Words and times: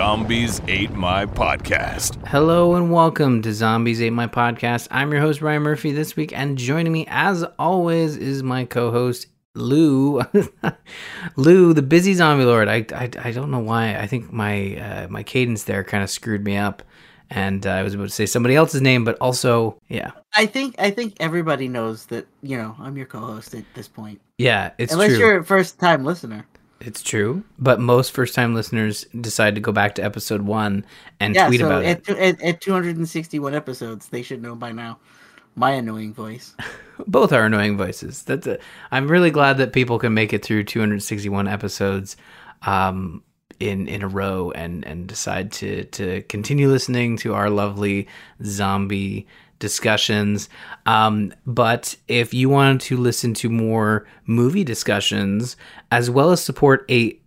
Zombies 0.00 0.62
Ate 0.66 0.92
My 0.94 1.26
Podcast. 1.26 2.26
Hello 2.26 2.74
and 2.74 2.90
welcome 2.90 3.42
to 3.42 3.52
Zombies 3.52 4.00
Ate 4.00 4.14
My 4.14 4.26
Podcast. 4.26 4.88
I'm 4.90 5.12
your 5.12 5.20
host, 5.20 5.42
Ryan 5.42 5.62
Murphy, 5.62 5.92
this 5.92 6.16
week, 6.16 6.32
and 6.32 6.56
joining 6.56 6.90
me, 6.90 7.04
as 7.10 7.44
always, 7.58 8.16
is 8.16 8.42
my 8.42 8.64
co 8.64 8.90
host, 8.90 9.26
Lou. 9.54 10.22
Lou, 11.36 11.74
the 11.74 11.82
busy 11.82 12.14
zombie 12.14 12.46
lord. 12.46 12.66
I, 12.66 12.86
I, 12.94 13.10
I 13.18 13.30
don't 13.30 13.50
know 13.50 13.58
why. 13.58 13.94
I 13.94 14.06
think 14.06 14.32
my 14.32 14.76
uh, 14.76 15.08
my 15.10 15.22
cadence 15.22 15.64
there 15.64 15.84
kind 15.84 16.02
of 16.02 16.08
screwed 16.08 16.46
me 16.46 16.56
up. 16.56 16.82
And 17.28 17.66
uh, 17.66 17.70
I 17.72 17.82
was 17.82 17.92
about 17.92 18.04
to 18.04 18.14
say 18.14 18.24
somebody 18.24 18.56
else's 18.56 18.80
name, 18.80 19.04
but 19.04 19.18
also, 19.20 19.78
yeah. 19.90 20.12
I 20.34 20.46
think 20.46 20.76
I 20.78 20.90
think 20.92 21.16
everybody 21.20 21.68
knows 21.68 22.06
that 22.06 22.26
you 22.42 22.56
know 22.56 22.74
I'm 22.78 22.96
your 22.96 23.04
co-host 23.04 23.54
at 23.54 23.64
this 23.74 23.86
point, 23.86 24.22
Yeah, 24.38 24.70
it's 24.78 24.94
unless 24.94 25.10
true. 25.10 25.18
you're 25.18 25.38
a 25.40 25.44
first-time 25.44 26.06
listener. 26.06 26.46
It's 26.80 27.02
true. 27.02 27.44
But 27.58 27.80
most 27.80 28.12
first 28.12 28.34
time 28.34 28.54
listeners 28.54 29.04
decide 29.20 29.54
to 29.56 29.60
go 29.60 29.72
back 29.72 29.94
to 29.96 30.02
episode 30.04 30.42
one 30.42 30.86
and 31.20 31.34
Yeah, 31.34 31.46
tweet 31.46 31.60
so 31.60 31.66
about 31.66 31.84
it. 31.84 32.00
at, 32.08 32.08
at 32.08 32.42
at 32.42 32.60
261 32.60 33.54
episodes, 33.54 34.08
they 34.08 34.22
should 34.22 34.42
know 34.42 34.54
by 34.54 34.72
now 34.72 34.98
my 35.54 35.72
annoying 35.72 36.14
voice. 36.14 36.54
both 37.06 37.32
are 37.32 37.44
annoying 37.44 37.76
voices. 37.76 38.22
That's 38.24 38.46
a, 38.46 38.58
I'm 38.90 39.08
really 39.08 39.30
glad 39.30 39.58
that 39.58 39.72
people 39.72 39.98
can 39.98 40.14
make 40.14 40.32
it 40.32 40.44
through 40.44 40.64
261 40.64 41.48
episodes 41.48 42.16
um, 42.62 43.22
in 43.58 43.86
in 43.88 44.02
a 44.02 44.08
row 44.08 44.50
and 44.52 44.84
and 44.86 45.06
decide 45.06 45.52
to 45.52 45.84
to 45.84 46.22
continue 46.22 46.68
listening 46.68 47.16
to 47.18 47.34
our 47.34 47.50
lovely 47.50 48.08
zombie 48.42 49.26
discussions. 49.60 50.48
Um, 50.86 51.32
but 51.46 51.94
if 52.08 52.34
you 52.34 52.48
want 52.48 52.80
to 52.82 52.96
listen 52.96 53.32
to 53.34 53.48
more 53.48 54.06
movie 54.26 54.64
discussions 54.64 55.56
as 55.92 56.10
well 56.10 56.32
as 56.32 56.42
support 56.42 56.84
a 56.90 57.20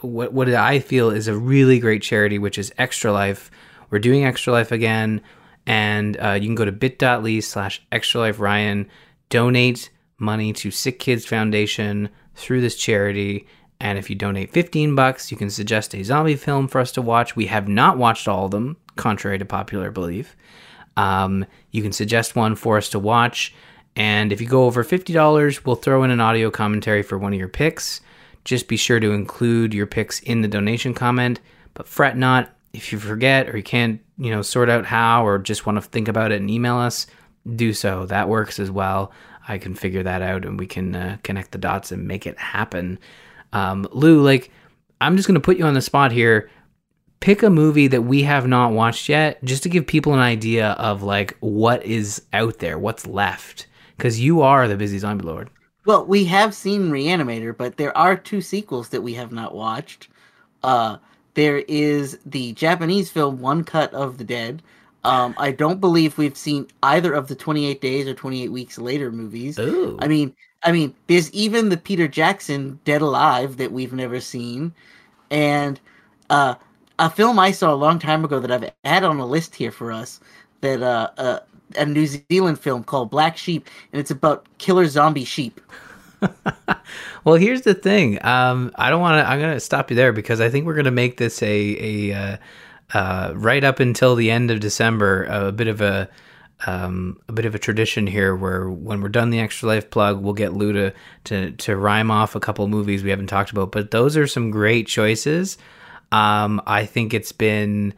what 0.00 0.32
what 0.32 0.48
I 0.52 0.80
feel 0.80 1.10
is 1.10 1.28
a 1.28 1.36
really 1.36 1.78
great 1.78 2.02
charity, 2.02 2.38
which 2.38 2.58
is 2.58 2.72
Extra 2.76 3.12
Life. 3.12 3.50
We're 3.90 3.98
doing 4.00 4.24
Extra 4.24 4.52
Life 4.52 4.72
again, 4.72 5.22
and 5.66 6.16
uh, 6.20 6.32
you 6.32 6.46
can 6.46 6.54
go 6.54 6.64
to 6.64 6.72
bit.ly 6.72 7.40
slash 7.40 7.82
Extra 7.92 8.20
Life 8.20 8.40
Ryan, 8.40 8.88
donate 9.30 9.90
money 10.18 10.52
to 10.54 10.70
Sick 10.70 10.98
Kids 10.98 11.24
Foundation 11.24 12.10
through 12.34 12.60
this 12.60 12.76
charity. 12.76 13.46
And 13.80 13.98
if 13.98 14.08
you 14.08 14.16
donate 14.16 14.52
15 14.52 14.94
bucks, 14.94 15.30
you 15.30 15.36
can 15.36 15.50
suggest 15.50 15.94
a 15.94 16.02
zombie 16.02 16.36
film 16.36 16.68
for 16.68 16.80
us 16.80 16.92
to 16.92 17.02
watch. 17.02 17.36
We 17.36 17.46
have 17.46 17.68
not 17.68 17.98
watched 17.98 18.28
all 18.28 18.46
of 18.46 18.50
them, 18.50 18.76
contrary 18.96 19.38
to 19.38 19.44
popular 19.44 19.90
belief. 19.90 20.36
Um, 20.96 21.46
you 21.70 21.82
can 21.82 21.92
suggest 21.92 22.36
one 22.36 22.54
for 22.54 22.76
us 22.76 22.88
to 22.90 22.98
watch. 22.98 23.54
And 23.96 24.32
if 24.32 24.40
you 24.40 24.46
go 24.46 24.64
over 24.64 24.84
$50, 24.84 25.64
we'll 25.64 25.76
throw 25.76 26.02
in 26.02 26.10
an 26.10 26.20
audio 26.20 26.50
commentary 26.50 27.02
for 27.02 27.18
one 27.18 27.32
of 27.32 27.38
your 27.38 27.48
picks. 27.48 28.00
Just 28.44 28.68
be 28.68 28.76
sure 28.76 29.00
to 29.00 29.12
include 29.12 29.72
your 29.72 29.86
picks 29.86 30.20
in 30.20 30.42
the 30.42 30.48
donation 30.48 30.94
comment. 30.94 31.40
But 31.74 31.88
fret 31.88 32.16
not 32.16 32.50
if 32.72 32.92
you 32.92 32.98
forget 32.98 33.48
or 33.48 33.56
you 33.56 33.62
can't, 33.62 34.00
you 34.18 34.30
know, 34.30 34.42
sort 34.42 34.68
out 34.68 34.84
how 34.84 35.26
or 35.26 35.38
just 35.38 35.64
want 35.64 35.76
to 35.76 35.88
think 35.88 36.08
about 36.08 36.32
it 36.32 36.40
and 36.40 36.50
email 36.50 36.76
us, 36.76 37.06
do 37.56 37.72
so. 37.72 38.06
That 38.06 38.28
works 38.28 38.58
as 38.58 38.70
well. 38.70 39.12
I 39.46 39.58
can 39.58 39.74
figure 39.74 40.02
that 40.02 40.22
out 40.22 40.44
and 40.44 40.58
we 40.58 40.66
can 40.66 40.94
uh, 40.94 41.18
connect 41.22 41.52
the 41.52 41.58
dots 41.58 41.92
and 41.92 42.08
make 42.08 42.26
it 42.26 42.38
happen. 42.38 42.98
Um, 43.52 43.86
Lou, 43.92 44.22
like, 44.22 44.50
I'm 45.00 45.16
just 45.16 45.28
going 45.28 45.34
to 45.34 45.40
put 45.40 45.56
you 45.56 45.64
on 45.64 45.74
the 45.74 45.82
spot 45.82 46.12
here 46.12 46.50
pick 47.20 47.42
a 47.42 47.50
movie 47.50 47.86
that 47.86 48.02
we 48.02 48.22
have 48.22 48.46
not 48.46 48.72
watched 48.72 49.08
yet 49.08 49.42
just 49.44 49.62
to 49.62 49.68
give 49.68 49.86
people 49.86 50.12
an 50.12 50.20
idea 50.20 50.70
of 50.72 51.02
like 51.02 51.36
what 51.40 51.84
is 51.84 52.22
out 52.32 52.58
there 52.58 52.78
what's 52.78 53.06
left 53.06 53.66
because 53.96 54.20
you 54.20 54.42
are 54.42 54.68
the 54.68 54.76
busy 54.76 54.98
zombie 54.98 55.24
lord 55.24 55.50
Well, 55.86 56.06
we 56.06 56.24
have 56.24 56.54
seen 56.54 56.90
Reanimator, 56.90 57.56
but 57.56 57.76
there 57.76 57.96
are 57.96 58.16
two 58.16 58.40
sequels 58.40 58.88
that 58.88 59.02
we 59.02 59.14
have 59.14 59.32
not 59.32 59.54
watched. 59.54 60.08
Uh, 60.62 60.96
there 61.34 61.58
is 61.68 62.18
the 62.24 62.52
Japanese 62.54 63.10
film 63.10 63.40
One 63.40 63.64
Cut 63.64 63.92
of 63.92 64.16
the 64.16 64.24
Dead. 64.24 64.62
Um, 65.04 65.34
I 65.36 65.50
don't 65.50 65.80
believe 65.80 66.16
we've 66.16 66.36
seen 66.36 66.68
either 66.82 67.12
of 67.12 67.28
the 67.28 67.34
28 67.34 67.82
Days 67.82 68.08
or 68.08 68.14
28 68.14 68.48
Weeks 68.50 68.78
Later 68.78 69.12
movies. 69.12 69.58
Ooh. 69.58 69.98
I 70.00 70.08
mean, 70.08 70.34
I 70.62 70.72
mean, 70.72 70.94
there's 71.06 71.30
even 71.32 71.68
the 71.68 71.76
Peter 71.76 72.08
Jackson 72.08 72.80
Dead 72.86 73.02
Alive 73.02 73.58
that 73.58 73.70
we've 73.70 73.92
never 73.92 74.20
seen, 74.20 74.72
and 75.30 75.78
uh, 76.30 76.54
a 76.98 77.10
film 77.10 77.38
I 77.38 77.50
saw 77.50 77.72
a 77.72 77.76
long 77.76 77.98
time 77.98 78.24
ago 78.24 78.40
that 78.40 78.50
I've 78.50 78.70
had 78.84 79.04
on 79.04 79.18
a 79.18 79.26
list 79.26 79.54
here 79.54 79.70
for 79.70 79.92
us 79.92 80.20
that 80.60 80.82
uh, 80.82 81.10
uh, 81.16 81.38
a 81.76 81.86
New 81.86 82.06
Zealand 82.06 82.58
film 82.58 82.84
called 82.84 83.10
Black 83.10 83.36
Sheep, 83.36 83.68
and 83.92 84.00
it's 84.00 84.10
about 84.10 84.46
killer 84.58 84.86
zombie 84.86 85.24
sheep. 85.24 85.60
well 87.24 87.34
here's 87.34 87.62
the 87.62 87.74
thing. 87.74 88.24
Um, 88.24 88.72
i 88.76 88.88
don't 88.88 89.00
want 89.00 89.22
to 89.22 89.28
i'm 89.28 89.40
gonna 89.40 89.60
stop 89.60 89.90
you 89.90 89.96
there 89.96 90.12
because 90.12 90.40
i 90.40 90.48
think 90.48 90.64
we're 90.64 90.74
gonna 90.74 90.90
make 90.90 91.18
this 91.18 91.42
a 91.42 92.10
a 92.10 92.12
uh, 92.14 92.36
uh, 92.94 93.32
right 93.34 93.62
up 93.62 93.78
until 93.78 94.14
the 94.14 94.30
end 94.30 94.50
of 94.50 94.60
december 94.60 95.24
a 95.24 95.52
bit 95.52 95.68
of 95.68 95.82
a 95.82 96.08
um, 96.66 97.20
a 97.28 97.32
bit 97.32 97.44
of 97.44 97.54
a 97.54 97.58
tradition 97.58 98.06
here 98.06 98.34
where 98.34 98.70
when 98.70 99.02
we're 99.02 99.08
done 99.08 99.30
the 99.30 99.40
extra 99.40 99.68
life 99.68 99.90
plug 99.90 100.22
we'll 100.22 100.32
get 100.32 100.54
lou 100.54 100.72
to, 100.72 100.92
to 101.24 101.50
to 101.52 101.76
rhyme 101.76 102.10
off 102.10 102.34
a 102.34 102.40
couple 102.40 102.66
movies 102.68 103.02
we 103.02 103.10
haven't 103.10 103.26
talked 103.26 103.50
about. 103.50 103.72
But 103.72 103.90
those 103.90 104.16
are 104.16 104.26
some 104.26 104.50
great 104.50 104.86
choices 104.86 105.58
um, 106.14 106.60
i 106.66 106.84
think 106.86 107.12
it's 107.12 107.32
been 107.32 107.94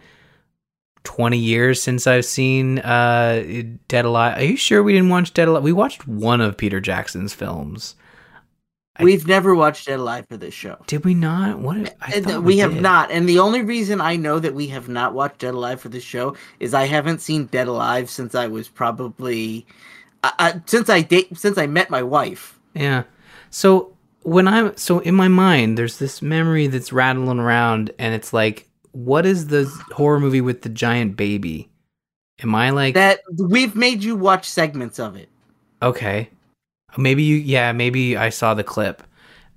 20 1.06 1.38
years 1.38 1.81
since 1.81 2.06
I've 2.06 2.25
seen 2.25 2.81
uh, 2.81 3.62
Dead 3.87 4.04
Alive. 4.04 4.38
Are 4.38 4.44
you 4.44 4.56
sure 4.56 4.82
we 4.82 4.93
didn't 4.93 5.09
watch 5.09 5.32
Dead 5.32 5.47
Alive? 5.47 5.62
We 5.62 5.72
watched 5.72 6.06
one 6.06 6.41
of 6.41 6.56
Peter 6.56 6.81
Jackson's 6.81 7.32
films. 7.32 7.94
We've 9.00 9.27
never 9.27 9.54
watched 9.54 9.87
Dead 9.87 10.00
Alive 10.00 10.27
for 10.28 10.37
this 10.37 10.54
show. 10.54 10.78
Did 10.87 11.04
we 11.04 11.15
not? 11.15 11.59
What? 11.59 11.94
I 12.00 12.21
thought 12.21 12.43
we, 12.43 12.59
have 12.59 12.75
did. 12.75 12.82
not. 12.82 13.10
And 13.10 13.28
the 13.28 13.38
only 13.38 13.62
reason 13.62 14.00
I 14.00 14.16
know 14.16 14.38
that 14.38 14.54
we 14.54 14.69
have 14.69 14.88
not 14.88 15.15
watched 15.15 15.38
Dead 15.38 15.54
Alive 15.54 15.81
for 15.81 15.91
this 15.91 16.04
show 16.04 16.34
is 16.60 16.75
I 16.75 16.87
haven't 16.87 17.21
seen 17.21 17.47
Dead 17.47 17.69
Alive 17.69 18.10
since 18.10 18.34
I 18.34 18.47
was 18.47 18.69
probably 18.69 19.66
uh, 20.25 20.33
uh, 20.38 20.53
since 20.66 20.88
I 20.88 21.03
date 21.03 21.37
since 21.37 21.59
I 21.59 21.66
met 21.66 21.91
my 21.91 22.03
wife. 22.03 22.59
Yeah. 22.75 23.04
So 23.50 23.96
when 24.27 24.49
I'm 24.49 24.77
so 24.77 24.99
in 25.01 25.15
my 25.15 25.29
mind, 25.29 25.79
there's 25.79 25.99
this 25.99 26.21
memory 26.21 26.67
that's 26.67 26.93
rattling 26.93 27.39
around, 27.39 27.93
and 27.99 28.13
it's 28.13 28.33
like, 28.33 28.69
what 28.91 29.25
is 29.25 29.47
the 29.47 29.67
horror 29.93 30.19
movie 30.19 30.41
with 30.41 30.63
the 30.63 30.69
giant 30.69 31.17
baby? 31.17 31.71
Am 32.43 32.55
I 32.55 32.71
like 32.71 32.95
That 32.95 33.21
we've 33.39 33.77
made 33.77 34.03
you 34.03 34.17
watch 34.17 34.49
segments 34.49 34.99
of 34.99 35.17
it. 35.17 35.29
okay? 35.81 36.29
Maybe 36.99 37.23
you, 37.23 37.37
yeah, 37.37 37.73
maybe 37.73 38.17
I 38.17 38.31
saw 38.31 38.55
the 38.55 38.65
clip, 38.65 39.03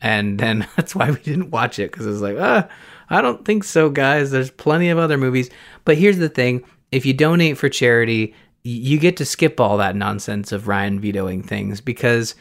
and 0.02 0.40
then 0.40 0.68
that's 0.76 0.94
why 0.96 1.10
we 1.10 1.20
didn't 1.20 1.50
watch 1.52 1.80
it 1.80 1.92
because 1.92 2.06
it 2.06 2.12
was 2.12 2.22
like, 2.22 2.38
ah, 2.40 2.68
I 3.10 3.22
don't 3.22 3.44
think 3.46 3.64
so, 3.64 3.90
guys. 3.90 4.30
There's 4.30 4.52
plenty 4.52 4.90
of 4.90 5.00
other 5.00 5.18
movies, 5.18 5.50
but 5.84 5.98
here's 5.98 6.20
the 6.20 6.30
thing: 6.30 6.64
if 6.92 7.08
you 7.08 7.14
donate 7.14 7.58
for 7.58 7.70
charity, 7.70 8.36
you 8.64 9.00
get 9.00 9.18
to 9.18 9.26
skip 9.26 9.60
all 9.60 9.78
that 9.78 9.96
nonsense 9.96 10.52
of 10.52 10.68
Ryan 10.68 11.00
vetoing 11.00 11.42
things 11.42 11.82
because 11.82 12.36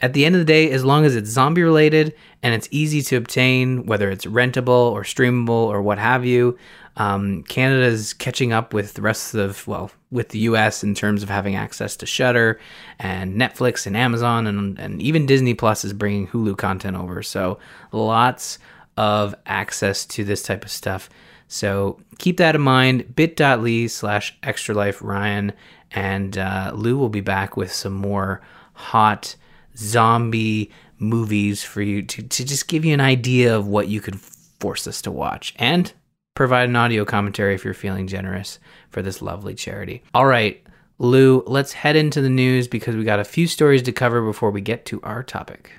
at 0.00 0.14
the 0.14 0.24
end 0.24 0.34
of 0.34 0.40
the 0.40 0.44
day, 0.46 0.70
as 0.70 0.84
long 0.84 1.04
as 1.04 1.14
it's 1.14 1.30
zombie 1.30 1.62
related 1.62 2.14
and 2.42 2.54
it's 2.54 2.68
easy 2.70 3.02
to 3.02 3.16
obtain, 3.16 3.86
whether 3.86 4.10
it's 4.10 4.24
rentable 4.24 4.90
or 4.90 5.02
streamable 5.02 5.50
or 5.50 5.82
what 5.82 5.98
have 5.98 6.24
you, 6.24 6.58
um, 6.96 7.42
Canada's 7.44 8.12
catching 8.12 8.52
up 8.52 8.74
with 8.74 8.94
the 8.94 9.02
rest 9.02 9.34
of, 9.34 9.66
well, 9.66 9.90
with 10.10 10.30
the 10.30 10.40
US 10.40 10.82
in 10.82 10.94
terms 10.94 11.22
of 11.22 11.28
having 11.28 11.56
access 11.56 11.96
to 11.96 12.06
Shudder 12.06 12.58
and 12.98 13.40
Netflix 13.40 13.86
and 13.86 13.96
Amazon 13.96 14.46
and, 14.46 14.78
and 14.78 15.00
even 15.00 15.26
Disney 15.26 15.54
Plus 15.54 15.84
is 15.84 15.92
bringing 15.92 16.26
Hulu 16.28 16.56
content 16.56 16.96
over. 16.96 17.22
So 17.22 17.58
lots 17.92 18.58
of 18.96 19.34
access 19.46 20.04
to 20.06 20.24
this 20.24 20.42
type 20.42 20.64
of 20.64 20.70
stuff. 20.70 21.08
So 21.48 21.98
keep 22.18 22.38
that 22.38 22.54
in 22.54 22.60
mind 22.60 23.14
bit.ly 23.14 23.86
slash 23.86 24.36
extra 24.42 24.74
life 24.74 25.02
Ryan 25.02 25.52
and 25.90 26.36
uh, 26.38 26.72
Lou 26.74 26.96
will 26.96 27.10
be 27.10 27.20
back 27.20 27.56
with 27.56 27.72
some 27.72 27.92
more 27.92 28.40
hot 28.74 29.36
zombie 29.76 30.70
movies 30.98 31.62
for 31.62 31.82
you 31.82 32.02
to, 32.02 32.22
to 32.22 32.44
just 32.44 32.68
give 32.68 32.84
you 32.84 32.94
an 32.94 33.00
idea 33.00 33.56
of 33.56 33.66
what 33.66 33.88
you 33.88 34.00
could 34.00 34.20
force 34.20 34.86
us 34.86 35.02
to 35.02 35.10
watch 35.10 35.54
and 35.58 35.92
provide 36.34 36.68
an 36.68 36.76
audio 36.76 37.04
commentary 37.04 37.54
if 37.54 37.64
you're 37.64 37.74
feeling 37.74 38.06
generous 38.06 38.58
for 38.90 39.02
this 39.02 39.20
lovely 39.20 39.54
charity. 39.54 40.02
All 40.14 40.26
right, 40.26 40.62
Lou, 40.98 41.42
let's 41.46 41.72
head 41.72 41.96
into 41.96 42.20
the 42.20 42.30
news 42.30 42.68
because 42.68 42.94
we 42.96 43.04
got 43.04 43.18
a 43.18 43.24
few 43.24 43.46
stories 43.46 43.82
to 43.82 43.92
cover 43.92 44.22
before 44.22 44.50
we 44.50 44.60
get 44.60 44.86
to 44.86 45.00
our 45.02 45.22
topic. 45.22 45.72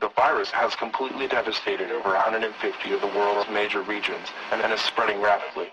The 0.00 0.10
virus 0.16 0.50
has 0.50 0.74
completely 0.74 1.28
devastated 1.28 1.90
over 1.90 2.10
150 2.10 2.92
of 2.92 3.00
the 3.00 3.06
world's 3.08 3.48
major 3.50 3.82
regions 3.82 4.28
and 4.50 4.72
is 4.72 4.80
spreading 4.80 5.20
rapidly. 5.20 5.70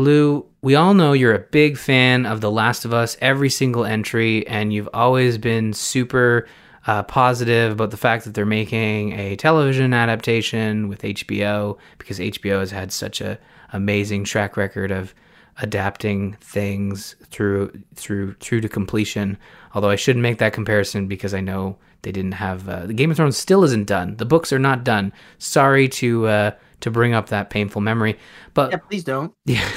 Lou, 0.00 0.46
we 0.62 0.74
all 0.74 0.94
know 0.94 1.12
you're 1.12 1.34
a 1.34 1.38
big 1.38 1.78
fan 1.78 2.26
of 2.26 2.40
The 2.40 2.50
Last 2.50 2.84
of 2.84 2.92
Us, 2.92 3.16
every 3.20 3.50
single 3.50 3.84
entry, 3.84 4.46
and 4.46 4.72
you've 4.72 4.88
always 4.92 5.38
been 5.38 5.72
super 5.72 6.48
uh, 6.86 7.02
positive 7.04 7.72
about 7.72 7.90
the 7.90 7.96
fact 7.96 8.24
that 8.24 8.34
they're 8.34 8.46
making 8.46 9.12
a 9.12 9.36
television 9.36 9.92
adaptation 9.92 10.88
with 10.88 11.02
HBO 11.02 11.78
because 11.98 12.18
HBO 12.18 12.60
has 12.60 12.70
had 12.70 12.92
such 12.92 13.20
a 13.20 13.38
amazing 13.72 14.24
track 14.24 14.56
record 14.56 14.90
of 14.90 15.14
adapting 15.58 16.32
things 16.40 17.16
through 17.26 17.70
through 17.94 18.34
through 18.34 18.60
to 18.62 18.68
completion. 18.68 19.36
Although 19.74 19.90
I 19.90 19.96
shouldn't 19.96 20.22
make 20.22 20.38
that 20.38 20.52
comparison 20.52 21.06
because 21.06 21.34
I 21.34 21.40
know 21.40 21.76
they 22.02 22.12
didn't 22.12 22.32
have 22.32 22.68
uh, 22.68 22.86
the 22.86 22.94
Game 22.94 23.10
of 23.10 23.16
Thrones 23.16 23.36
still 23.36 23.62
isn't 23.64 23.86
done. 23.86 24.16
The 24.16 24.24
books 24.24 24.52
are 24.52 24.58
not 24.58 24.84
done. 24.84 25.12
Sorry 25.38 25.88
to 25.88 26.26
uh, 26.26 26.50
to 26.80 26.90
bring 26.90 27.14
up 27.14 27.28
that 27.28 27.50
painful 27.50 27.80
memory, 27.80 28.18
but 28.54 28.70
Yeah, 28.70 28.78
please 28.78 29.04
don't. 29.04 29.32
yeah. 29.44 29.68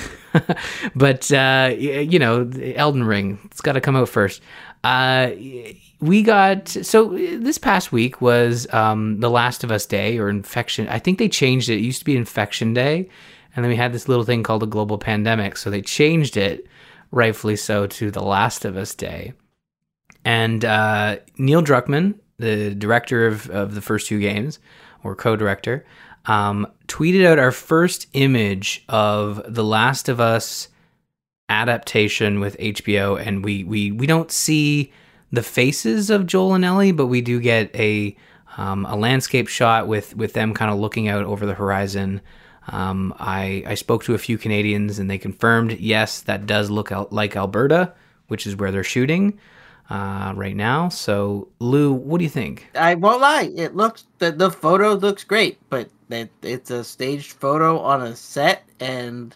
but 0.95 1.31
uh, 1.31 1.73
you 1.77 2.19
know, 2.19 2.50
Elden 2.75 3.03
Ring, 3.03 3.39
it's 3.45 3.61
got 3.61 3.73
to 3.73 3.81
come 3.81 3.95
out 3.95 4.09
first. 4.09 4.41
Uh, 4.83 5.31
we 6.01 6.21
got 6.21 6.67
so 6.67 7.09
this 7.09 7.57
past 7.57 7.91
week 7.91 8.19
was 8.19 8.71
um, 8.73 9.19
the 9.19 9.29
Last 9.29 9.63
of 9.63 9.71
Us 9.71 9.85
Day 9.85 10.17
or 10.17 10.29
Infection. 10.29 10.88
I 10.89 11.00
think 11.00 11.19
they 11.19 11.29
changed 11.29 11.69
it. 11.69 11.75
It 11.75 11.81
used 11.81 12.00
to 12.00 12.05
be 12.05 12.17
Infection 12.17 12.73
Day, 12.73 13.09
and 13.56 13.63
then 13.63 13.69
we 13.69 13.77
had 13.77 13.94
this 13.94 14.09
little 14.09 14.25
thing 14.25 14.44
called 14.44 14.63
a 14.63 14.67
global 14.67 14.97
pandemic. 14.97 15.56
So 15.56 15.69
they 15.69 15.81
changed 15.81 16.35
it, 16.35 16.67
rightfully 17.11 17.56
so, 17.56 17.88
to 17.88 18.11
the 18.11 18.23
Last 18.23 18.65
of 18.65 18.75
Us 18.75 18.94
Day. 18.94 19.33
And 20.25 20.65
uh, 20.65 21.17
Neil 21.38 21.61
Druckmann, 21.61 22.15
the 22.38 22.73
director 22.75 23.27
of, 23.27 23.49
of 23.49 23.75
the 23.75 23.81
first 23.81 24.07
two 24.07 24.19
games, 24.19 24.59
or 25.03 25.15
co-director, 25.15 25.85
um, 26.25 26.67
tweeted 26.87 27.25
out 27.25 27.39
our 27.39 27.51
first 27.51 28.07
image 28.13 28.83
of 28.89 29.41
the 29.47 29.63
Last 29.63 30.09
of 30.09 30.19
Us 30.19 30.69
adaptation 31.49 32.39
with 32.39 32.57
HBO, 32.57 33.19
and 33.19 33.43
we 33.43 33.63
we 33.63 33.91
we 33.91 34.07
don't 34.07 34.31
see 34.31 34.91
the 35.31 35.43
faces 35.43 36.09
of 36.09 36.27
Joel 36.27 36.53
and 36.53 36.65
Ellie, 36.65 36.91
but 36.91 37.07
we 37.07 37.21
do 37.21 37.39
get 37.39 37.75
a 37.75 38.15
um, 38.57 38.85
a 38.85 38.95
landscape 38.95 39.47
shot 39.47 39.87
with 39.87 40.15
with 40.15 40.33
them 40.33 40.53
kind 40.53 40.71
of 40.71 40.79
looking 40.79 41.07
out 41.07 41.25
over 41.25 41.45
the 41.45 41.53
horizon. 41.53 42.21
Um, 42.67 43.13
I 43.19 43.63
I 43.67 43.73
spoke 43.75 44.03
to 44.05 44.13
a 44.13 44.19
few 44.19 44.37
Canadians, 44.37 44.99
and 44.99 45.09
they 45.09 45.17
confirmed 45.17 45.73
yes, 45.79 46.21
that 46.21 46.45
does 46.45 46.69
look 46.69 46.91
like 47.11 47.35
Alberta, 47.35 47.93
which 48.27 48.47
is 48.47 48.55
where 48.55 48.71
they're 48.71 48.83
shooting 48.83 49.39
uh, 49.89 50.33
right 50.35 50.55
now. 50.55 50.89
So, 50.89 51.49
Lou, 51.59 51.93
what 51.93 52.19
do 52.19 52.23
you 52.23 52.29
think? 52.29 52.69
I 52.75 52.95
won't 52.95 53.21
lie. 53.21 53.51
It 53.55 53.75
looks 53.75 54.05
the 54.19 54.31
the 54.31 54.51
photo 54.51 54.93
looks 54.93 55.23
great, 55.23 55.59
but 55.69 55.89
it, 56.09 56.31
it's 56.41 56.71
a 56.71 56.83
staged 56.83 57.33
photo 57.33 57.79
on 57.79 58.01
a 58.01 58.15
set, 58.15 58.63
and 58.79 59.35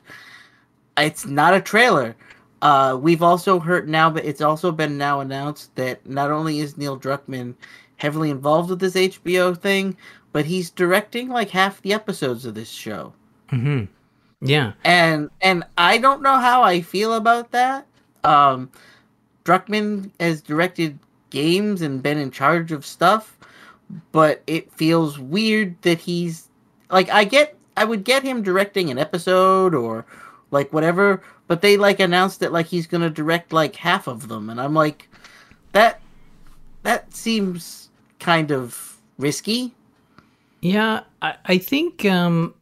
it's 0.98 1.26
not 1.26 1.54
a 1.54 1.62
trailer. 1.62 2.16
Uh, 2.62 2.98
we've 3.00 3.22
also 3.22 3.60
heard 3.60 3.88
now, 3.88 4.10
but 4.10 4.26
it's 4.26 4.42
also 4.42 4.72
been 4.72 4.98
now 4.98 5.20
announced 5.20 5.76
that 5.76 6.06
not 6.08 6.32
only 6.32 6.60
is 6.60 6.78
Neil 6.78 7.00
Druckmann 7.00 7.56
heavily 7.98 8.30
involved 8.30 8.70
with 8.70 8.80
this 8.80 8.96
HBO 8.96 9.56
thing, 9.58 9.96
but 10.32 10.46
he's 10.46 10.70
directing 10.70 11.30
like 11.30 11.50
half 11.50 11.82
the 11.82 11.94
episodes 11.94 12.46
of 12.46 12.56
this 12.56 12.70
show. 12.70 13.14
hmm 13.50 13.86
Yeah, 14.42 14.74
and 14.84 15.30
and 15.42 15.64
I 15.78 15.98
don't 15.98 16.22
know 16.22 16.38
how 16.40 16.64
I 16.64 16.82
feel 16.82 17.14
about 17.14 17.52
that. 17.52 17.88
Um, 18.24 18.72
Druckmann 19.46 20.12
has 20.20 20.42
directed 20.42 21.00
games 21.30 21.82
and 21.82 22.04
been 22.04 22.18
in 22.18 22.32
charge 22.32 22.72
of 22.72 22.86
stuff, 22.86 23.38
but 24.12 24.44
it 24.48 24.72
feels 24.74 25.20
weird 25.20 25.82
that 25.84 26.00
he's 26.00 26.50
like 26.90 27.10
I 27.10 27.24
get 27.24 27.56
I 27.76 27.86
would 27.86 28.04
get 28.04 28.24
him 28.24 28.42
directing 28.42 28.90
an 28.90 28.98
episode 28.98 29.74
or 29.76 30.06
like 30.52 30.72
whatever, 30.72 31.22
but 31.48 31.62
they 31.62 31.78
like 31.78 32.00
announced 32.00 32.40
that 32.40 32.52
like 32.52 32.68
he's 32.68 32.88
gonna 32.88 33.10
direct 33.10 33.54
like 33.54 33.76
half 33.76 34.08
of 34.08 34.28
them, 34.28 34.50
and 34.50 34.60
I'm 34.60 34.74
like 34.74 35.10
that 35.74 36.02
that 36.84 37.14
seems 37.14 37.90
kind 38.20 38.52
of 38.52 38.98
risky. 39.18 39.74
Yeah, 40.62 41.02
I, 41.22 41.36
I 41.46 41.58
think 41.58 42.06
um, 42.06 42.54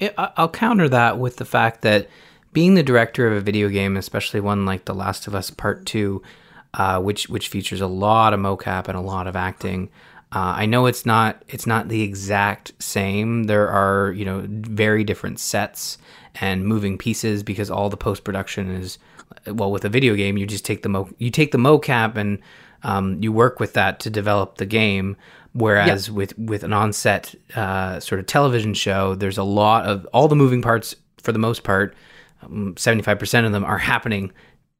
it, 0.00 0.14
I'll 0.16 0.48
counter 0.48 0.88
that 0.88 1.18
with 1.18 1.36
the 1.36 1.44
fact 1.44 1.82
that 1.82 2.08
being 2.52 2.74
the 2.74 2.82
director 2.82 3.26
of 3.26 3.34
a 3.36 3.40
video 3.40 3.68
game, 3.68 3.96
especially 3.96 4.40
one 4.40 4.64
like 4.64 4.84
The 4.84 4.94
Last 4.94 5.26
of 5.26 5.34
Us 5.34 5.50
Part 5.50 5.84
Two, 5.86 6.22
uh, 6.74 7.00
which 7.00 7.28
which 7.28 7.48
features 7.48 7.80
a 7.80 7.86
lot 7.86 8.32
of 8.32 8.40
mocap 8.40 8.88
and 8.88 8.96
a 8.96 9.00
lot 9.00 9.26
of 9.26 9.36
acting. 9.36 9.90
Uh, 10.34 10.54
I 10.56 10.66
know 10.66 10.86
it's 10.86 11.04
not 11.04 11.44
it's 11.48 11.66
not 11.66 11.88
the 11.88 12.02
exact 12.02 12.72
same. 12.82 13.44
There 13.44 13.68
are 13.68 14.12
you 14.12 14.24
know 14.24 14.46
very 14.48 15.04
different 15.04 15.38
sets 15.38 15.98
and 16.36 16.66
moving 16.66 16.96
pieces 16.96 17.42
because 17.42 17.70
all 17.70 17.90
the 17.90 17.96
post 17.96 18.24
production 18.24 18.70
is 18.70 18.98
well 19.46 19.70
with 19.70 19.84
a 19.84 19.88
video 19.88 20.14
game 20.14 20.38
you 20.38 20.46
just 20.46 20.64
take 20.64 20.82
the 20.82 20.88
mo 20.88 21.08
you 21.18 21.30
take 21.30 21.52
the 21.52 21.58
mocap 21.58 22.16
and 22.16 22.38
um, 22.82 23.22
you 23.22 23.32
work 23.32 23.60
with 23.60 23.74
that 23.74 24.00
to 24.00 24.10
develop 24.10 24.56
the 24.56 24.66
game. 24.66 25.16
Whereas 25.54 26.10
with 26.10 26.36
with 26.38 26.64
an 26.64 26.72
on-set 26.72 27.34
uh, 27.54 28.00
sort 28.00 28.18
of 28.18 28.26
television 28.26 28.72
show, 28.72 29.14
there's 29.14 29.36
a 29.36 29.42
lot 29.42 29.84
of 29.84 30.06
all 30.06 30.26
the 30.26 30.36
moving 30.36 30.62
parts 30.62 30.96
for 31.18 31.32
the 31.32 31.38
most 31.38 31.62
part. 31.62 31.94
Seventy 32.76 33.02
five 33.02 33.18
percent 33.18 33.44
of 33.44 33.52
them 33.52 33.64
are 33.64 33.78
happening 33.92 34.32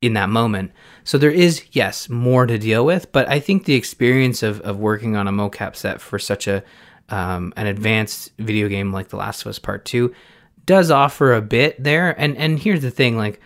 in 0.02 0.12
that 0.14 0.28
moment. 0.28 0.72
So 1.04 1.16
there 1.16 1.30
is 1.30 1.64
yes 1.72 2.08
more 2.08 2.44
to 2.44 2.58
deal 2.58 2.84
with, 2.84 3.10
but 3.12 3.28
I 3.28 3.40
think 3.40 3.64
the 3.64 3.74
experience 3.74 4.42
of 4.42 4.60
of 4.60 4.78
working 4.78 5.16
on 5.16 5.26
a 5.26 5.32
mocap 5.32 5.76
set 5.76 6.00
for 6.00 6.18
such 6.18 6.46
a 6.46 6.62
um, 7.08 7.52
an 7.56 7.66
advanced 7.66 8.32
video 8.38 8.68
game 8.68 8.92
like 8.92 9.08
The 9.08 9.16
Last 9.16 9.42
of 9.42 9.46
Us 9.48 9.58
Part 9.58 9.84
Two 9.84 10.14
does 10.66 10.90
offer 10.90 11.32
a 11.32 11.40
bit 11.40 11.82
there. 11.82 12.20
And 12.20 12.36
and 12.36 12.58
here's 12.58 12.82
the 12.82 12.90
thing, 12.90 13.16
like 13.16 13.40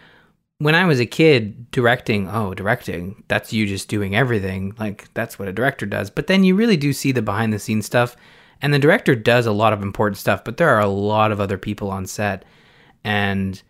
when 0.59 0.75
I 0.75 0.87
was 0.87 1.01
a 1.01 1.07
kid 1.07 1.71
directing, 1.71 2.29
oh, 2.29 2.55
directing, 2.55 3.23
that's 3.29 3.53
you 3.53 3.67
just 3.67 3.89
doing 3.89 4.17
everything. 4.17 4.75
Like 4.79 5.13
that's 5.15 5.39
what 5.39 5.49
a 5.49 5.53
director 5.53 5.85
does. 5.85 6.09
But 6.11 6.27
then 6.27 6.45
you 6.45 6.57
really 6.57 6.79
do 6.79 6.93
see 6.93 7.13
the 7.13 7.23
behind 7.23 7.53
the 7.53 7.59
scenes 7.59 7.87
stuff. 7.87 8.17
And 8.63 8.73
the 8.73 8.79
director 8.79 9.15
does 9.15 9.45
a 9.45 9.53
lot 9.53 9.75
of 9.75 9.83
important 9.83 10.17
stuff, 10.17 10.43
but 10.43 10.57
there 10.57 10.71
are 10.71 10.81
a 10.81 10.87
lot 10.87 11.31
of 11.31 11.41
other 11.41 11.59
people 11.59 11.91
on 11.91 12.07
set. 12.07 12.47
And 13.05 13.63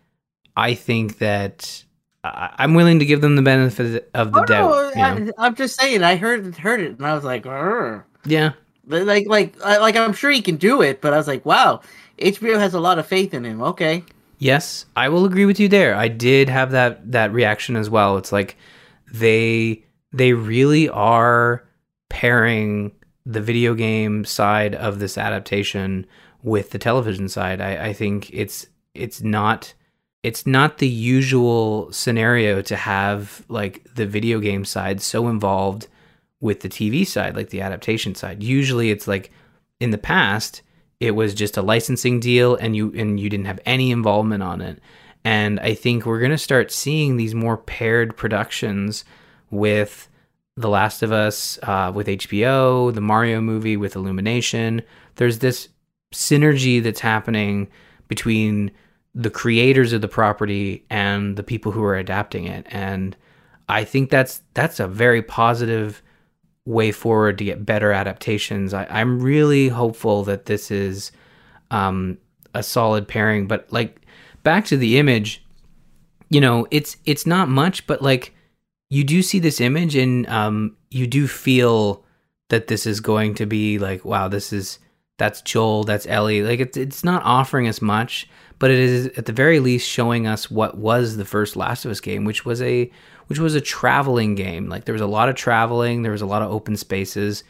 I 0.55 0.75
think 0.75 1.17
that 1.17 1.83
I- 2.23 2.53
I'm 2.59 2.73
willing 2.73 2.99
to 2.99 3.05
give 3.05 3.21
them 3.21 3.35
the 3.35 3.41
benefit 3.41 4.09
of 4.13 4.31
the 4.33 4.39
Oh, 4.41 4.45
doubt. 4.45 4.69
no, 4.69 4.89
you 5.15 5.25
know? 5.25 5.31
I, 5.37 5.45
I'm 5.47 5.55
just 5.55 5.79
saying. 5.79 6.03
I 6.03 6.15
heard 6.15 6.55
heard 6.57 6.79
it, 6.81 6.97
and 6.97 7.05
I 7.05 7.13
was 7.13 7.23
like, 7.23 7.45
"Arr." 7.45 8.05
Yeah. 8.25 8.51
Like 8.87 9.27
like 9.27 9.59
like 9.63 9.95
I'm 9.95 10.13
sure 10.13 10.31
he 10.31 10.41
can 10.41 10.55
do 10.57 10.81
it, 10.81 11.01
but 11.01 11.13
I 11.13 11.17
was 11.17 11.27
like, 11.27 11.45
wow, 11.45 11.81
HBO 12.19 12.57
has 12.59 12.73
a 12.73 12.79
lot 12.79 12.99
of 12.99 13.05
faith 13.07 13.33
in 13.33 13.43
him. 13.45 13.61
Okay, 13.61 14.03
Yes, 14.39 14.85
I 14.95 15.09
will 15.09 15.25
agree 15.25 15.45
with 15.45 15.59
you 15.59 15.67
there. 15.67 15.93
I 15.95 16.07
did 16.07 16.47
have 16.49 16.71
that 16.71 17.11
that 17.11 17.33
reaction 17.33 17.75
as 17.75 17.89
well. 17.89 18.17
It's 18.17 18.31
like 18.31 18.55
they 19.13 19.83
they 20.13 20.33
really 20.33 20.87
are 20.89 21.63
pairing 22.09 22.93
the 23.25 23.41
video 23.41 23.73
game 23.73 24.23
side 24.23 24.73
of 24.75 24.99
this 24.99 25.17
adaptation 25.17 26.05
with 26.43 26.69
the 26.71 26.79
television 26.79 27.27
side. 27.27 27.59
I, 27.61 27.87
I 27.87 27.93
think 27.93 28.29
it's 28.33 28.67
it's 28.93 29.21
not 29.21 29.73
it's 30.23 30.45
not 30.47 30.79
the 30.79 30.87
usual 30.87 31.91
scenario 31.91 32.61
to 32.63 32.75
have 32.75 33.43
like 33.49 33.85
the 33.95 34.05
video 34.05 34.39
game 34.39 34.65
side 34.65 35.01
so 35.01 35.27
involved 35.27 35.87
with 36.39 36.61
the 36.61 36.69
TV 36.69 37.05
side, 37.05 37.35
like 37.35 37.49
the 37.49 37.61
adaptation 37.61 38.15
side. 38.15 38.43
Usually 38.43 38.91
it's 38.91 39.07
like 39.07 39.31
in 39.79 39.91
the 39.91 39.97
past 39.97 40.61
it 40.99 41.11
was 41.11 41.33
just 41.33 41.57
a 41.57 41.61
licensing 41.61 42.19
deal 42.19 42.55
and 42.55 42.75
you 42.75 42.91
and 42.95 43.19
you 43.19 43.29
didn't 43.29 43.45
have 43.45 43.59
any 43.65 43.91
involvement 43.91 44.43
on 44.43 44.61
it. 44.61 44.79
And 45.23 45.59
I 45.59 45.73
think 45.73 46.05
we're 46.05 46.19
going 46.19 46.31
to 46.31 46.37
start 46.37 46.71
seeing 46.71 47.17
these 47.17 47.35
more 47.35 47.57
paired 47.57 48.15
productions 48.15 49.03
with 49.51 50.07
The 50.55 50.69
Last 50.69 51.03
of 51.03 51.11
Us, 51.11 51.59
uh, 51.63 51.91
with 51.93 52.07
HBO, 52.07 52.93
the 52.93 53.01
Mario 53.01 53.41
movie 53.41 53.77
with 53.77 53.95
Illumination. 53.95 54.81
There's 55.15 55.39
this 55.39 55.69
synergy 56.13 56.81
that's 56.81 57.01
happening 57.01 57.67
between 58.07 58.71
the 59.17 59.31
creators 59.31 59.93
of 59.93 60.01
the 60.01 60.07
property 60.07 60.85
and 60.91 61.37
the 61.37 61.43
people 61.43 61.71
who 61.71 61.83
are 61.83 61.97
adapting 61.97 62.45
it. 62.45 62.67
And 62.69 63.17
I 63.67 63.83
think 63.83 64.11
that's 64.11 64.41
that's 64.53 64.79
a 64.79 64.87
very 64.87 65.23
positive 65.23 66.03
way 66.65 66.91
forward 66.91 67.39
to 67.39 67.43
get 67.43 67.65
better 67.65 67.91
adaptations. 67.91 68.75
I, 68.75 68.85
I'm 68.89 69.19
really 69.19 69.69
hopeful 69.69 70.23
that 70.25 70.45
this 70.45 70.69
is 70.69 71.11
um, 71.71 72.19
a 72.53 72.61
solid 72.61 73.07
pairing. 73.07 73.47
But 73.47 73.67
like 73.73 74.01
back 74.43 74.65
to 74.65 74.77
the 74.77 74.99
image, 74.99 75.43
you 76.29 76.39
know, 76.39 76.67
it's 76.69 76.97
it's 77.05 77.25
not 77.25 77.49
much, 77.49 77.87
but 77.87 78.03
like 78.03 78.35
you 78.91 79.03
do 79.03 79.23
see 79.23 79.39
this 79.39 79.59
image 79.59 79.95
and 79.95 80.27
um, 80.27 80.77
you 80.91 81.07
do 81.07 81.27
feel 81.27 82.05
that 82.49 82.67
this 82.67 82.85
is 82.85 82.99
going 82.99 83.33
to 83.35 83.47
be 83.47 83.79
like, 83.79 84.05
wow, 84.05 84.27
this 84.27 84.53
is 84.53 84.77
that's 85.17 85.41
Joel, 85.41 85.85
that's 85.85 86.05
Ellie. 86.05 86.43
Like 86.43 86.59
it's 86.59 86.77
it's 86.77 87.03
not 87.03 87.23
offering 87.23 87.67
us 87.67 87.81
much, 87.81 88.29
but 88.59 88.71
it 88.71 88.79
is 88.79 89.07
at 89.17 89.25
the 89.25 89.33
very 89.33 89.59
least 89.59 89.87
showing 89.87 90.27
us 90.27 90.49
what 90.49 90.77
was 90.77 91.17
the 91.17 91.25
first 91.25 91.55
Last 91.55 91.85
of 91.85 91.91
Us 91.91 91.99
game, 91.99 92.25
which 92.25 92.45
was 92.45 92.61
a 92.61 92.91
which 93.27 93.39
was 93.39 93.55
a 93.55 93.61
traveling 93.61 94.35
game. 94.35 94.69
Like 94.69 94.85
there 94.85 94.93
was 94.93 95.01
a 95.01 95.07
lot 95.07 95.29
of 95.29 95.35
traveling, 95.35 96.01
there 96.01 96.11
was 96.11 96.21
a 96.21 96.27
lot 96.27 96.41
of 96.41 96.51
open 96.51 96.77
spaces, 96.77 97.43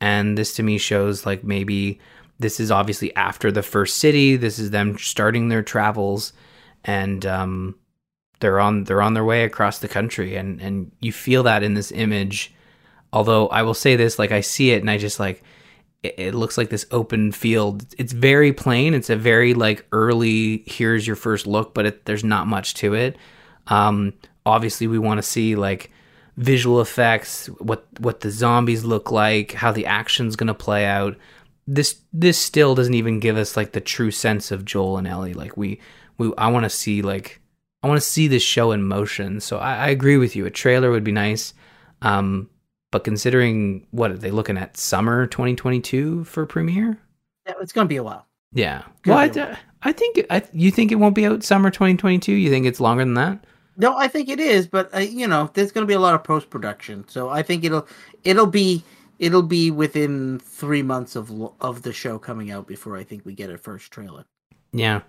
and 0.00 0.36
this 0.38 0.54
to 0.56 0.62
me 0.62 0.78
shows 0.78 1.26
like 1.26 1.42
maybe 1.42 2.00
this 2.38 2.60
is 2.60 2.70
obviously 2.70 3.14
after 3.16 3.50
the 3.50 3.62
first 3.62 3.98
city. 3.98 4.36
This 4.36 4.58
is 4.58 4.70
them 4.70 4.98
starting 4.98 5.48
their 5.48 5.62
travels, 5.62 6.32
and 6.84 7.24
um, 7.26 7.76
they're 8.40 8.60
on 8.60 8.84
they're 8.84 9.02
on 9.02 9.14
their 9.14 9.24
way 9.24 9.44
across 9.44 9.78
the 9.78 9.88
country, 9.88 10.36
and 10.36 10.60
and 10.60 10.92
you 11.00 11.12
feel 11.12 11.42
that 11.44 11.62
in 11.62 11.74
this 11.74 11.90
image. 11.92 12.54
Although 13.12 13.48
I 13.48 13.62
will 13.62 13.74
say 13.74 13.96
this, 13.96 14.18
like 14.18 14.32
I 14.32 14.40
see 14.40 14.70
it, 14.70 14.80
and 14.80 14.90
I 14.90 14.96
just 14.96 15.20
like 15.20 15.42
it, 16.02 16.14
it 16.18 16.34
looks 16.34 16.58
like 16.58 16.70
this 16.70 16.86
open 16.90 17.32
field. 17.32 17.86
It's 17.98 18.12
very 18.12 18.52
plain. 18.52 18.94
It's 18.94 19.10
a 19.10 19.16
very 19.16 19.54
like 19.54 19.86
early. 19.92 20.64
Here's 20.66 21.06
your 21.06 21.16
first 21.16 21.46
look, 21.46 21.74
but 21.74 21.86
it, 21.86 22.04
there's 22.04 22.24
not 22.24 22.46
much 22.46 22.74
to 22.74 22.94
it. 22.94 23.16
Um, 23.68 24.14
obviously, 24.44 24.86
we 24.86 24.98
want 24.98 25.18
to 25.18 25.22
see 25.22 25.56
like 25.56 25.90
visual 26.36 26.80
effects, 26.80 27.46
what 27.58 27.86
what 27.98 28.20
the 28.20 28.30
zombies 28.30 28.84
look 28.84 29.10
like, 29.10 29.52
how 29.52 29.72
the 29.72 29.86
action's 29.86 30.36
gonna 30.36 30.54
play 30.54 30.84
out. 30.86 31.16
This 31.66 32.00
this 32.12 32.38
still 32.38 32.74
doesn't 32.74 32.94
even 32.94 33.20
give 33.20 33.36
us 33.36 33.56
like 33.56 33.72
the 33.72 33.80
true 33.80 34.10
sense 34.10 34.50
of 34.50 34.64
Joel 34.64 34.98
and 34.98 35.06
Ellie. 35.06 35.34
Like 35.34 35.56
we 35.56 35.80
we 36.18 36.32
I 36.36 36.48
want 36.48 36.64
to 36.64 36.70
see 36.70 37.02
like 37.02 37.40
I 37.82 37.88
want 37.88 38.00
to 38.00 38.06
see 38.06 38.28
this 38.28 38.42
show 38.42 38.72
in 38.72 38.82
motion. 38.82 39.40
So 39.40 39.58
I, 39.58 39.76
I 39.76 39.88
agree 39.88 40.16
with 40.16 40.36
you. 40.36 40.46
A 40.46 40.50
trailer 40.50 40.90
would 40.90 41.04
be 41.04 41.12
nice. 41.12 41.54
Um, 42.00 42.48
but 42.92 43.02
considering 43.02 43.84
what 43.90 44.12
are 44.12 44.16
they 44.16 44.30
looking 44.30 44.56
at 44.56 44.76
summer 44.76 45.26
2022 45.26 46.22
for 46.22 46.46
premiere? 46.46 46.98
Yeah, 47.46 47.54
it's 47.60 47.72
gonna 47.72 47.88
be 47.88 47.96
a 47.96 48.02
while. 48.04 48.28
Yeah. 48.52 48.82
Well, 49.06 49.18
I, 49.18 49.28
deal. 49.28 49.56
I 49.82 49.92
think 49.92 50.24
I, 50.30 50.42
you 50.52 50.70
think 50.70 50.92
it 50.92 50.96
won't 50.96 51.16
be 51.16 51.26
out 51.26 51.42
summer 51.42 51.70
2022. 51.70 52.32
You 52.32 52.50
think 52.50 52.66
it's 52.66 52.80
longer 52.80 53.04
than 53.04 53.14
that? 53.14 53.44
No, 53.76 53.96
I 53.96 54.06
think 54.06 54.28
it 54.28 54.38
is, 54.38 54.66
but 54.66 54.94
uh, 54.94 54.98
you 54.98 55.26
know, 55.26 55.50
there's 55.54 55.72
going 55.72 55.82
to 55.82 55.88
be 55.88 55.94
a 55.94 56.00
lot 56.00 56.14
of 56.14 56.22
post 56.22 56.50
production, 56.50 57.08
so 57.08 57.30
I 57.30 57.42
think 57.42 57.64
it'll 57.64 57.88
it'll 58.22 58.46
be 58.46 58.84
it'll 59.18 59.42
be 59.42 59.70
within 59.70 60.38
three 60.38 60.82
months 60.82 61.16
of 61.16 61.32
of 61.60 61.82
the 61.82 61.92
show 61.92 62.18
coming 62.18 62.50
out 62.50 62.66
before 62.66 62.96
I 62.96 63.04
think 63.04 63.24
we 63.24 63.32
get 63.34 63.50
a 63.50 63.56
first 63.56 63.90
trailer. 63.90 64.26
Yeah. 64.72 65.00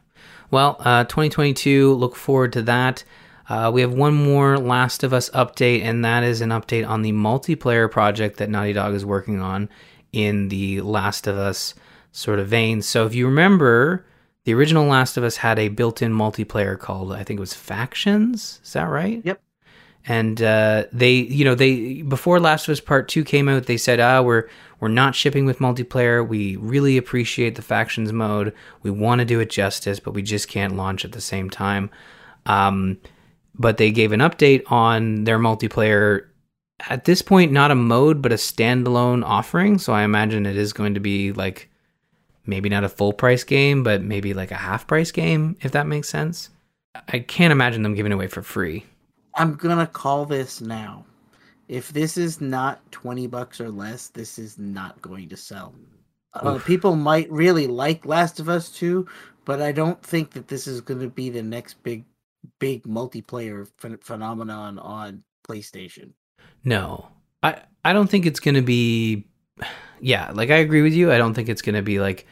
Well, 0.51 0.77
uh, 0.79 1.03
2022. 1.05 1.93
Look 1.93 2.15
forward 2.15 2.53
to 2.53 2.61
that. 2.63 3.03
Uh, 3.49 3.69
we 3.73 3.81
have 3.81 3.93
one 3.93 4.13
more 4.13 4.57
Last 4.57 5.03
of 5.03 5.13
Us 5.13 5.29
update, 5.31 5.83
and 5.83 6.03
that 6.05 6.23
is 6.23 6.41
an 6.41 6.49
update 6.49 6.87
on 6.87 7.01
the 7.01 7.11
multiplayer 7.11 7.89
project 7.91 8.37
that 8.37 8.49
Naughty 8.49 8.73
Dog 8.73 8.93
is 8.93 9.05
working 9.05 9.41
on 9.41 9.69
in 10.13 10.47
the 10.49 10.81
Last 10.81 11.27
of 11.27 11.37
Us 11.37 11.73
sort 12.11 12.39
of 12.39 12.47
vein. 12.47 12.81
So, 12.81 13.05
if 13.05 13.13
you 13.13 13.25
remember, 13.25 14.05
the 14.45 14.53
original 14.53 14.85
Last 14.85 15.17
of 15.17 15.23
Us 15.23 15.37
had 15.37 15.59
a 15.59 15.67
built-in 15.69 16.13
multiplayer 16.13 16.79
called, 16.79 17.11
I 17.11 17.23
think 17.23 17.37
it 17.37 17.41
was 17.41 17.53
Factions. 17.53 18.59
Is 18.63 18.73
that 18.73 18.83
right? 18.89 19.21
Yep. 19.25 19.41
and 20.05 20.41
uh, 20.41 20.85
they 20.91 21.11
you 21.13 21.45
know 21.45 21.55
they 21.55 22.01
before 22.01 22.39
last 22.39 22.67
of 22.67 22.73
us 22.73 22.81
part 22.81 23.07
2 23.07 23.23
came 23.23 23.47
out 23.47 23.67
they 23.67 23.77
said 23.77 24.01
ah 24.01 24.21
we're 24.21 24.49
we're 24.81 24.89
not 24.89 25.15
shipping 25.15 25.45
with 25.45 25.59
multiplayer 25.59 26.27
we 26.27 26.57
really 26.57 26.97
appreciate 26.97 27.55
the 27.55 27.61
factions 27.61 28.11
mode 28.11 28.53
we 28.81 28.91
want 28.91 29.19
to 29.19 29.25
do 29.25 29.39
it 29.39 29.49
justice 29.49 30.01
but 30.01 30.13
we 30.13 30.21
just 30.21 30.49
can't 30.49 30.75
launch 30.75 31.05
at 31.05 31.13
the 31.13 31.21
same 31.21 31.49
time 31.49 31.89
um, 32.47 32.97
but 33.55 33.77
they 33.77 33.91
gave 33.91 34.11
an 34.11 34.19
update 34.19 34.63
on 34.71 35.23
their 35.23 35.39
multiplayer. 35.39 36.27
At 36.89 37.05
this 37.05 37.21
point 37.21 37.51
not 37.51 37.71
a 37.71 37.75
mode 37.75 38.21
but 38.21 38.31
a 38.31 38.35
standalone 38.35 39.23
offering. 39.23 39.77
So 39.77 39.93
i 39.93 40.03
imagine 40.03 40.45
it 40.45 40.57
is 40.57 40.73
going 40.73 40.93
to 40.95 40.99
be 40.99 41.31
like 41.31 41.69
maybe 42.45 42.67
not 42.69 42.83
a 42.83 42.89
full 42.89 43.13
price 43.13 43.43
game 43.43 43.83
but 43.83 44.01
maybe 44.01 44.33
like 44.33 44.51
a 44.51 44.55
half 44.55 44.85
price 44.87 45.11
game 45.11 45.55
if 45.61 45.71
that 45.71 45.87
makes 45.87 46.09
sense. 46.09 46.49
I 47.07 47.19
can't 47.19 47.51
imagine 47.51 47.83
them 47.83 47.95
giving 47.95 48.11
away 48.11 48.27
for 48.27 48.41
free. 48.41 48.85
I'm 49.35 49.55
gonna 49.55 49.87
call 49.87 50.25
this 50.25 50.61
now. 50.61 51.05
If 51.67 51.89
this 51.89 52.17
is 52.17 52.41
not 52.41 52.91
twenty 52.91 53.25
bucks 53.27 53.59
or 53.61 53.69
less, 53.69 54.09
this 54.09 54.37
is 54.37 54.59
not 54.59 55.01
going 55.01 55.29
to 55.29 55.37
sell. 55.37 55.73
Uh, 56.33 56.59
people 56.59 56.95
might 56.95 57.31
really 57.31 57.67
like 57.67 58.05
Last 58.05 58.39
of 58.39 58.49
Us 58.49 58.69
2, 58.69 59.07
but 59.45 59.61
I 59.61 59.71
don't 59.71 60.01
think 60.01 60.31
that 60.31 60.47
this 60.47 60.67
is 60.67 60.81
going 60.81 60.99
to 61.01 61.09
be 61.09 61.29
the 61.29 61.43
next 61.43 61.81
big, 61.83 62.03
big 62.59 62.83
multiplayer 62.83 63.67
phen- 63.81 64.03
phenomenon 64.03 64.79
on 64.79 65.23
PlayStation. 65.47 66.11
No, 66.63 67.09
I 67.41 67.61
I 67.83 67.93
don't 67.93 68.09
think 68.09 68.25
it's 68.25 68.39
gonna 68.39 68.61
be. 68.61 69.25
Yeah, 69.99 70.31
like 70.31 70.49
I 70.49 70.57
agree 70.57 70.81
with 70.81 70.93
you. 70.93 71.11
I 71.11 71.17
don't 71.17 71.33
think 71.33 71.49
it's 71.49 71.61
gonna 71.61 71.81
be 71.81 71.99
like 71.99 72.27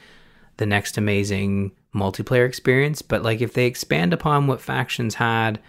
the 0.58 0.66
next 0.66 0.98
amazing 0.98 1.72
multiplayer 1.96 2.46
experience. 2.46 3.02
But 3.02 3.24
like 3.24 3.42
if 3.42 3.54
they 3.54 3.66
expand 3.66 4.14
upon 4.14 4.48
what 4.48 4.62
factions 4.62 5.16
had 5.16 5.60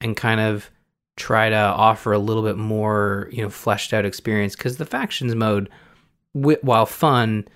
and 0.00 0.16
kind 0.16 0.40
of 0.40 0.70
try 1.16 1.48
to 1.48 1.56
offer 1.56 2.12
a 2.12 2.18
little 2.18 2.42
bit 2.42 2.58
more, 2.58 3.28
you 3.32 3.42
know, 3.42 3.50
fleshed 3.50 3.92
out 3.92 4.04
experience, 4.04 4.54
because 4.54 4.76
the 4.76 4.86
factions 4.86 5.34
mode, 5.34 5.70
while 6.32 6.86
fun, 6.86 7.48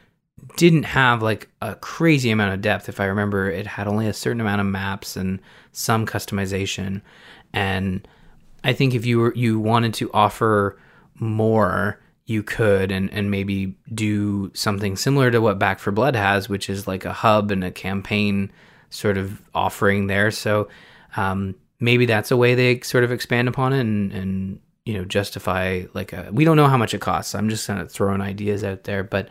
didn't 0.57 0.85
have 0.85 1.23
like 1.23 1.49
a 1.63 1.75
crazy 1.75 2.31
amount 2.31 2.55
of 2.55 2.61
depth. 2.61 2.89
If 2.89 3.01
I 3.01 3.07
remember, 3.07 3.51
it 3.51 3.67
had 3.67 3.87
only 3.87 4.07
a 4.07 4.13
certain 4.13 4.41
amount 4.41 4.61
of 4.61 4.67
maps 4.67 5.17
and 5.17 5.41
some 5.73 6.07
customization, 6.07 7.03
and 7.53 8.07
I 8.65 8.73
think 8.73 8.95
if 8.95 9.07
you 9.07 9.19
were 9.19 9.35
you 9.35 9.59
wanted 9.59 9.95
to 9.95 10.11
offer 10.13 10.79
more, 11.15 12.01
you 12.27 12.43
could 12.43 12.91
and 12.93 13.13
and 13.13 13.31
maybe 13.31 13.77
do 13.93 14.51
something 14.55 14.97
similar 14.97 15.31
to 15.31 15.41
what 15.41 15.59
Back 15.59 15.79
4 15.79 15.93
Blood 15.93 16.17
has, 16.17 16.49
which 16.49 16.71
is 16.71 16.87
like 16.87 17.05
a 17.05 17.13
hub 17.13 17.51
and 17.51 17.65
a 17.65 17.71
campaign 17.71 18.51
sort 18.91 19.17
of 19.17 19.41
offering 19.55 20.09
there. 20.09 20.31
So 20.31 20.69
um, 21.17 21.55
maybe 21.79 22.07
that's 22.07 22.31
a 22.31 22.37
way 22.37 22.55
they 22.55 22.81
sort 22.81 23.05
of 23.05 23.13
expand 23.13 23.49
upon 23.49 23.73
it 23.73 23.81
and 23.81 24.13
and 24.13 24.61
you 24.85 24.95
know 24.95 25.05
justify 25.05 25.85
like 25.95 26.13
a, 26.13 26.29
we 26.33 26.45
don't 26.45 26.57
know 26.57 26.69
how 26.69 26.77
much 26.77 26.95
it 26.95 27.01
costs. 27.01 27.35
I'm 27.35 27.49
just 27.49 27.67
kind 27.67 27.81
of 27.81 27.91
throwing 27.91 28.21
ideas 28.21 28.65
out 28.65 28.85
there, 28.85 29.03
but 29.03 29.29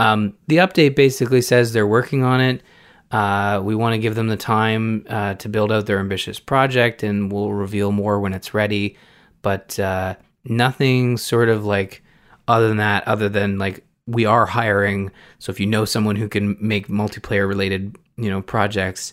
um, 0.00 0.34
the 0.46 0.56
update 0.56 0.96
basically 0.96 1.42
says 1.42 1.72
they're 1.72 1.86
working 1.86 2.24
on 2.24 2.40
it. 2.40 2.62
Uh, 3.10 3.60
we 3.62 3.74
want 3.74 3.92
to 3.92 3.98
give 3.98 4.14
them 4.14 4.28
the 4.28 4.36
time 4.36 5.04
uh, 5.08 5.34
to 5.34 5.48
build 5.48 5.70
out 5.70 5.84
their 5.84 5.98
ambitious 5.98 6.40
project, 6.40 7.02
and 7.02 7.30
we'll 7.30 7.52
reveal 7.52 7.92
more 7.92 8.18
when 8.18 8.32
it's 8.32 8.54
ready. 8.54 8.96
But 9.42 9.78
uh, 9.78 10.14
nothing 10.44 11.18
sort 11.18 11.50
of 11.50 11.66
like 11.66 12.02
other 12.48 12.68
than 12.68 12.78
that, 12.78 13.06
other 13.06 13.28
than 13.28 13.58
like 13.58 13.84
we 14.06 14.24
are 14.24 14.46
hiring. 14.46 15.10
So 15.38 15.50
if 15.50 15.60
you 15.60 15.66
know 15.66 15.84
someone 15.84 16.16
who 16.16 16.28
can 16.28 16.56
make 16.60 16.88
multiplayer 16.88 17.46
related, 17.46 17.96
you 18.16 18.30
know, 18.30 18.40
projects, 18.40 19.12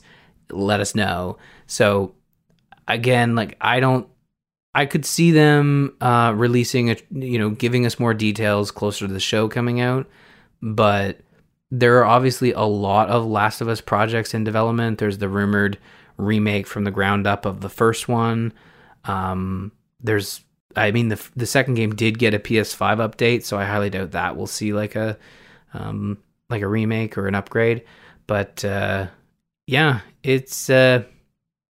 let 0.52 0.80
us 0.80 0.96
know. 0.96 1.38
So 1.66 2.16
again, 2.88 3.36
like 3.36 3.58
I 3.60 3.80
don't 3.80 4.08
I 4.74 4.86
could 4.86 5.06
see 5.06 5.32
them 5.32 5.96
uh, 6.02 6.34
releasing 6.36 6.92
a, 6.92 6.98
you 7.12 7.40
know, 7.40 7.50
giving 7.50 7.86
us 7.86 8.00
more 8.00 8.14
details 8.14 8.70
closer 8.70 9.08
to 9.08 9.14
the 9.14 9.20
show 9.20 9.48
coming 9.48 9.82
out, 9.82 10.08
but 10.62 11.20
there 11.72 11.98
are 12.00 12.06
obviously 12.06 12.52
a 12.54 12.62
lot 12.62 13.10
of 13.10 13.26
Last 13.26 13.62
of 13.62 13.68
Us 13.68 13.82
projects 13.82 14.34
in 14.34 14.44
development. 14.44 14.98
There's 14.98 15.18
the 15.18 15.30
rumored 15.30 15.78
remake 16.18 16.68
from 16.68 16.84
the 16.84 16.92
ground 16.92 17.28
up 17.28 17.46
of 17.46 17.62
the 17.62 17.70
first 17.70 18.08
one. 18.08 18.54
Um, 19.06 19.72
there's, 20.02 20.42
I 20.76 20.92
mean, 20.92 21.10
the 21.10 21.22
the 21.36 21.46
second 21.46 21.76
game 21.76 21.96
did 21.96 22.20
get 22.20 22.34
a 22.34 22.40
PS5 22.40 22.98
update, 22.98 23.44
so 23.44 23.58
I 23.58 23.66
highly 23.66 23.90
doubt 23.90 24.12
that 24.12 24.38
we'll 24.38 24.48
see 24.48 24.74
like 24.74 24.96
a, 24.96 25.18
um, 25.74 26.18
like 26.50 26.62
a 26.62 26.68
remake 26.68 27.18
or 27.18 27.28
an 27.28 27.36
upgrade. 27.36 27.84
But 28.28 28.64
uh, 28.64 29.08
yeah, 29.66 30.02
it's 30.24 30.70
uh, 30.70 31.04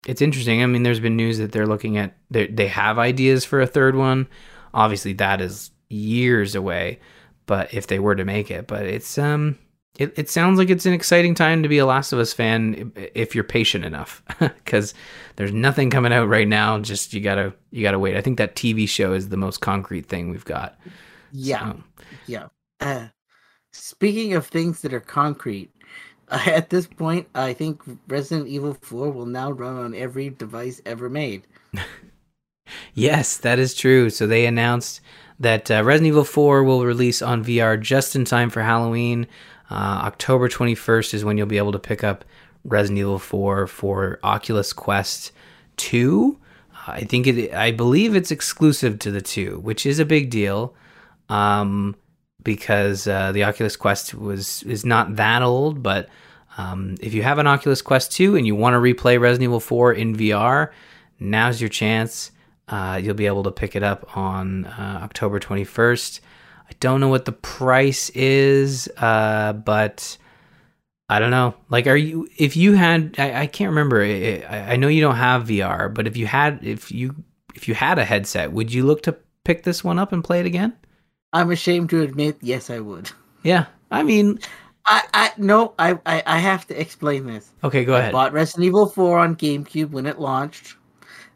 it's 0.07 0.23
interesting. 0.23 0.63
I 0.63 0.67
mean, 0.67 0.83
there's 0.83 1.01
been 1.01 1.17
news 1.17 1.39
that 1.39 1.53
they're 1.53 1.67
looking 1.67 1.97
at 1.97 2.17
they 2.31 2.47
they 2.47 2.69
have 2.69 2.99
ideas 2.99 3.45
for 3.45 3.61
a 3.61 3.67
third 3.67 3.97
one. 3.97 4.29
Obviously, 4.75 5.15
that 5.15 5.41
is 5.41 5.71
years 5.89 6.55
away. 6.55 6.99
But 7.49 7.75
if 7.75 7.89
they 7.89 7.99
were 7.99 8.15
to 8.15 8.25
make 8.25 8.51
it, 8.51 8.69
but 8.69 8.87
it's 8.87 9.19
um, 9.19 9.59
it, 9.99 10.17
it 10.17 10.31
sounds 10.31 10.59
like 10.59 10.71
it's 10.71 10.87
an 10.87 10.93
exciting 10.93 11.35
time 11.35 11.63
to 11.65 11.69
be 11.69 11.79
a 11.79 11.87
Last 11.87 12.13
of 12.13 12.21
Us 12.21 12.33
fan 12.33 12.93
if 13.15 13.35
you're 13.35 13.43
patient 13.43 13.85
enough, 13.85 14.23
because 14.39 14.95
there's 15.37 15.51
nothing 15.51 15.91
coming 15.91 16.13
out 16.13 16.29
right 16.29 16.47
now. 16.47 16.79
Just 16.79 17.13
you 17.15 17.21
gotta 17.21 17.55
you 17.71 17.83
gotta 17.83 17.99
wait. 17.99 18.17
I 18.17 18.21
think 18.21 18.39
that 18.39 18.55
TV 18.55 18.89
show 18.89 19.15
is 19.15 19.31
the 19.31 19.37
most 19.37 19.61
concrete 19.61 20.07
thing 20.07 20.31
we've 20.31 20.45
got. 20.45 20.79
Yeah, 21.33 21.73
So, 21.73 21.83
yeah. 22.27 22.47
Uh, 22.81 23.09
speaking 23.73 24.35
of 24.35 24.47
things 24.47 24.83
that 24.83 24.95
are 24.95 25.01
concrete, 25.01 25.73
uh, 26.29 26.43
at 26.47 26.71
this 26.71 26.87
point, 26.87 27.27
I 27.35 27.55
think 27.55 27.83
Resident 28.07 28.47
Evil 28.47 28.75
4 28.75 29.11
will 29.11 29.27
now 29.27 29.51
run 29.51 29.77
on 29.77 29.95
every 29.95 30.31
device 30.31 30.81
ever 30.87 31.09
made. 31.09 31.47
Yes, 32.95 33.37
that 33.39 33.59
is 33.59 33.75
true. 33.75 34.11
So 34.11 34.27
they 34.27 34.47
announced 34.47 35.01
that 35.41 35.71
uh, 35.71 35.83
Resident 35.85 36.09
Evil 36.09 36.25
4 36.25 36.65
will 36.65 36.85
release 36.85 37.23
on 37.23 37.45
VR 37.45 37.81
just 37.81 38.17
in 38.17 38.25
time 38.25 38.51
for 38.51 38.63
Halloween. 38.63 39.27
Uh, 39.71 40.03
October 40.05 40.49
21st 40.49 41.15
is 41.15 41.25
when 41.25 41.39
you'll 41.39 41.47
be 41.47 41.59
able 41.59 41.73
to 41.73 41.79
pick 41.79 42.03
up 42.03 42.25
Resident 42.65 42.99
Evil 42.99 43.19
4 43.19 43.67
for 43.67 44.19
Oculus 44.23 44.73
Quest 44.73 45.33
2. 45.77 46.39
I 46.87 47.05
think 47.05 47.27
it, 47.27 47.55
I 47.55 47.71
believe 47.71 48.17
it's 48.17 48.31
exclusive 48.31 48.99
to 49.01 49.11
the 49.11 49.21
2, 49.21 49.61
which 49.61 49.85
is 49.87 49.99
a 49.99 50.05
big 50.05 50.31
deal. 50.31 50.75
Um, 51.29 51.95
because 52.43 53.07
uh, 53.07 53.33
the 53.33 53.45
Oculus 53.45 53.77
Quest 53.77 54.15
was 54.15 54.63
is 54.63 54.85
not 54.85 55.17
that 55.17 55.43
old, 55.43 55.83
but 55.83 56.09
um, 56.57 56.97
if 57.01 57.13
you 57.13 57.23
have 57.23 57.39
an 57.39 57.47
Oculus 57.47 57.83
Quest 57.83 58.13
2 58.13 58.37
and 58.37 58.47
you 58.47 58.55
want 58.55 58.75
to 58.75 58.79
replay 58.79 59.21
Resident 59.21 59.45
Evil 59.45 59.61
4 59.61 59.93
in 59.93 60.17
VR, 60.17 60.71
now's 61.21 61.61
your 61.61 61.69
chance. 61.69 62.31
Uh, 62.69 63.01
you'll 63.03 63.15
be 63.15 63.27
able 63.27 63.43
to 63.45 63.51
pick 63.51 63.75
it 63.75 63.83
up 63.83 64.17
on 64.17 64.67
uh, 64.67 65.01
October 65.03 65.41
21st. 65.41 66.21
I 66.69 66.73
don't 66.81 67.01
know 67.01 67.09
what 67.09 67.25
the 67.25 67.33
price 67.33 68.11
is, 68.11 68.89
uh, 68.99 69.55
but 69.55 70.19
I 71.09 71.19
don't 71.19 71.31
know. 71.31 71.55
Like, 71.71 71.87
are 71.87 71.97
you? 71.97 72.29
If 72.37 72.57
you 72.57 72.75
had, 72.75 73.15
I, 73.17 73.43
I 73.43 73.47
can't 73.47 73.71
remember. 73.71 74.03
I, 74.03 74.45
I 74.73 74.77
know 74.77 74.89
you 74.89 75.01
don't 75.01 75.17
have 75.17 75.49
VR, 75.49 75.93
but 75.93 76.07
if 76.07 76.17
you 76.17 76.27
had, 76.27 76.61
if 76.63 76.93
you 76.93 77.15
if 77.55 77.69
you 77.69 77.75
had 77.75 77.99
a 77.99 78.05
headset, 78.05 78.53
would 78.53 78.73
you 78.73 78.85
look 78.85 79.03
to 79.05 79.17
pick 79.45 79.63
this 79.63 79.83
one 79.83 79.99
up 79.99 80.13
and 80.13 80.23
play 80.23 80.41
it 80.41 80.47
again? 80.47 80.77
I'm 81.33 81.51
ashamed 81.51 81.91
to 81.91 82.03
admit, 82.03 82.37
yes, 82.41 82.71
I 82.71 82.81
would. 82.81 83.11
Yeah, 83.43 83.67
I 83.91 84.03
mean, 84.03 84.39
I, 84.87 85.03
I 85.13 85.33
no, 85.37 85.75
I, 85.79 85.99
I, 86.07 86.23
I 86.27 86.39
have 86.39 86.67
to 86.69 86.81
explain 86.81 87.27
this. 87.27 87.51
okay, 87.63 87.85
go 87.85 87.95
ahead. 87.95 88.11
I 88.11 88.13
bought 88.13 88.33
Resident 88.33 88.67
Evil 88.67 88.89
4 88.89 89.19
on 89.19 89.37
GameCube 89.37 89.91
when 89.91 90.07
it 90.07 90.19
launched. 90.19 90.77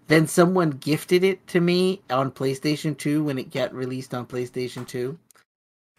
Then 0.08 0.26
someone 0.26 0.70
gifted 0.70 1.24
it 1.24 1.46
to 1.48 1.60
me 1.60 2.02
on 2.10 2.30
PlayStation 2.30 2.96
2 2.96 3.24
when 3.24 3.38
it 3.38 3.52
got 3.52 3.74
released 3.74 4.14
on 4.14 4.26
PlayStation 4.26 4.86
2. 4.86 5.18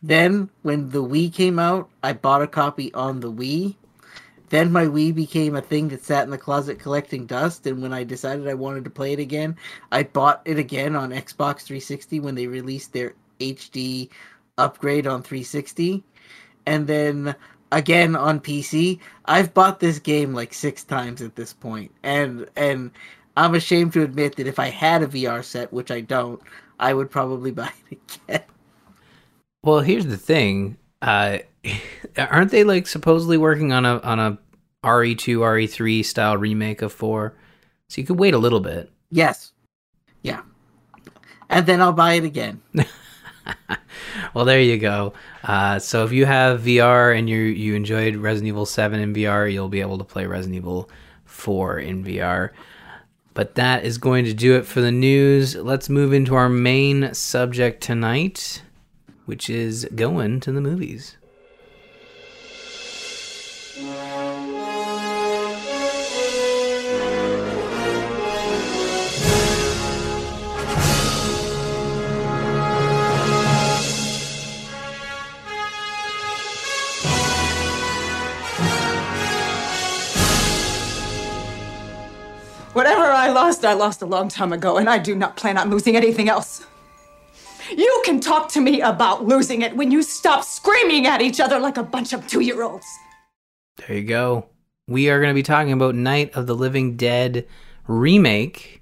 Then 0.01 0.49
when 0.61 0.89
the 0.89 1.03
Wii 1.03 1.33
came 1.33 1.57
out, 1.57 1.89
I 2.03 2.13
bought 2.13 2.41
a 2.41 2.47
copy 2.47 2.93
on 2.93 3.21
the 3.21 3.31
Wii. 3.31 3.75
Then 4.49 4.71
my 4.71 4.85
Wii 4.85 5.15
became 5.15 5.55
a 5.55 5.61
thing 5.61 5.87
that 5.89 6.03
sat 6.03 6.25
in 6.25 6.29
the 6.29 6.37
closet 6.37 6.77
collecting 6.77 7.25
dust, 7.25 7.65
and 7.65 7.81
when 7.81 7.93
I 7.93 8.03
decided 8.03 8.47
I 8.47 8.53
wanted 8.53 8.83
to 8.83 8.89
play 8.89 9.13
it 9.13 9.19
again, 9.19 9.55
I 9.91 10.03
bought 10.03 10.41
it 10.45 10.59
again 10.59 10.95
on 10.95 11.09
Xbox 11.09 11.61
360 11.61 12.19
when 12.19 12.35
they 12.35 12.45
released 12.45 12.93
their 12.93 13.13
HD 13.39 14.09
upgrade 14.57 15.07
on 15.07 15.23
360. 15.23 16.03
And 16.67 16.85
then 16.85 17.35
again 17.73 18.15
on 18.15 18.39
PC. 18.39 18.99
I've 19.25 19.53
bought 19.53 19.79
this 19.79 19.99
game 19.99 20.33
like 20.33 20.53
six 20.53 20.83
times 20.83 21.21
at 21.21 21.35
this 21.35 21.53
point, 21.53 21.91
and 22.03 22.47
and 22.55 22.91
I'm 23.35 23.55
ashamed 23.55 23.93
to 23.93 24.03
admit 24.03 24.35
that 24.35 24.47
if 24.47 24.59
I 24.59 24.69
had 24.69 25.01
a 25.01 25.07
VR 25.07 25.43
set, 25.43 25.73
which 25.73 25.91
I 25.91 26.01
don't, 26.01 26.41
I 26.79 26.93
would 26.93 27.09
probably 27.09 27.51
buy 27.61 27.71
it 27.89 28.19
again. 28.27 28.43
Well, 29.63 29.79
here's 29.79 30.05
the 30.05 30.17
thing. 30.17 30.77
Uh, 31.01 31.39
aren't 32.17 32.51
they 32.51 32.63
like 32.63 32.87
supposedly 32.87 33.37
working 33.37 33.71
on 33.71 33.85
a 33.85 33.99
on 33.99 34.19
a 34.19 34.31
E 34.31 34.37
RE2, 34.83 35.37
RE3 35.37 36.05
style 36.05 36.37
remake 36.37 36.81
of 36.81 36.91
4? 36.91 37.33
So 37.87 38.01
you 38.01 38.07
could 38.07 38.19
wait 38.19 38.33
a 38.33 38.39
little 38.39 38.59
bit. 38.59 38.91
Yes, 39.11 39.51
yeah, 40.23 40.41
and 41.49 41.65
then 41.65 41.81
I'll 41.81 41.93
buy 41.93 42.13
it 42.13 42.23
again. 42.23 42.61
Well, 44.33 44.45
there 44.45 44.61
you 44.61 44.77
go. 44.77 45.13
Uh, 45.43 45.77
so 45.79 46.03
if 46.03 46.11
you 46.11 46.25
have 46.25 46.61
VR 46.61 47.17
and 47.17 47.29
you 47.29 47.37
you 47.37 47.75
enjoyed 47.75 48.15
Resident 48.15 48.47
Evil 48.47 48.65
7 48.65 48.99
in 48.99 49.13
VR, 49.13 49.51
you'll 49.51 49.69
be 49.69 49.81
able 49.81 49.97
to 49.99 50.03
play 50.03 50.25
Resident 50.25 50.55
Evil 50.55 50.89
4 51.25 51.79
in 51.79 52.03
VR. 52.03 52.49
But 53.33 53.55
that 53.55 53.83
is 53.83 53.97
going 53.97 54.25
to 54.25 54.33
do 54.33 54.55
it 54.55 54.65
for 54.65 54.81
the 54.81 54.91
news. 54.91 55.55
Let's 55.55 55.89
move 55.89 56.13
into 56.13 56.35
our 56.35 56.49
main 56.49 57.13
subject 57.13 57.81
tonight, 57.81 58.61
which 59.25 59.49
is 59.49 59.87
going 59.95 60.39
to 60.41 60.51
the 60.51 60.61
movies. 60.61 61.17
Whatever 82.73 83.03
I 83.03 83.29
lost, 83.29 83.63
I 83.63 83.73
lost 83.73 84.01
a 84.01 84.07
long 84.07 84.29
time 84.29 84.51
ago, 84.51 84.77
and 84.77 84.89
I 84.89 84.97
do 84.97 85.13
not 85.13 85.35
plan 85.35 85.59
on 85.59 85.69
losing 85.69 85.95
anything 85.95 86.27
else. 86.27 86.65
You 87.69 88.01
can 88.03 88.19
talk 88.19 88.49
to 88.53 88.61
me 88.61 88.81
about 88.81 89.25
losing 89.25 89.61
it 89.61 89.75
when 89.75 89.91
you 89.91 90.01
stop 90.01 90.43
screaming 90.43 91.05
at 91.05 91.21
each 91.21 91.39
other 91.39 91.59
like 91.59 91.77
a 91.77 91.83
bunch 91.83 92.13
of 92.13 92.27
two 92.27 92.39
year 92.39 92.63
olds. 92.63 92.87
There 93.77 93.95
you 93.95 94.03
go. 94.03 94.47
We 94.87 95.11
are 95.11 95.19
going 95.19 95.29
to 95.29 95.35
be 95.35 95.43
talking 95.43 95.71
about 95.71 95.93
Night 95.93 96.33
of 96.33 96.47
the 96.47 96.55
Living 96.55 96.97
Dead 96.97 97.47
remake, 97.87 98.81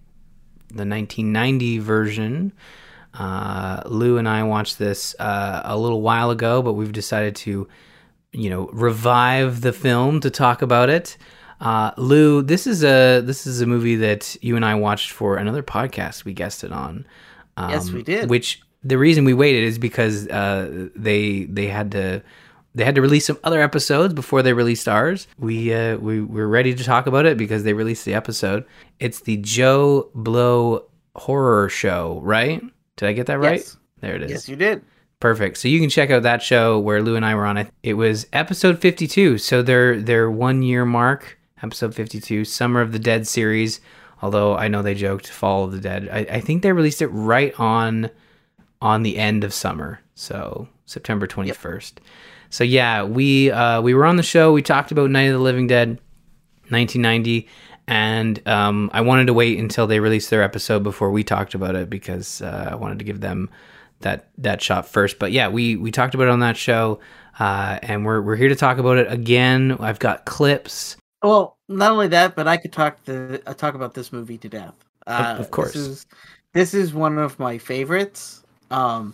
the 0.69 0.85
1990 0.85 1.79
version. 1.79 2.53
Uh, 3.13 3.83
Lou 3.85 4.17
and 4.17 4.27
I 4.27 4.43
watched 4.43 4.79
this 4.79 5.15
uh, 5.19 5.63
a 5.65 5.77
little 5.77 6.01
while 6.01 6.31
ago, 6.31 6.61
but 6.61 6.73
we've 6.73 6.93
decided 6.93 7.35
to, 7.37 7.67
you 8.31 8.49
know, 8.49 8.69
revive 8.71 9.59
the 9.59 9.73
film 9.73 10.21
to 10.21 10.29
talk 10.29 10.61
about 10.61 10.89
it. 10.89 11.17
Uh, 11.61 11.91
Lou, 11.95 12.41
this 12.41 12.65
is 12.67 12.83
a 12.83 13.21
this 13.21 13.45
is 13.45 13.61
a 13.61 13.65
movie 13.67 13.95
that 13.97 14.35
you 14.41 14.55
and 14.55 14.65
I 14.65 14.75
watched 14.75 15.11
for 15.11 15.37
another 15.37 15.61
podcast 15.63 16.25
we 16.25 16.33
guested 16.33 16.71
on. 16.71 17.05
Um, 17.55 17.69
Yes, 17.69 17.91
we 17.91 18.01
did. 18.03 18.29
Which 18.29 18.61
the 18.83 18.97
reason 18.97 19.25
we 19.25 19.33
waited 19.33 19.63
is 19.63 19.77
because 19.77 20.27
uh, 20.27 20.89
they 20.95 21.43
they 21.45 21.67
had 21.67 21.91
to 21.91 22.23
they 22.73 22.83
had 22.83 22.95
to 22.95 23.01
release 23.01 23.25
some 23.27 23.37
other 23.43 23.61
episodes 23.61 24.13
before 24.13 24.41
they 24.41 24.53
released 24.53 24.87
ours. 24.87 25.27
We 25.37 25.73
uh, 25.73 25.97
we 25.97 26.21
were 26.21 26.47
ready 26.47 26.73
to 26.73 26.83
talk 26.83 27.05
about 27.05 27.25
it 27.27 27.37
because 27.37 27.63
they 27.63 27.73
released 27.73 28.05
the 28.05 28.15
episode. 28.15 28.65
It's 28.99 29.19
the 29.21 29.37
Joe 29.37 30.09
Blow 30.15 30.85
horror 31.15 31.69
show, 31.69 32.19
right? 32.23 32.61
Did 32.97 33.07
I 33.07 33.13
get 33.13 33.27
that 33.27 33.39
right? 33.39 33.59
Yes. 33.59 33.77
There 33.99 34.15
it 34.15 34.23
is. 34.23 34.31
Yes, 34.31 34.49
you 34.49 34.55
did. 34.55 34.83
Perfect. 35.19 35.57
So 35.57 35.67
you 35.67 35.79
can 35.79 35.89
check 35.91 36.09
out 36.09 36.23
that 36.23 36.41
show 36.41 36.79
where 36.79 37.03
Lou 37.03 37.15
and 37.15 37.23
I 37.23 37.35
were 37.35 37.45
on 37.45 37.57
it. 37.57 37.69
It 37.83 37.93
was 37.93 38.25
episode 38.33 38.79
52. 38.79 39.37
So 39.37 39.61
their 39.61 40.01
their 40.01 40.31
1 40.31 40.63
year 40.63 40.85
mark, 40.85 41.37
episode 41.63 41.95
52, 41.95 42.45
Summer 42.45 42.81
of 42.81 42.91
the 42.91 42.99
Dead 42.99 43.27
series. 43.27 43.81
Although 44.21 44.55
I 44.55 44.67
know 44.67 44.81
they 44.81 44.93
joked 44.93 45.27
Fall 45.27 45.63
of 45.63 45.71
the 45.71 45.79
Dead. 45.79 46.07
I, 46.11 46.19
I 46.19 46.39
think 46.41 46.61
they 46.61 46.71
released 46.71 47.01
it 47.01 47.07
right 47.07 47.59
on 47.59 48.09
on 48.81 49.03
the 49.03 49.17
end 49.17 49.43
of 49.43 49.53
summer. 49.53 49.99
So 50.15 50.67
September 50.85 51.27
21st. 51.27 51.93
So 52.49 52.63
yeah, 52.63 53.03
we 53.03 53.49
uh, 53.49 53.81
we 53.81 53.93
were 53.93 54.05
on 54.05 54.17
the 54.17 54.23
show. 54.23 54.51
We 54.51 54.61
talked 54.61 54.91
about 54.91 55.09
Night 55.09 55.23
of 55.23 55.33
the 55.33 55.39
Living 55.39 55.67
Dead, 55.67 55.89
1990, 56.69 57.47
and 57.87 58.45
um, 58.47 58.89
I 58.93 59.01
wanted 59.01 59.27
to 59.27 59.33
wait 59.33 59.57
until 59.57 59.87
they 59.87 59.99
released 59.99 60.29
their 60.29 60.43
episode 60.43 60.83
before 60.83 61.11
we 61.11 61.23
talked 61.23 61.53
about 61.53 61.75
it 61.75 61.89
because 61.89 62.41
uh, 62.41 62.69
I 62.71 62.75
wanted 62.75 62.99
to 62.99 63.05
give 63.05 63.21
them 63.21 63.49
that 64.01 64.29
that 64.37 64.61
shot 64.61 64.87
first. 64.87 65.17
But 65.17 65.31
yeah, 65.31 65.47
we 65.47 65.77
we 65.77 65.91
talked 65.91 66.13
about 66.13 66.27
it 66.27 66.31
on 66.31 66.41
that 66.41 66.57
show, 66.57 66.99
uh, 67.39 67.79
and 67.81 68.05
we're 68.05 68.21
we're 68.21 68.35
here 68.35 68.49
to 68.49 68.55
talk 68.55 68.77
about 68.77 68.97
it 68.97 69.11
again. 69.11 69.77
I've 69.79 69.99
got 69.99 70.25
clips. 70.25 70.97
Well, 71.23 71.57
not 71.67 71.91
only 71.91 72.07
that, 72.09 72.35
but 72.35 72.47
I 72.47 72.57
could 72.57 72.73
talk 72.73 73.03
the 73.05 73.41
uh, 73.45 73.53
talk 73.53 73.75
about 73.75 73.93
this 73.93 74.11
movie 74.11 74.37
to 74.39 74.49
death. 74.49 74.75
Uh, 75.07 75.35
of 75.39 75.51
course. 75.51 75.73
this 75.73 75.87
is 75.87 76.05
this 76.53 76.73
is 76.73 76.93
one 76.93 77.17
of 77.17 77.39
my 77.39 77.57
favorites. 77.57 78.43
Um, 78.71 79.13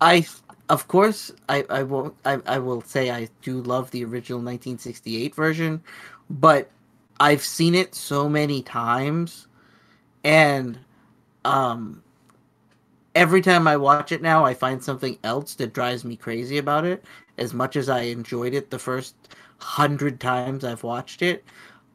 I 0.00 0.26
of 0.68 0.88
course 0.88 1.32
I 1.48 1.64
I 1.68 1.82
will 1.82 2.14
I, 2.24 2.38
I 2.46 2.58
will 2.58 2.80
say 2.82 3.10
I 3.10 3.28
do 3.42 3.60
love 3.62 3.90
the 3.90 4.04
original 4.04 4.38
1968 4.38 5.34
version, 5.34 5.82
but 6.30 6.70
I've 7.20 7.42
seen 7.42 7.74
it 7.74 7.94
so 7.94 8.28
many 8.28 8.62
times, 8.62 9.46
and 10.24 10.78
um, 11.44 12.02
every 13.14 13.40
time 13.42 13.68
I 13.68 13.76
watch 13.76 14.12
it 14.12 14.22
now, 14.22 14.44
I 14.44 14.54
find 14.54 14.82
something 14.82 15.18
else 15.24 15.54
that 15.56 15.72
drives 15.72 16.04
me 16.04 16.16
crazy 16.16 16.58
about 16.58 16.84
it. 16.84 17.04
As 17.36 17.52
much 17.52 17.76
as 17.76 17.88
I 17.88 18.02
enjoyed 18.02 18.54
it 18.54 18.70
the 18.70 18.78
first 18.78 19.14
hundred 19.58 20.20
times 20.20 20.64
I've 20.64 20.82
watched 20.82 21.22
it, 21.22 21.44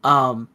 um, 0.04 0.48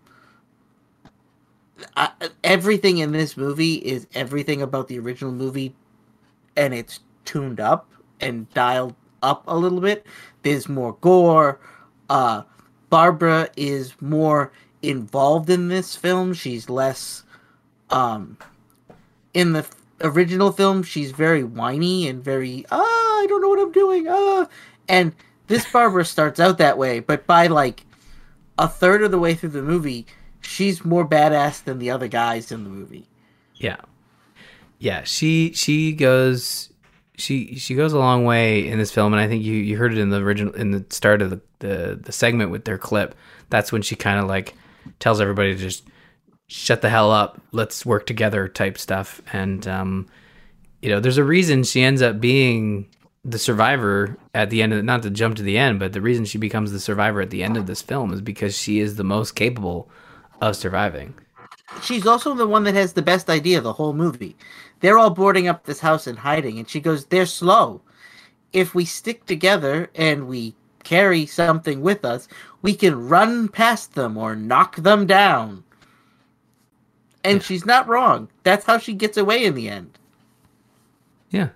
I, 1.97 2.11
everything 2.43 2.99
in 2.99 3.13
this 3.13 3.37
movie 3.37 3.75
is 3.75 4.07
everything 4.15 4.63
about 4.63 4.89
the 4.89 4.99
original 4.99 5.33
movie, 5.33 5.75
and 6.57 6.73
it's 6.75 7.01
tuned 7.25 7.61
up 7.61 7.89
and 8.21 8.49
dialed 8.55 8.95
up 9.23 9.45
a 9.47 9.57
little 9.57 9.81
bit. 9.81 10.07
There's 10.43 10.69
more 10.69 10.97
gore. 11.01 11.59
Uh, 12.09 12.43
Barbara 12.91 13.49
is 13.57 13.95
more 14.01 14.53
involved 14.83 15.51
in 15.51 15.69
this 15.69 15.97
film. 15.97 16.35
She's 16.35 16.69
less 16.69 17.25
um 17.91 18.37
in 19.33 19.53
the 19.53 19.67
original 20.01 20.53
film 20.53 20.83
she's 20.83 21.13
very 21.13 21.45
whiny 21.45 22.09
and 22.09 22.23
very 22.23 22.65
ah 22.71 22.81
I 22.81 23.27
don't 23.29 23.41
know 23.41 23.49
what 23.49 23.61
I'm 23.61 23.73
doing 23.73 24.07
ah 24.09 24.47
and 24.89 25.15
this 25.47 25.71
Barbara 25.71 26.05
starts 26.05 26.41
out 26.41 26.59
that 26.59 26.79
way 26.79 27.01
but 27.01 27.27
by 27.27 27.47
like 27.47 27.85
a 28.59 28.69
third 28.69 29.03
of 29.03 29.11
the 29.11 29.19
way 29.19 29.35
through 29.35 29.51
the 29.51 29.63
movie 29.63 30.07
she's 30.47 30.85
more 30.85 31.07
badass 31.07 31.63
than 31.65 31.79
the 31.79 31.91
other 31.91 32.09
guys 32.09 32.53
in 32.53 32.65
the 32.65 32.71
movie. 32.71 33.07
Yeah, 33.57 33.77
yeah. 34.79 35.03
She 35.05 35.53
she 35.53 35.93
goes 35.93 36.73
she 37.17 37.57
she 37.57 37.75
goes 37.75 37.93
a 37.93 37.99
long 37.99 38.25
way 38.25 38.67
in 38.69 38.79
this 38.79 38.93
film, 38.93 39.13
and 39.13 39.21
I 39.21 39.29
think 39.29 39.43
you 39.43 39.55
you 39.55 39.77
heard 39.77 39.93
it 39.93 39.99
in 39.99 40.11
the 40.11 40.19
original 40.19 40.55
in 40.55 40.71
the 40.71 40.85
start 40.91 41.23
of 41.23 41.31
the 41.31 41.41
the, 41.61 41.99
the 42.01 42.13
segment 42.13 42.51
with 42.51 42.65
their 42.65 42.79
clip. 42.79 43.15
That's 43.51 43.73
when 43.73 43.83
she 43.83 43.97
kind 43.97 44.19
of 44.19 44.27
like 44.27 44.55
tells 45.01 45.21
everybody 45.21 45.55
to 45.55 45.59
just 45.59 45.85
shut 46.47 46.83
the 46.83 46.91
hell 46.91 47.11
up, 47.11 47.41
let's 47.53 47.87
work 47.87 48.07
together 48.07 48.49
type 48.49 48.77
stuff. 48.77 49.23
And 49.33 49.67
um, 49.67 50.07
you 50.83 50.91
know, 50.91 51.01
there's 51.01 51.19
a 51.19 51.25
reason 51.25 51.65
she 51.65 51.83
ends 51.83 52.03
up 52.03 52.21
being 52.21 52.87
the 53.25 53.39
survivor 53.39 54.17
at 54.35 54.51
the 54.51 54.63
end 54.63 54.73
of 54.73 54.85
not 54.85 55.03
to 55.03 55.11
jump 55.11 55.37
to 55.37 55.43
the 55.43 55.57
end, 55.57 55.79
but 55.79 55.93
the 55.93 56.01
reason 56.01 56.25
she 56.25 56.39
becomes 56.39 56.73
the 56.73 56.81
survivor 56.81 57.21
at 57.21 57.31
the 57.31 57.43
end 57.43 57.57
of 57.57 57.67
this 57.67 57.81
film 57.81 58.13
is 58.13 58.21
because 58.21 58.57
she 58.57 58.81
is 58.81 58.97
the 58.97 59.05
most 59.05 59.33
capable 59.33 59.89
of 60.41 60.57
surviving. 60.57 61.15
she's 61.83 62.07
also 62.07 62.35
the 62.35 62.47
one 62.47 62.65
that 62.65 62.75
has 62.75 62.93
the 62.93 63.03
best 63.03 63.31
idea 63.31 63.61
the 63.61 63.73
whole 63.73 63.95
movie. 63.95 64.37
They're 64.81 64.99
all 64.99 65.11
boarding 65.11 65.49
up 65.49 65.65
this 65.65 65.81
house 65.81 66.07
and 66.07 66.19
hiding, 66.19 66.59
and 66.59 66.69
she 66.69 66.81
goes, 66.81 67.07
"They're 67.07 67.27
slow. 67.27 67.81
If 68.53 68.75
we 68.75 68.85
stick 68.85 69.25
together 69.25 69.91
and 69.95 70.29
we 70.29 70.55
carry 70.83 71.25
something 71.25 71.81
with 71.81 72.05
us, 72.05 72.29
we 72.61 72.75
can 72.75 73.09
run 73.09 73.49
past 73.49 73.95
them 73.95 74.19
or 74.19 74.37
knock 74.37 74.77
them 74.77 75.07
down." 75.07 75.65
And 77.25 77.43
she's 77.43 77.65
not 77.65 77.89
wrong. 77.89 78.29
That's 78.43 78.67
how 78.67 78.77
she 78.77 78.93
gets 78.93 79.17
away 79.17 79.45
in 79.45 79.55
the 79.55 79.71
end. 79.71 79.99
Yeah. 81.31 81.49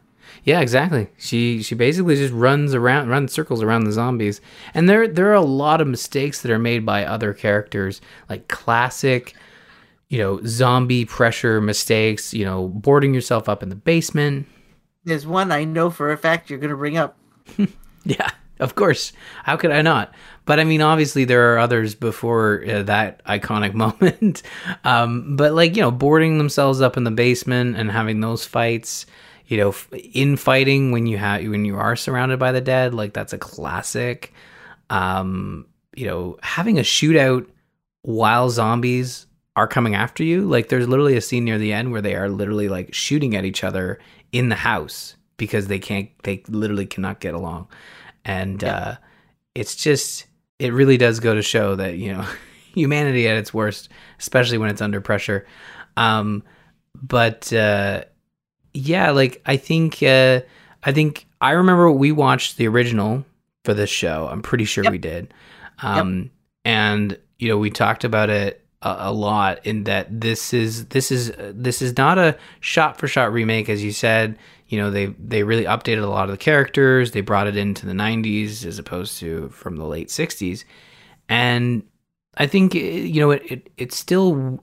Yeah, 0.48 0.60
exactly. 0.60 1.08
She 1.18 1.62
she 1.62 1.74
basically 1.74 2.16
just 2.16 2.32
runs 2.32 2.72
around 2.72 3.10
runs 3.10 3.32
circles 3.32 3.62
around 3.62 3.84
the 3.84 3.92
zombies. 3.92 4.40
And 4.72 4.88
there 4.88 5.06
there 5.06 5.28
are 5.28 5.34
a 5.34 5.42
lot 5.42 5.82
of 5.82 5.86
mistakes 5.86 6.40
that 6.40 6.50
are 6.50 6.58
made 6.58 6.86
by 6.86 7.04
other 7.04 7.34
characters, 7.34 8.00
like 8.30 8.48
classic 8.48 9.34
you 10.08 10.16
know, 10.16 10.40
zombie 10.46 11.04
pressure 11.04 11.60
mistakes, 11.60 12.32
you 12.32 12.42
know, 12.42 12.68
boarding 12.68 13.12
yourself 13.12 13.46
up 13.46 13.62
in 13.62 13.68
the 13.68 13.74
basement. 13.76 14.46
There's 15.04 15.26
one 15.26 15.52
I 15.52 15.64
know 15.64 15.90
for 15.90 16.12
a 16.12 16.16
fact 16.16 16.48
you're 16.48 16.58
going 16.58 16.70
to 16.70 16.76
bring 16.76 16.96
up. 16.96 17.18
Yeah, 18.04 18.30
of 18.58 18.74
course. 18.74 19.12
How 19.42 19.56
could 19.58 19.70
I 19.70 19.82
not? 19.82 20.14
But 20.46 20.60
I 20.60 20.64
mean, 20.64 20.80
obviously, 20.80 21.26
there 21.26 21.52
are 21.52 21.58
others 21.58 21.94
before 21.94 22.64
uh, 22.66 22.82
that 22.84 23.22
iconic 23.26 23.74
moment. 23.84 24.42
um, 24.82 25.36
but 25.36 25.52
like, 25.52 25.76
you 25.76 25.82
know, 25.82 25.90
boarding 25.90 26.38
themselves 26.38 26.80
up 26.80 26.96
in 26.96 27.04
the 27.04 27.10
basement 27.10 27.76
and 27.76 27.90
having 27.90 28.20
those 28.20 28.46
fights, 28.46 29.04
you 29.48 29.56
know, 29.56 29.74
infighting 30.14 30.92
when 30.92 31.06
you 31.06 31.18
have 31.18 31.42
when 31.42 31.64
you 31.64 31.76
are 31.76 31.96
surrounded 31.96 32.38
by 32.38 32.52
the 32.52 32.60
dead, 32.60 32.94
like 32.94 33.12
that's 33.12 33.32
a 33.32 33.38
classic. 33.38 34.32
Um, 34.90 35.66
you 35.96 36.06
know, 36.06 36.38
having 36.42 36.78
a 36.78 36.82
shootout 36.82 37.46
while 38.02 38.50
zombies 38.50 39.26
are 39.56 39.66
coming 39.66 39.94
after 39.94 40.22
you. 40.22 40.42
Like, 40.42 40.68
there's 40.68 40.88
literally 40.88 41.16
a 41.16 41.20
scene 41.20 41.44
near 41.44 41.58
the 41.58 41.72
end 41.72 41.90
where 41.90 42.00
they 42.00 42.14
are 42.14 42.28
literally 42.28 42.68
like 42.68 42.94
shooting 42.94 43.34
at 43.34 43.44
each 43.44 43.64
other 43.64 43.98
in 44.30 44.50
the 44.50 44.54
house 44.54 45.16
because 45.36 45.66
they 45.66 45.80
can't, 45.80 46.10
they 46.22 46.42
literally 46.48 46.86
cannot 46.86 47.18
get 47.18 47.34
along. 47.34 47.66
And 48.24 48.62
uh, 48.62 48.96
it's 49.54 49.74
just, 49.74 50.26
it 50.60 50.72
really 50.72 50.96
does 50.96 51.18
go 51.18 51.34
to 51.34 51.42
show 51.42 51.74
that, 51.74 51.96
you 51.96 52.12
know, 52.12 52.24
humanity 52.72 53.26
at 53.26 53.36
its 53.36 53.52
worst, 53.52 53.88
especially 54.20 54.58
when 54.58 54.70
it's 54.70 54.82
under 54.82 55.00
pressure. 55.00 55.44
Um, 55.96 56.44
but 56.94 57.52
uh, 57.52 58.04
yeah, 58.74 59.10
like, 59.10 59.40
I 59.46 59.56
think, 59.56 60.02
uh, 60.02 60.40
I 60.82 60.92
think 60.92 61.26
I 61.40 61.52
remember 61.52 61.90
we 61.90 62.12
watched 62.12 62.56
the 62.56 62.68
original 62.68 63.24
for 63.64 63.74
this 63.74 63.90
show. 63.90 64.28
I'm 64.30 64.42
pretty 64.42 64.64
sure 64.64 64.84
Yep. 64.84 64.90
we 64.92 64.98
did. 64.98 65.34
Um, 65.82 66.30
and 66.64 67.18
you 67.38 67.48
know, 67.48 67.58
we 67.58 67.70
talked 67.70 68.04
about 68.04 68.30
it 68.30 68.64
a, 68.82 68.96
a 69.00 69.12
lot 69.12 69.64
in 69.66 69.84
that 69.84 70.20
this 70.20 70.52
is 70.52 70.86
this 70.86 71.10
is 71.10 71.32
this 71.38 71.82
is 71.82 71.96
not 71.96 72.18
a 72.18 72.36
shot 72.60 72.98
for 72.98 73.06
shot 73.08 73.32
remake, 73.32 73.68
as 73.68 73.82
you 73.82 73.92
said. 73.92 74.38
You 74.68 74.78
know, 74.78 74.90
they 74.90 75.06
they 75.06 75.42
really 75.44 75.64
updated 75.64 76.02
a 76.02 76.06
lot 76.08 76.24
of 76.24 76.30
the 76.30 76.36
characters. 76.36 77.12
They 77.12 77.20
brought 77.20 77.46
it 77.46 77.56
into 77.56 77.86
the 77.86 77.92
'90s 77.92 78.64
as 78.64 78.78
opposed 78.78 79.18
to 79.20 79.48
from 79.50 79.76
the 79.76 79.84
late 79.86 80.08
'60s, 80.08 80.64
and 81.28 81.82
I 82.36 82.46
think 82.46 82.74
eh, 82.74 82.78
you 82.78 83.20
know 83.20 83.30
it 83.32 83.42
it, 83.50 83.70
it 83.76 83.92
still 83.92 84.62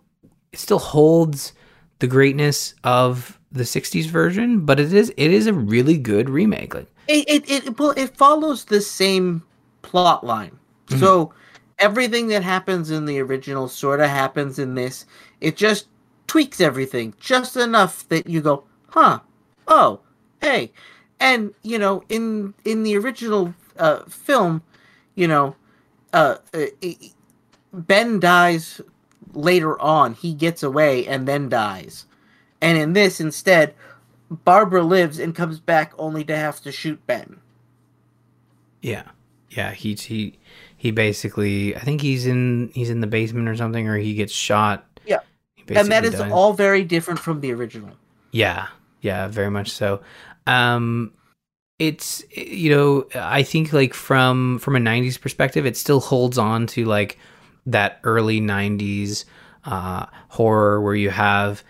it 0.51 0.59
still 0.59 0.79
holds 0.79 1.53
the 1.99 2.07
greatness 2.07 2.73
of 2.83 3.39
the 3.51 3.63
'60s 3.63 4.05
version, 4.07 4.65
but 4.65 4.79
it 4.79 4.93
is 4.93 5.13
it 5.17 5.31
is 5.31 5.47
a 5.47 5.53
really 5.53 5.97
good 5.97 6.29
remake. 6.29 6.73
Like 6.75 6.91
It 7.07 7.25
it 7.27 7.49
it, 7.49 7.79
well, 7.79 7.91
it 7.91 8.15
follows 8.17 8.65
the 8.65 8.81
same 8.81 9.43
plot 9.81 10.25
line. 10.25 10.57
So 10.99 11.33
everything 11.79 12.27
that 12.27 12.43
happens 12.43 12.91
in 12.91 13.05
the 13.05 13.19
original 13.19 13.67
sort 13.67 13.99
of 13.99 14.09
happens 14.09 14.59
in 14.59 14.75
this. 14.75 15.05
It 15.41 15.57
just 15.57 15.87
tweaks 16.27 16.61
everything 16.61 17.13
just 17.19 17.57
enough 17.57 18.07
that 18.09 18.27
you 18.27 18.41
go, 18.41 18.63
"Huh. 18.89 19.19
Oh, 19.67 19.99
hey." 20.41 20.71
And, 21.19 21.53
you 21.63 21.79
know, 21.79 22.03
in 22.09 22.53
in 22.65 22.83
the 22.83 22.97
original 22.97 23.53
uh 23.77 24.03
film, 24.05 24.61
you 25.15 25.27
know, 25.27 25.55
uh 26.13 26.37
uh, 26.53 26.65
Ben 27.73 28.19
dies 28.19 28.81
later 29.33 29.79
on. 29.81 30.13
He 30.13 30.33
gets 30.33 30.63
away 30.63 31.05
and 31.07 31.27
then 31.27 31.49
dies. 31.49 32.05
And 32.61 32.77
in 32.77 32.93
this 32.93 33.19
instead, 33.19 33.73
Barbara 34.29 34.83
lives 34.83 35.19
and 35.19 35.35
comes 35.35 35.59
back 35.59 35.93
only 35.97 36.23
to 36.25 36.35
have 36.35 36.61
to 36.61 36.71
shoot 36.71 37.05
Ben. 37.05 37.39
Yeah, 38.81 39.03
yeah. 39.49 39.71
He 39.71 39.95
he 39.95 40.37
he 40.75 40.91
basically. 40.91 41.75
I 41.75 41.79
think 41.79 42.01
he's 42.01 42.25
in 42.25 42.71
he's 42.73 42.89
in 42.89 43.01
the 43.01 43.07
basement 43.07 43.47
or 43.47 43.55
something, 43.55 43.87
or 43.87 43.97
he 43.97 44.15
gets 44.15 44.33
shot. 44.33 44.85
Yeah. 45.05 45.19
And 45.69 45.91
that 45.91 46.05
is 46.05 46.15
dies. 46.15 46.31
all 46.31 46.53
very 46.53 46.83
different 46.83 47.19
from 47.19 47.41
the 47.41 47.51
original. 47.51 47.91
Yeah, 48.31 48.67
yeah, 49.01 49.27
very 49.27 49.49
much 49.49 49.71
so. 49.71 50.01
Um, 50.47 51.13
it's 51.79 52.23
you 52.31 52.69
know 52.69 53.07
I 53.15 53.43
think 53.43 53.73
like 53.73 53.93
from 53.93 54.59
from 54.59 54.75
a 54.75 54.79
'90s 54.79 55.19
perspective, 55.19 55.65
it 55.65 55.75
still 55.77 55.99
holds 55.99 56.37
on 56.37 56.67
to 56.67 56.85
like 56.85 57.17
that 57.65 57.99
early 58.03 58.39
'90s 58.39 59.25
uh, 59.65 60.05
horror 60.29 60.81
where 60.81 60.95
you 60.95 61.09
have. 61.09 61.63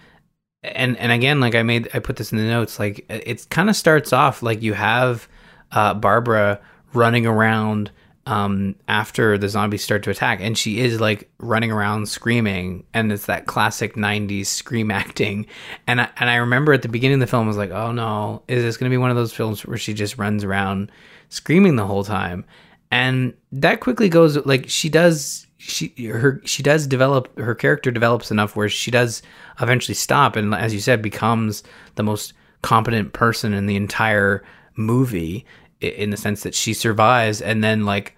And 0.73 0.97
and 0.97 1.11
again, 1.11 1.39
like 1.39 1.55
I 1.55 1.63
made, 1.63 1.89
I 1.93 1.99
put 1.99 2.15
this 2.15 2.31
in 2.31 2.37
the 2.37 2.43
notes. 2.45 2.79
Like 2.79 3.05
it 3.09 3.47
kind 3.49 3.69
of 3.69 3.75
starts 3.75 4.13
off 4.13 4.41
like 4.41 4.61
you 4.61 4.73
have 4.73 5.27
uh, 5.71 5.93
Barbara 5.93 6.59
running 6.93 7.25
around 7.25 7.91
um, 8.27 8.75
after 8.87 9.37
the 9.37 9.47
zombies 9.49 9.83
start 9.83 10.03
to 10.03 10.09
attack, 10.09 10.39
and 10.41 10.57
she 10.57 10.79
is 10.79 10.99
like 10.99 11.29
running 11.37 11.71
around 11.71 12.09
screaming, 12.09 12.83
and 12.93 13.11
it's 13.11 13.27
that 13.27 13.45
classic 13.45 13.95
'90s 13.95 14.47
scream 14.47 14.89
acting. 14.91 15.45
And 15.87 16.01
I, 16.01 16.09
and 16.17 16.29
I 16.29 16.37
remember 16.37 16.73
at 16.73 16.81
the 16.81 16.87
beginning 16.89 17.15
of 17.15 17.19
the 17.21 17.27
film, 17.27 17.43
I 17.43 17.47
was 17.47 17.57
like, 17.57 17.71
"Oh 17.71 17.91
no, 17.91 18.41
is 18.47 18.63
this 18.63 18.77
going 18.77 18.89
to 18.89 18.93
be 18.93 18.97
one 18.97 19.11
of 19.11 19.15
those 19.15 19.33
films 19.33 19.65
where 19.65 19.77
she 19.77 19.93
just 19.93 20.17
runs 20.17 20.43
around 20.43 20.91
screaming 21.29 21.75
the 21.75 21.85
whole 21.85 22.03
time?" 22.03 22.45
And 22.91 23.33
that 23.51 23.79
quickly 23.79 24.09
goes 24.09 24.43
like 24.45 24.69
she 24.69 24.89
does. 24.89 25.44
She 25.67 25.93
her 26.05 26.41
she 26.45 26.61
does 26.61 26.85
develop 26.85 27.37
her 27.39 27.55
character 27.55 27.89
develops 27.89 28.29
enough 28.29 28.55
where 28.55 28.69
she 28.69 28.91
does 28.91 29.23
eventually 29.59 29.95
stop, 29.95 30.35
and 30.35 30.53
as 30.53 30.73
you 30.73 30.79
said, 30.79 31.01
becomes 31.01 31.63
the 31.95 32.03
most 32.03 32.33
competent 32.61 33.13
person 33.13 33.53
in 33.53 33.65
the 33.65 33.75
entire 33.75 34.43
movie 34.75 35.45
in 35.81 36.09
the 36.09 36.17
sense 36.17 36.43
that 36.43 36.55
she 36.55 36.73
survives 36.73 37.41
and 37.41 37.63
then 37.63 37.85
like 37.85 38.15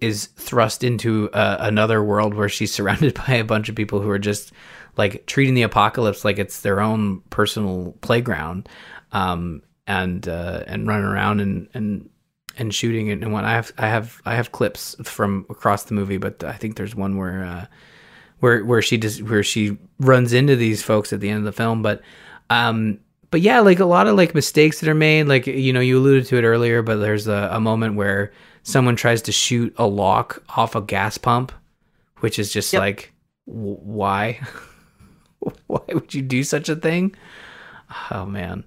is 0.00 0.26
thrust 0.36 0.84
into 0.84 1.28
uh, 1.32 1.56
another 1.60 2.02
world 2.02 2.34
where 2.34 2.48
she's 2.48 2.72
surrounded 2.78 3.14
by 3.14 3.34
a 3.34 3.44
bunch 3.44 3.68
of 3.68 3.74
people 3.74 4.00
who 4.00 4.10
are 4.10 4.18
just 4.18 4.52
like 4.96 5.26
treating 5.26 5.54
the 5.54 5.62
apocalypse 5.62 6.24
like 6.24 6.38
it's 6.38 6.60
their 6.60 6.80
own 6.80 7.20
personal 7.30 7.94
playground 8.00 8.68
um 9.12 9.62
and 9.86 10.28
uh 10.28 10.62
and 10.66 10.86
running 10.86 11.04
around 11.04 11.40
and 11.40 11.68
and 11.74 12.08
and 12.58 12.74
shooting 12.74 13.06
it 13.08 13.22
and 13.22 13.32
what 13.32 13.44
I 13.44 13.52
have 13.52 13.72
I 13.78 13.88
have 13.88 14.20
I 14.26 14.34
have 14.34 14.52
clips 14.52 14.96
from 15.04 15.46
across 15.48 15.84
the 15.84 15.94
movie 15.94 16.18
but 16.18 16.42
I 16.44 16.52
think 16.52 16.76
there's 16.76 16.94
one 16.94 17.16
where 17.16 17.44
uh 17.44 17.66
where 18.40 18.64
where 18.64 18.82
she 18.82 18.98
just 18.98 19.22
where 19.22 19.42
she 19.42 19.78
runs 20.00 20.32
into 20.32 20.56
these 20.56 20.82
folks 20.82 21.12
at 21.12 21.20
the 21.20 21.28
end 21.30 21.38
of 21.38 21.44
the 21.44 21.52
film 21.52 21.82
but 21.82 22.02
um 22.50 22.98
but 23.30 23.40
yeah 23.40 23.60
like 23.60 23.78
a 23.78 23.84
lot 23.84 24.06
of 24.06 24.16
like 24.16 24.34
mistakes 24.34 24.80
that 24.80 24.88
are 24.88 24.94
made 24.94 25.24
like 25.28 25.46
you 25.46 25.72
know 25.72 25.80
you 25.80 25.98
alluded 25.98 26.26
to 26.26 26.36
it 26.36 26.42
earlier 26.44 26.82
but 26.82 26.96
there's 26.96 27.26
a, 27.28 27.48
a 27.52 27.60
moment 27.60 27.94
where 27.94 28.32
someone 28.64 28.96
tries 28.96 29.22
to 29.22 29.32
shoot 29.32 29.72
a 29.78 29.86
lock 29.86 30.42
off 30.56 30.74
a 30.74 30.80
gas 30.82 31.16
pump 31.16 31.52
which 32.20 32.38
is 32.38 32.52
just 32.52 32.72
Yep. 32.72 32.80
like 32.80 33.12
w- 33.46 33.76
why? 33.80 34.40
Why 35.68 35.80
would 35.92 36.12
you 36.12 36.22
do 36.22 36.42
such 36.42 36.68
a 36.68 36.74
thing? 36.76 37.14
Oh 38.10 38.26
man. 38.26 38.64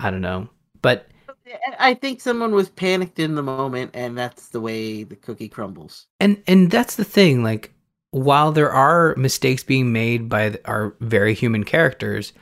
I 0.00 0.10
don't 0.10 0.22
know. 0.22 0.48
But 0.82 1.08
I 1.78 1.94
think 1.94 2.20
someone 2.20 2.52
was 2.52 2.68
panicked 2.68 3.18
in 3.18 3.34
the 3.34 3.42
moment, 3.42 3.90
and 3.94 4.16
that's 4.16 4.48
the 4.48 4.60
way 4.60 5.02
the 5.04 5.16
cookie 5.16 5.48
crumbles. 5.48 6.06
and 6.20 6.42
and 6.46 6.70
that's 6.70 6.96
the 6.96 7.04
thing 7.04 7.42
like 7.42 7.72
while 8.10 8.52
there 8.52 8.70
are 8.72 9.14
mistakes 9.16 9.62
being 9.62 9.92
made 9.92 10.28
by 10.28 10.58
our 10.64 10.94
very 11.00 11.34
human 11.34 11.64
characters 11.64 12.32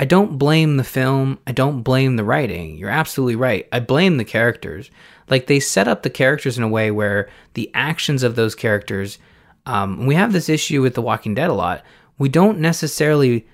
i 0.00 0.04
don't 0.04 0.38
blame 0.38 0.76
the 0.76 0.84
film 0.84 1.38
i 1.46 1.52
don't 1.52 1.82
blame 1.82 2.16
the 2.16 2.24
writing. 2.24 2.76
You're 2.78 2.90
absolutely 2.90 3.36
right. 3.36 3.68
I 3.72 3.80
blame 3.80 4.16
the 4.16 4.24
characters. 4.24 4.90
Like 5.28 5.46
they 5.46 5.60
set 5.60 5.86
up 5.88 6.02
the 6.02 6.10
characters 6.10 6.56
in 6.58 6.64
a 6.64 6.68
way 6.68 6.90
where 6.90 7.28
the 7.54 7.70
actions 7.74 8.22
of 8.22 8.34
those 8.36 8.54
characters 8.54 9.18
um, 9.66 10.06
we 10.06 10.14
have 10.14 10.32
this 10.32 10.48
issue 10.48 10.80
with 10.82 10.94
the 10.94 11.02
walking 11.02 11.34
dead 11.34 11.50
a 11.50 11.54
lot. 11.54 11.82
We 12.18 12.28
don't 12.28 12.58
necessarily 12.58 13.46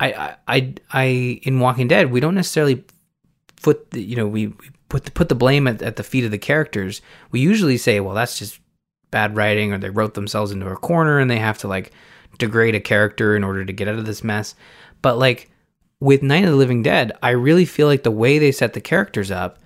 i 0.00 0.36
i, 0.48 0.74
I 0.92 1.04
in 1.44 1.60
walking 1.60 1.88
dead 1.88 2.10
we 2.10 2.20
don't 2.20 2.34
necessarily 2.34 2.84
put 3.62 3.90
the, 3.90 4.02
you 4.02 4.16
know 4.16 4.26
we, 4.26 4.48
we 4.48 4.70
put 4.88 5.04
the, 5.04 5.10
put 5.10 5.28
the 5.28 5.34
blame 5.34 5.66
at, 5.66 5.82
at 5.82 5.96
the 5.96 6.02
feet 6.02 6.24
of 6.24 6.30
the 6.30 6.38
characters 6.38 7.00
we 7.30 7.40
usually 7.40 7.78
say 7.78 8.00
well 8.00 8.14
that's 8.14 8.38
just 8.38 8.60
bad 9.10 9.36
writing 9.36 9.72
or 9.72 9.78
they 9.78 9.90
wrote 9.90 10.14
themselves 10.14 10.52
into 10.52 10.66
a 10.68 10.76
corner 10.76 11.18
and 11.18 11.30
they 11.30 11.38
have 11.38 11.58
to 11.58 11.68
like 11.68 11.92
degrade 12.38 12.74
a 12.74 12.80
character 12.80 13.36
in 13.36 13.44
order 13.44 13.64
to 13.64 13.72
get 13.72 13.86
out 13.86 13.98
of 13.98 14.06
this 14.06 14.24
mess. 14.24 14.54
But 15.02 15.18
like 15.18 15.50
with 16.00 16.22
night 16.22 16.44
of 16.44 16.50
the 16.50 16.56
living 16.56 16.82
dead 16.82 17.12
i 17.22 17.30
really 17.30 17.64
feel 17.64 17.86
like 17.86 18.02
the 18.02 18.10
way 18.10 18.38
they 18.38 18.50
set 18.50 18.72
the 18.72 18.80
characters 18.80 19.30
up 19.30 19.60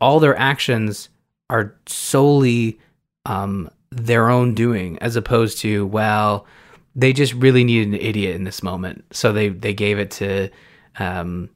all 0.00 0.20
their 0.20 0.36
actions 0.36 1.08
are 1.50 1.74
solely 1.86 2.78
um 3.26 3.68
their 3.90 4.30
own 4.30 4.54
doing 4.54 4.96
as 5.00 5.16
opposed 5.16 5.58
to 5.58 5.84
well 5.86 6.46
they 6.94 7.12
just 7.12 7.32
really 7.34 7.64
needed 7.64 7.88
an 7.88 8.06
idiot 8.06 8.36
in 8.36 8.44
this 8.44 8.62
moment, 8.62 9.04
so 9.10 9.32
they 9.32 9.48
they 9.48 9.72
gave 9.72 9.98
it 9.98 10.10
to 10.12 10.50
um, 10.98 11.48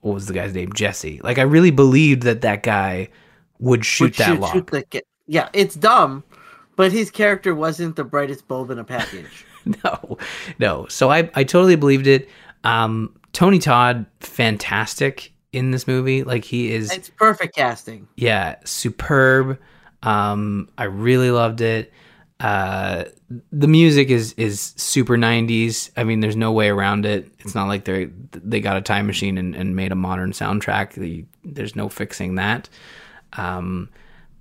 what 0.00 0.14
was 0.14 0.26
the 0.26 0.34
guy's 0.34 0.54
name? 0.54 0.72
Jesse. 0.72 1.20
Like 1.22 1.38
I 1.38 1.42
really 1.42 1.70
believed 1.70 2.22
that 2.22 2.40
that 2.42 2.62
guy 2.62 3.08
would 3.58 3.84
shoot 3.84 4.04
Would 4.04 4.14
that 4.14 4.26
shoot- 4.26 4.40
lock. 4.40 4.52
shoot 4.54 4.66
the 4.68 5.02
yeah, 5.26 5.48
it's 5.52 5.74
dumb, 5.76 6.24
but 6.76 6.90
his 6.92 7.10
character 7.10 7.54
wasn't 7.54 7.94
the 7.96 8.04
brightest 8.04 8.48
bulb 8.48 8.70
in 8.70 8.78
a 8.78 8.84
package. 8.84 9.44
no, 9.84 10.18
no. 10.58 10.86
So 10.88 11.10
I, 11.10 11.30
I 11.34 11.44
totally 11.44 11.76
believed 11.76 12.06
it. 12.08 12.28
Um, 12.64 13.14
Tony 13.32 13.58
Todd, 13.60 14.06
fantastic 14.20 15.32
in 15.52 15.70
this 15.70 15.86
movie. 15.86 16.24
Like 16.24 16.44
he 16.44 16.72
is, 16.72 16.90
it's 16.90 17.10
perfect 17.10 17.54
casting. 17.54 18.08
yeah, 18.16 18.56
superb. 18.64 19.58
Um, 20.02 20.68
I 20.78 20.84
really 20.84 21.30
loved 21.30 21.60
it. 21.60 21.92
Uh, 22.40 23.04
the 23.52 23.68
music 23.68 24.08
is 24.08 24.32
is 24.32 24.72
super 24.76 25.16
90s. 25.16 25.90
I 25.96 26.04
mean, 26.04 26.20
there's 26.20 26.36
no 26.36 26.52
way 26.52 26.70
around 26.70 27.04
it. 27.04 27.30
It's 27.40 27.54
not 27.54 27.68
like 27.68 27.84
they 27.84 28.06
they 28.32 28.60
got 28.60 28.78
a 28.78 28.80
time 28.80 29.06
machine 29.06 29.36
and, 29.36 29.54
and 29.54 29.76
made 29.76 29.92
a 29.92 29.96
modern 29.96 30.32
soundtrack. 30.32 30.94
The, 30.94 31.26
there's 31.44 31.76
no 31.76 31.90
fixing 31.90 32.36
that. 32.36 32.68
Um, 33.34 33.90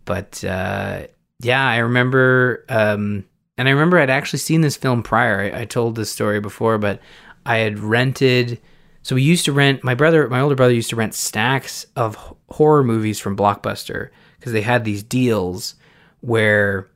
but 0.05 0.43
uh, 0.45 1.07
yeah, 1.41 1.67
I 1.67 1.77
remember, 1.79 2.65
um, 2.69 3.25
and 3.57 3.67
I 3.67 3.71
remember 3.71 3.99
I'd 3.99 4.09
actually 4.09 4.39
seen 4.39 4.61
this 4.61 4.77
film 4.77 5.03
prior. 5.03 5.41
I, 5.53 5.61
I 5.61 5.65
told 5.65 5.95
this 5.95 6.09
story 6.09 6.39
before, 6.39 6.77
but 6.77 7.01
I 7.45 7.57
had 7.57 7.79
rented. 7.79 8.61
So 9.01 9.15
we 9.15 9.23
used 9.23 9.45
to 9.45 9.51
rent. 9.51 9.83
My 9.83 9.93
brother, 9.93 10.27
my 10.29 10.39
older 10.39 10.55
brother, 10.55 10.73
used 10.73 10.89
to 10.91 10.95
rent 10.95 11.15
stacks 11.15 11.85
of 11.97 12.15
horror 12.49 12.83
movies 12.83 13.19
from 13.19 13.35
Blockbuster 13.35 14.09
because 14.39 14.53
they 14.53 14.61
had 14.61 14.85
these 14.85 15.03
deals 15.03 15.75
where 16.21 16.89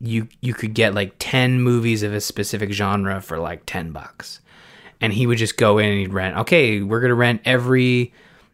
you 0.00 0.28
you 0.40 0.54
could 0.54 0.74
get 0.74 0.94
like 0.94 1.14
10 1.18 1.60
movies 1.60 2.02
of 2.02 2.12
a 2.12 2.20
specific 2.20 2.72
genre 2.72 3.20
for 3.20 3.38
like 3.38 3.62
10 3.66 3.92
bucks. 3.92 4.40
And 5.00 5.12
he 5.12 5.26
would 5.26 5.38
just 5.38 5.56
go 5.56 5.78
in 5.78 5.90
and 5.90 5.98
he'd 5.98 6.12
rent 6.12 6.36
okay 6.38 6.82
we're 6.82 7.00
gonna 7.00 7.14
rent 7.14 7.42
every 7.44 8.12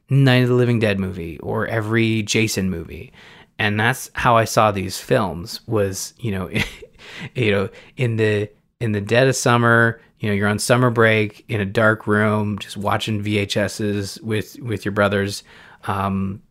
night 0.09 0.43
of 0.43 0.49
the 0.49 0.55
living 0.55 0.79
dead 0.79 0.99
movie 0.99 1.39
or 1.39 1.67
every 1.67 2.23
jason 2.23 2.71
movie. 2.71 3.13
And 3.59 3.79
that's 3.79 4.11
how 4.15 4.37
i 4.37 4.45
saw 4.45 4.71
these 4.71 4.99
films 4.99 5.61
was 5.67 6.15
you 6.19 6.33
know 6.33 6.51
you 7.35 7.51
know 7.51 7.69
in 7.97 8.17
the 8.17 8.51
in 8.81 8.93
the 8.93 9.01
dead 9.01 9.29
of 9.29 9.37
summer 9.37 10.01
you 10.21 10.29
know 10.29 10.35
you're 10.35 10.49
on 10.49 10.59
summer 10.59 10.91
break 10.91 11.45
in 11.49 11.61
a 11.61 11.67
dark 11.67 12.07
room 12.07 12.59
just 12.59 12.77
watching 12.77 13.23
vhs's 13.23 14.21
with 14.21 14.59
with 14.61 14.85
your 14.85 14.93
brothers 14.93 15.43
um 15.85 16.43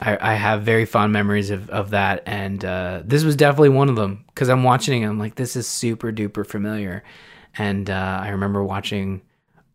I, 0.00 0.32
I 0.32 0.34
have 0.34 0.62
very 0.62 0.84
fond 0.84 1.12
memories 1.12 1.50
of, 1.50 1.68
of 1.70 1.90
that, 1.90 2.22
and 2.26 2.64
uh, 2.64 3.02
this 3.04 3.24
was 3.24 3.36
definitely 3.36 3.68
one 3.70 3.88
of 3.88 3.96
them 3.96 4.24
because 4.28 4.48
I'm 4.48 4.64
watching. 4.64 5.02
it, 5.02 5.06
I'm 5.06 5.18
like, 5.18 5.34
this 5.34 5.54
is 5.54 5.68
super 5.68 6.10
duper 6.10 6.46
familiar, 6.46 7.04
and 7.56 7.88
uh, 7.88 8.20
I 8.22 8.30
remember 8.30 8.64
watching 8.64 9.22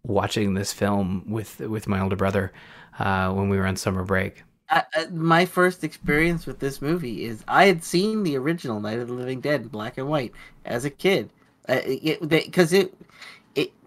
watching 0.04 0.54
this 0.54 0.74
film 0.74 1.24
with 1.28 1.60
with 1.60 1.88
my 1.88 2.02
older 2.02 2.16
brother 2.16 2.52
uh, 3.00 3.32
when 3.32 3.50
we 3.50 3.58
were 3.58 3.66
on 3.66 3.76
summer 3.76 4.04
break. 4.04 4.44
I, 4.70 4.84
I, 4.94 5.06
my 5.08 5.46
first 5.46 5.84
experience 5.84 6.46
with 6.46 6.60
this 6.60 6.82
movie 6.82 7.24
is 7.24 7.44
I 7.48 7.66
had 7.66 7.84
seen 7.84 8.24
the 8.24 8.38
original 8.38 8.80
Night 8.80 9.00
of 9.00 9.08
the 9.08 9.14
Living 9.14 9.40
Dead 9.40 9.62
in 9.62 9.68
black 9.70 9.98
and 9.98 10.08
white 10.10 10.34
as 10.66 10.84
a 10.84 10.90
kid. 10.90 11.30
Uh, 11.70 11.82
because 12.22 12.72
it, 12.72 12.94
it 12.94 13.07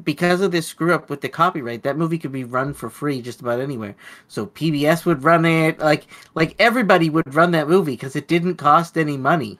because 0.04 0.40
of 0.40 0.50
this 0.50 0.66
screw 0.66 0.94
up 0.94 1.10
with 1.10 1.20
the 1.20 1.28
copyright, 1.28 1.82
that 1.82 1.96
movie 1.96 2.18
could 2.18 2.32
be 2.32 2.44
run 2.44 2.74
for 2.74 2.90
free 2.90 3.22
just 3.22 3.40
about 3.40 3.60
anywhere. 3.60 3.94
So 4.28 4.46
PBS 4.46 5.04
would 5.06 5.24
run 5.24 5.44
it, 5.44 5.78
like 5.78 6.06
like 6.34 6.54
everybody 6.58 7.10
would 7.10 7.34
run 7.34 7.52
that 7.52 7.68
movie 7.68 7.92
because 7.92 8.16
it 8.16 8.28
didn't 8.28 8.56
cost 8.56 8.98
any 8.98 9.16
money. 9.16 9.58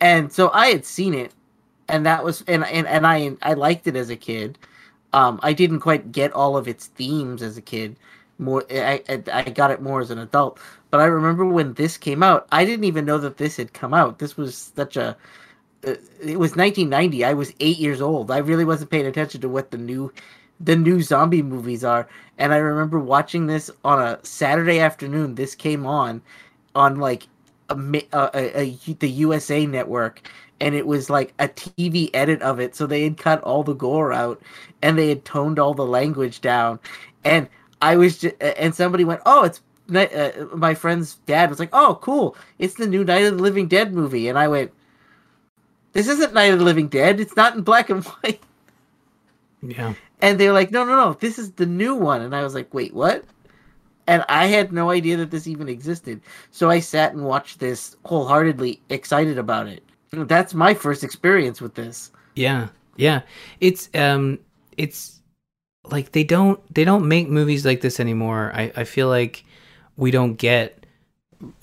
And 0.00 0.32
so 0.32 0.50
I 0.52 0.68
had 0.68 0.84
seen 0.84 1.14
it, 1.14 1.32
and 1.88 2.06
that 2.06 2.24
was 2.24 2.42
and 2.48 2.64
and, 2.64 2.86
and 2.86 3.06
I 3.06 3.36
I 3.42 3.54
liked 3.54 3.86
it 3.86 3.96
as 3.96 4.10
a 4.10 4.16
kid. 4.16 4.58
Um, 5.12 5.40
I 5.42 5.52
didn't 5.52 5.80
quite 5.80 6.12
get 6.12 6.32
all 6.32 6.56
of 6.56 6.68
its 6.68 6.86
themes 6.86 7.42
as 7.42 7.56
a 7.56 7.62
kid. 7.62 7.96
More, 8.38 8.64
I, 8.70 9.02
I 9.08 9.22
I 9.32 9.42
got 9.50 9.70
it 9.70 9.82
more 9.82 10.00
as 10.00 10.10
an 10.10 10.18
adult. 10.18 10.58
But 10.90 11.00
I 11.00 11.04
remember 11.06 11.44
when 11.46 11.74
this 11.74 11.96
came 11.96 12.22
out, 12.22 12.46
I 12.52 12.64
didn't 12.64 12.84
even 12.84 13.04
know 13.04 13.18
that 13.18 13.36
this 13.38 13.56
had 13.56 13.72
come 13.72 13.94
out. 13.94 14.18
This 14.18 14.36
was 14.36 14.56
such 14.56 14.96
a 14.96 15.16
it 15.82 16.38
was 16.38 16.56
1990. 16.56 17.24
I 17.24 17.32
was 17.34 17.52
eight 17.60 17.78
years 17.78 18.00
old. 18.00 18.30
I 18.30 18.38
really 18.38 18.64
wasn't 18.64 18.90
paying 18.90 19.06
attention 19.06 19.40
to 19.42 19.48
what 19.48 19.70
the 19.70 19.78
new 19.78 20.12
the 20.60 20.76
new 20.76 21.00
zombie 21.00 21.42
movies 21.42 21.84
are. 21.84 22.06
And 22.38 22.52
I 22.52 22.58
remember 22.58 22.98
watching 22.98 23.46
this 23.46 23.70
on 23.84 23.98
a 24.00 24.18
Saturday 24.22 24.78
afternoon. 24.78 25.34
This 25.34 25.54
came 25.54 25.86
on 25.86 26.20
on 26.74 26.96
like 26.96 27.26
a, 27.70 27.76
a, 28.12 28.60
a, 28.60 28.94
the 28.98 29.08
USA 29.08 29.66
network 29.66 30.28
and 30.60 30.74
it 30.74 30.86
was 30.86 31.08
like 31.08 31.32
a 31.38 31.48
TV 31.48 32.10
edit 32.12 32.42
of 32.42 32.60
it. 32.60 32.74
So 32.76 32.86
they 32.86 33.02
had 33.04 33.16
cut 33.16 33.42
all 33.42 33.62
the 33.62 33.74
gore 33.74 34.12
out 34.12 34.42
and 34.82 34.98
they 34.98 35.08
had 35.08 35.24
toned 35.24 35.58
all 35.58 35.74
the 35.74 35.86
language 35.86 36.40
down. 36.40 36.78
And 37.24 37.48
I 37.80 37.96
was 37.96 38.18
just, 38.18 38.34
and 38.42 38.74
somebody 38.74 39.04
went, 39.04 39.22
"Oh, 39.24 39.44
it's 39.44 39.62
uh, 39.94 40.46
my 40.54 40.74
friend's 40.74 41.16
dad 41.26 41.48
was 41.50 41.58
like, 41.58 41.70
"Oh, 41.72 41.98
cool. 42.02 42.36
It's 42.58 42.74
the 42.74 42.86
new 42.86 43.04
Night 43.04 43.24
of 43.24 43.36
the 43.38 43.42
Living 43.42 43.68
Dead 43.68 43.92
movie." 43.94 44.28
And 44.28 44.38
I 44.38 44.48
went, 44.48 44.70
"This 45.92 46.08
isn't 46.08 46.34
Night 46.34 46.52
of 46.52 46.58
the 46.58 46.64
Living 46.64 46.88
Dead. 46.88 47.20
It's 47.20 47.36
not 47.36 47.54
in 47.56 47.62
black 47.62 47.90
and 47.90 48.04
white." 48.22 48.40
Yeah, 49.62 49.94
And 50.22 50.38
they 50.40 50.46
were 50.46 50.54
like, 50.54 50.70
"No, 50.70 50.84
no, 50.84 50.96
no. 50.96 51.12
This 51.14 51.38
is 51.38 51.52
the 51.52 51.66
new 51.66 51.94
one." 51.94 52.22
And 52.22 52.34
I 52.34 52.42
was 52.42 52.54
like, 52.54 52.72
"Wait, 52.72 52.94
what?" 52.94 53.24
And 54.06 54.24
I 54.28 54.46
had 54.46 54.72
no 54.72 54.90
idea 54.90 55.16
that 55.18 55.30
this 55.30 55.46
even 55.46 55.68
existed. 55.68 56.20
So 56.50 56.70
I 56.70 56.80
sat 56.80 57.12
and 57.12 57.24
watched 57.24 57.60
this 57.60 57.96
wholeheartedly 58.06 58.80
excited 58.88 59.38
about 59.38 59.68
it. 59.68 59.84
That's 60.12 60.54
my 60.54 60.74
first 60.74 61.04
experience 61.04 61.60
with 61.60 61.74
this. 61.74 62.10
yeah, 62.34 62.68
yeah. 62.96 63.20
It's 63.60 63.88
um, 63.94 64.38
it's 64.76 65.20
like 65.84 66.12
they 66.12 66.24
don't 66.24 66.58
they 66.74 66.84
don't 66.84 67.06
make 67.06 67.28
movies 67.28 67.64
like 67.66 67.82
this 67.82 68.00
anymore. 68.00 68.50
I 68.54 68.72
I 68.76 68.84
feel 68.84 69.08
like 69.08 69.44
we 69.96 70.10
don't 70.10 70.34
get 70.36 70.79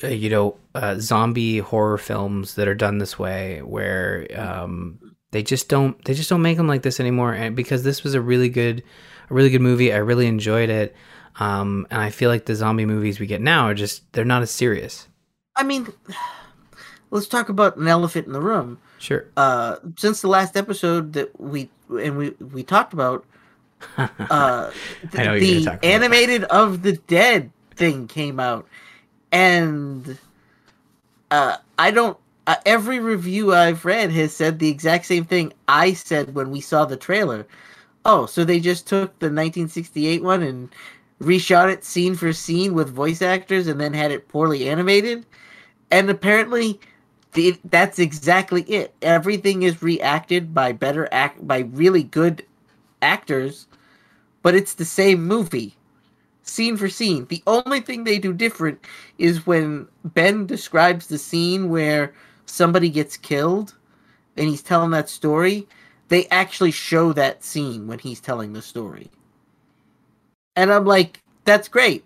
uh, 0.04 0.08
you 0.08 0.30
know 0.30 0.58
uh, 0.76 0.96
zombie 1.00 1.60
horror 1.60 1.98
films 1.98 2.56
that 2.56 2.68
are 2.68 2.76
done 2.76 2.98
this 2.98 3.18
way 3.20 3.62
where 3.62 4.28
um 4.36 5.00
they 5.32 5.44
just 5.44 5.70
don't 5.70 6.04
they 6.06 6.14
just 6.14 6.30
don't 6.30 6.42
make 6.42 6.58
them 6.58 6.68
like 6.68 6.82
this 6.84 7.00
anymore. 7.00 7.34
And 7.34 7.56
because 7.56 7.84
this 7.84 8.04
was 8.04 8.14
a 8.14 8.22
really 8.22 8.50
good 8.50 8.84
a 9.30 9.34
really 9.34 9.50
good 9.50 9.62
movie 9.62 9.92
i 9.94 9.98
really 9.98 10.28
enjoyed 10.28 10.70
it. 10.70 10.96
Um 11.40 11.86
and 11.92 12.02
i 12.02 12.10
feel 12.10 12.30
like 12.30 12.46
the 12.46 12.56
zombie 12.56 12.86
movies 12.86 13.20
we 13.20 13.28
get 13.28 13.42
now 13.42 13.66
are 13.66 13.74
just 13.74 14.12
they're 14.14 14.26
not 14.26 14.42
as 14.42 14.52
serious. 14.52 15.08
I 15.56 15.64
mean, 15.64 15.88
let's 17.12 17.28
talk 17.28 17.50
about 17.50 17.78
an 17.78 17.88
elephant 17.88 18.28
in 18.28 18.34
the 18.34 18.42
room. 18.42 18.80
sure. 19.00 19.26
Uh 19.36 19.78
since 19.98 20.22
the 20.22 20.28
last 20.30 20.56
episode 20.56 21.14
that 21.14 21.40
we 21.40 21.70
and 21.90 22.18
we 22.18 22.30
we 22.40 22.64
talked 22.64 22.94
about 22.94 23.26
uh 23.98 24.72
th- 25.12 25.16
I 25.20 25.26
know 25.26 25.40
the 25.40 25.66
gonna 25.66 25.78
about. 25.78 25.86
animated 25.86 26.44
of 26.46 26.82
the 26.82 26.94
dead 26.94 27.52
thing 27.76 28.08
came 28.08 28.40
out 28.40 28.68
and 29.32 30.18
uh 31.32 31.58
i 31.78 31.92
don't 31.92 32.18
uh, 32.48 32.56
every 32.66 33.00
review 33.00 33.54
i've 33.54 33.84
read 33.84 34.12
has 34.12 34.34
said 34.34 34.60
the 34.60 34.70
exact 34.70 35.06
same 35.06 35.26
thing 35.26 35.52
i 35.68 35.94
said 35.94 36.34
when 36.34 36.50
we 36.52 36.62
saw 36.62 36.86
the 36.86 36.98
trailer. 36.98 37.46
Oh 38.06 38.26
so 38.26 38.44
they 38.44 38.60
just 38.60 38.88
took 38.88 39.20
the 39.20 39.26
1968 39.28 40.24
one 40.24 40.44
and 40.44 40.70
reshot 41.22 41.72
it 41.72 41.84
scene 41.84 42.16
for 42.16 42.32
scene 42.34 42.74
with 42.74 42.90
voice 42.90 43.22
actors 43.22 43.68
and 43.68 43.80
then 43.80 43.94
had 43.94 44.12
it 44.12 44.28
poorly 44.28 44.70
animated? 44.70 45.26
And 45.92 46.10
apparently 46.10 46.80
the, 47.34 47.58
that's 47.66 48.00
exactly 48.00 48.64
it. 48.64 48.94
Everything 49.02 49.64
is 49.64 49.82
reacted 49.82 50.54
by 50.54 50.72
better 50.72 51.08
act 51.12 51.46
by 51.48 51.60
really 51.60 52.04
good 52.04 52.46
actors, 53.02 53.68
but 54.42 54.56
it's 54.56 54.74
the 54.74 54.86
same 54.86 55.26
movie, 55.26 55.76
scene 56.48 56.78
for 56.78 56.90
scene. 56.90 57.26
The 57.28 57.44
only 57.48 57.82
thing 57.82 58.04
they 58.04 58.20
do 58.20 58.34
different 58.34 58.80
is 59.18 59.46
when 59.46 59.88
Ben 60.04 60.46
describes 60.46 61.08
the 61.08 61.18
scene 61.18 61.70
where 61.70 62.14
somebody 62.46 62.90
gets 62.90 63.18
killed, 63.18 63.76
and 64.38 64.48
he's 64.50 64.62
telling 64.62 64.92
that 64.92 65.10
story. 65.10 65.68
They 66.10 66.28
actually 66.28 66.72
show 66.72 67.14
that 67.14 67.44
scene 67.44 67.88
when 67.88 68.00
he's 68.00 68.22
telling 68.22 68.54
the 68.54 68.62
story, 68.62 69.10
and 70.56 70.72
I'm 70.72 70.86
like, 70.86 71.22
that's 71.44 71.68
great, 71.68 72.04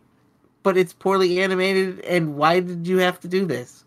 but 0.63 0.77
it's 0.77 0.93
poorly 0.93 1.41
animated. 1.41 1.99
And 2.01 2.35
why 2.35 2.59
did 2.61 2.87
you 2.87 2.97
have 2.97 3.19
to 3.21 3.27
do 3.27 3.45
this? 3.45 3.83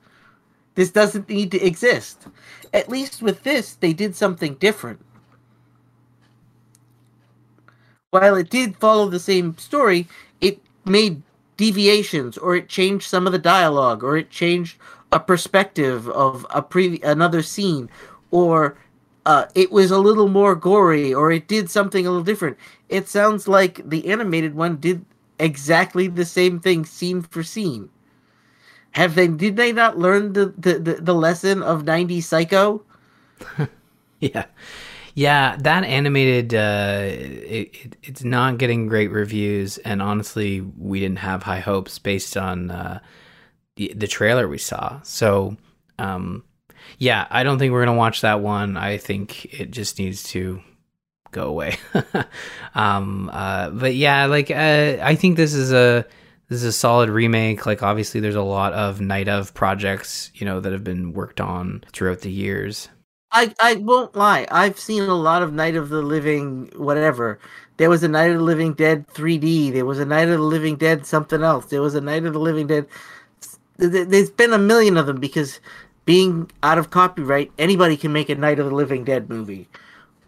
This 0.74 0.90
doesn't 0.90 1.28
need 1.28 1.50
to 1.52 1.64
exist. 1.64 2.26
At 2.72 2.88
least 2.88 3.22
with 3.22 3.42
this, 3.42 3.74
they 3.74 3.92
did 3.92 4.16
something 4.16 4.54
different. 4.54 5.00
While 8.10 8.36
it 8.36 8.50
did 8.50 8.76
follow 8.76 9.08
the 9.08 9.20
same 9.20 9.58
story, 9.58 10.06
made 10.86 11.22
deviations, 11.56 12.36
or 12.38 12.56
it 12.56 12.68
changed 12.68 13.08
some 13.08 13.26
of 13.26 13.32
the 13.32 13.38
dialogue, 13.38 14.02
or 14.02 14.16
it 14.16 14.30
changed 14.30 14.76
a 15.12 15.20
perspective 15.20 16.08
of 16.08 16.46
a 16.50 16.62
pre 16.62 17.00
another 17.02 17.42
scene, 17.42 17.88
or 18.30 18.76
uh, 19.26 19.46
it 19.54 19.70
was 19.70 19.90
a 19.90 19.98
little 19.98 20.28
more 20.28 20.54
gory, 20.54 21.14
or 21.14 21.30
it 21.30 21.48
did 21.48 21.70
something 21.70 22.06
a 22.06 22.10
little 22.10 22.24
different. 22.24 22.58
It 22.88 23.08
sounds 23.08 23.48
like 23.48 23.88
the 23.88 24.06
animated 24.10 24.54
one 24.54 24.76
did 24.76 25.04
exactly 25.38 26.08
the 26.08 26.24
same 26.24 26.60
thing, 26.60 26.84
scene 26.84 27.22
for 27.22 27.42
scene. 27.42 27.90
Have 28.92 29.14
they? 29.14 29.28
Did 29.28 29.56
they 29.56 29.72
not 29.72 29.98
learn 29.98 30.32
the 30.32 30.54
the, 30.56 30.78
the, 30.78 30.94
the 30.94 31.14
lesson 31.14 31.62
of 31.62 31.84
'90s 31.84 32.24
Psycho? 32.24 32.82
yeah 34.20 34.46
Yeah, 35.14 35.56
that 35.60 35.84
animated, 35.84 36.54
uh, 36.54 37.02
it, 37.04 37.84
it, 37.84 37.96
it's 38.02 38.24
not 38.24 38.58
getting 38.58 38.88
great 38.88 39.12
reviews, 39.12 39.78
and 39.78 40.02
honestly, 40.02 40.60
we 40.60 40.98
didn't 40.98 41.20
have 41.20 41.44
high 41.44 41.60
hopes 41.60 42.00
based 42.00 42.36
on 42.36 42.72
uh, 42.72 42.98
the, 43.76 43.92
the 43.94 44.08
trailer 44.08 44.48
we 44.48 44.58
saw. 44.58 45.00
So, 45.02 45.56
um, 46.00 46.42
yeah, 46.98 47.28
I 47.30 47.44
don't 47.44 47.60
think 47.60 47.72
we're 47.72 47.84
gonna 47.84 47.96
watch 47.96 48.22
that 48.22 48.40
one. 48.40 48.76
I 48.76 48.98
think 48.98 49.60
it 49.60 49.70
just 49.70 50.00
needs 50.00 50.24
to 50.30 50.60
go 51.30 51.46
away. 51.46 51.76
um, 52.74 53.30
uh, 53.32 53.70
but 53.70 53.94
yeah, 53.94 54.26
like 54.26 54.50
uh, 54.50 54.98
I 55.00 55.14
think 55.14 55.36
this 55.36 55.54
is 55.54 55.72
a 55.72 56.06
this 56.48 56.58
is 56.58 56.64
a 56.64 56.72
solid 56.72 57.08
remake. 57.08 57.66
Like 57.66 57.82
obviously, 57.82 58.20
there's 58.20 58.34
a 58.34 58.42
lot 58.42 58.72
of 58.72 59.00
Night 59.00 59.28
of 59.28 59.54
projects, 59.54 60.30
you 60.34 60.44
know, 60.44 60.60
that 60.60 60.72
have 60.72 60.84
been 60.84 61.12
worked 61.12 61.40
on 61.40 61.84
throughout 61.92 62.20
the 62.20 62.30
years. 62.30 62.88
I, 63.34 63.52
I 63.58 63.74
won't 63.74 64.14
lie. 64.14 64.46
I've 64.52 64.78
seen 64.78 65.02
a 65.02 65.14
lot 65.14 65.42
of 65.42 65.52
Night 65.52 65.74
of 65.74 65.88
the 65.88 66.02
Living 66.02 66.70
whatever. 66.76 67.40
There 67.78 67.90
was 67.90 68.04
a 68.04 68.08
Night 68.08 68.30
of 68.30 68.38
the 68.38 68.44
Living 68.44 68.74
Dead 68.74 69.08
3D. 69.08 69.72
There 69.72 69.84
was 69.84 69.98
a 69.98 70.04
Night 70.04 70.28
of 70.28 70.38
the 70.38 70.44
Living 70.44 70.76
Dead 70.76 71.04
something 71.04 71.42
else. 71.42 71.66
There 71.66 71.82
was 71.82 71.96
a 71.96 72.00
Night 72.00 72.24
of 72.24 72.32
the 72.32 72.38
Living 72.38 72.68
Dead. 72.68 72.86
There's 73.76 74.30
been 74.30 74.52
a 74.52 74.58
million 74.58 74.96
of 74.96 75.06
them 75.06 75.18
because 75.18 75.58
being 76.04 76.48
out 76.62 76.78
of 76.78 76.90
copyright, 76.90 77.50
anybody 77.58 77.96
can 77.96 78.12
make 78.12 78.28
a 78.28 78.36
Night 78.36 78.60
of 78.60 78.66
the 78.66 78.74
Living 78.74 79.02
Dead 79.02 79.28
movie. 79.28 79.68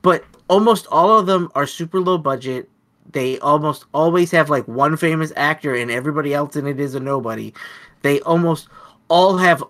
But 0.03 0.25
almost 0.49 0.89
all 0.89 1.17
of 1.17 1.27
them 1.27 1.49
are 1.55 1.67
super 1.67 2.01
low 2.01 2.19
budget. 2.19 2.69
They 3.13 3.39
almost 3.39 3.85
always 3.95 4.33
have 4.33 4.51
like 4.51 4.67
one 4.67 4.97
famous 4.97 5.33
actor 5.37 5.77
and 5.77 5.93
everybody 5.93 6.35
else 6.35 6.57
in 6.57 6.67
it 6.67 6.81
is 6.81 6.97
a 6.97 7.01
nobody. 7.01 7.55
They 8.03 8.21
almost 8.23 8.69
all 9.09 9.37
have 9.39 9.63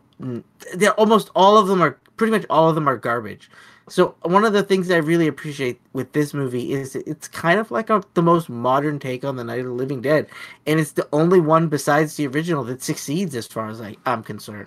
they're 0.75 0.95
almost 0.95 1.31
all 1.35 1.59
of 1.59 1.69
them 1.69 1.83
are 1.83 1.99
pretty 2.17 2.31
much 2.31 2.47
all 2.51 2.69
of 2.69 2.75
them 2.75 2.89
are 2.89 2.97
garbage. 2.97 3.51
So 3.89 4.17
one 4.23 4.45
of 4.45 4.53
the 4.53 4.65
things 4.65 4.91
I 4.91 4.97
really 4.97 5.29
appreciate 5.29 5.81
with 5.93 6.13
this 6.13 6.35
movie 6.35 6.73
is 6.73 6.97
it's 6.97 7.29
kind 7.29 7.61
of 7.61 7.71
like 7.71 7.89
a, 7.89 8.03
the 8.15 8.23
most 8.23 8.49
modern 8.49 8.99
take 8.99 9.25
on 9.25 9.37
the 9.37 9.45
Night 9.45 9.61
of 9.61 9.67
the 9.67 9.73
Living 9.73 10.01
Dead, 10.01 10.27
and 10.67 10.81
it's 10.81 10.93
the 10.93 11.09
only 11.13 11.41
one 11.41 11.69
besides 11.69 12.17
the 12.17 12.27
original 12.27 12.65
that 12.65 12.83
succeeds 12.83 13.37
as 13.37 13.47
far 13.47 13.69
as 13.69 13.81
I, 13.81 13.97
I'm 14.05 14.25
concerned. 14.25 14.67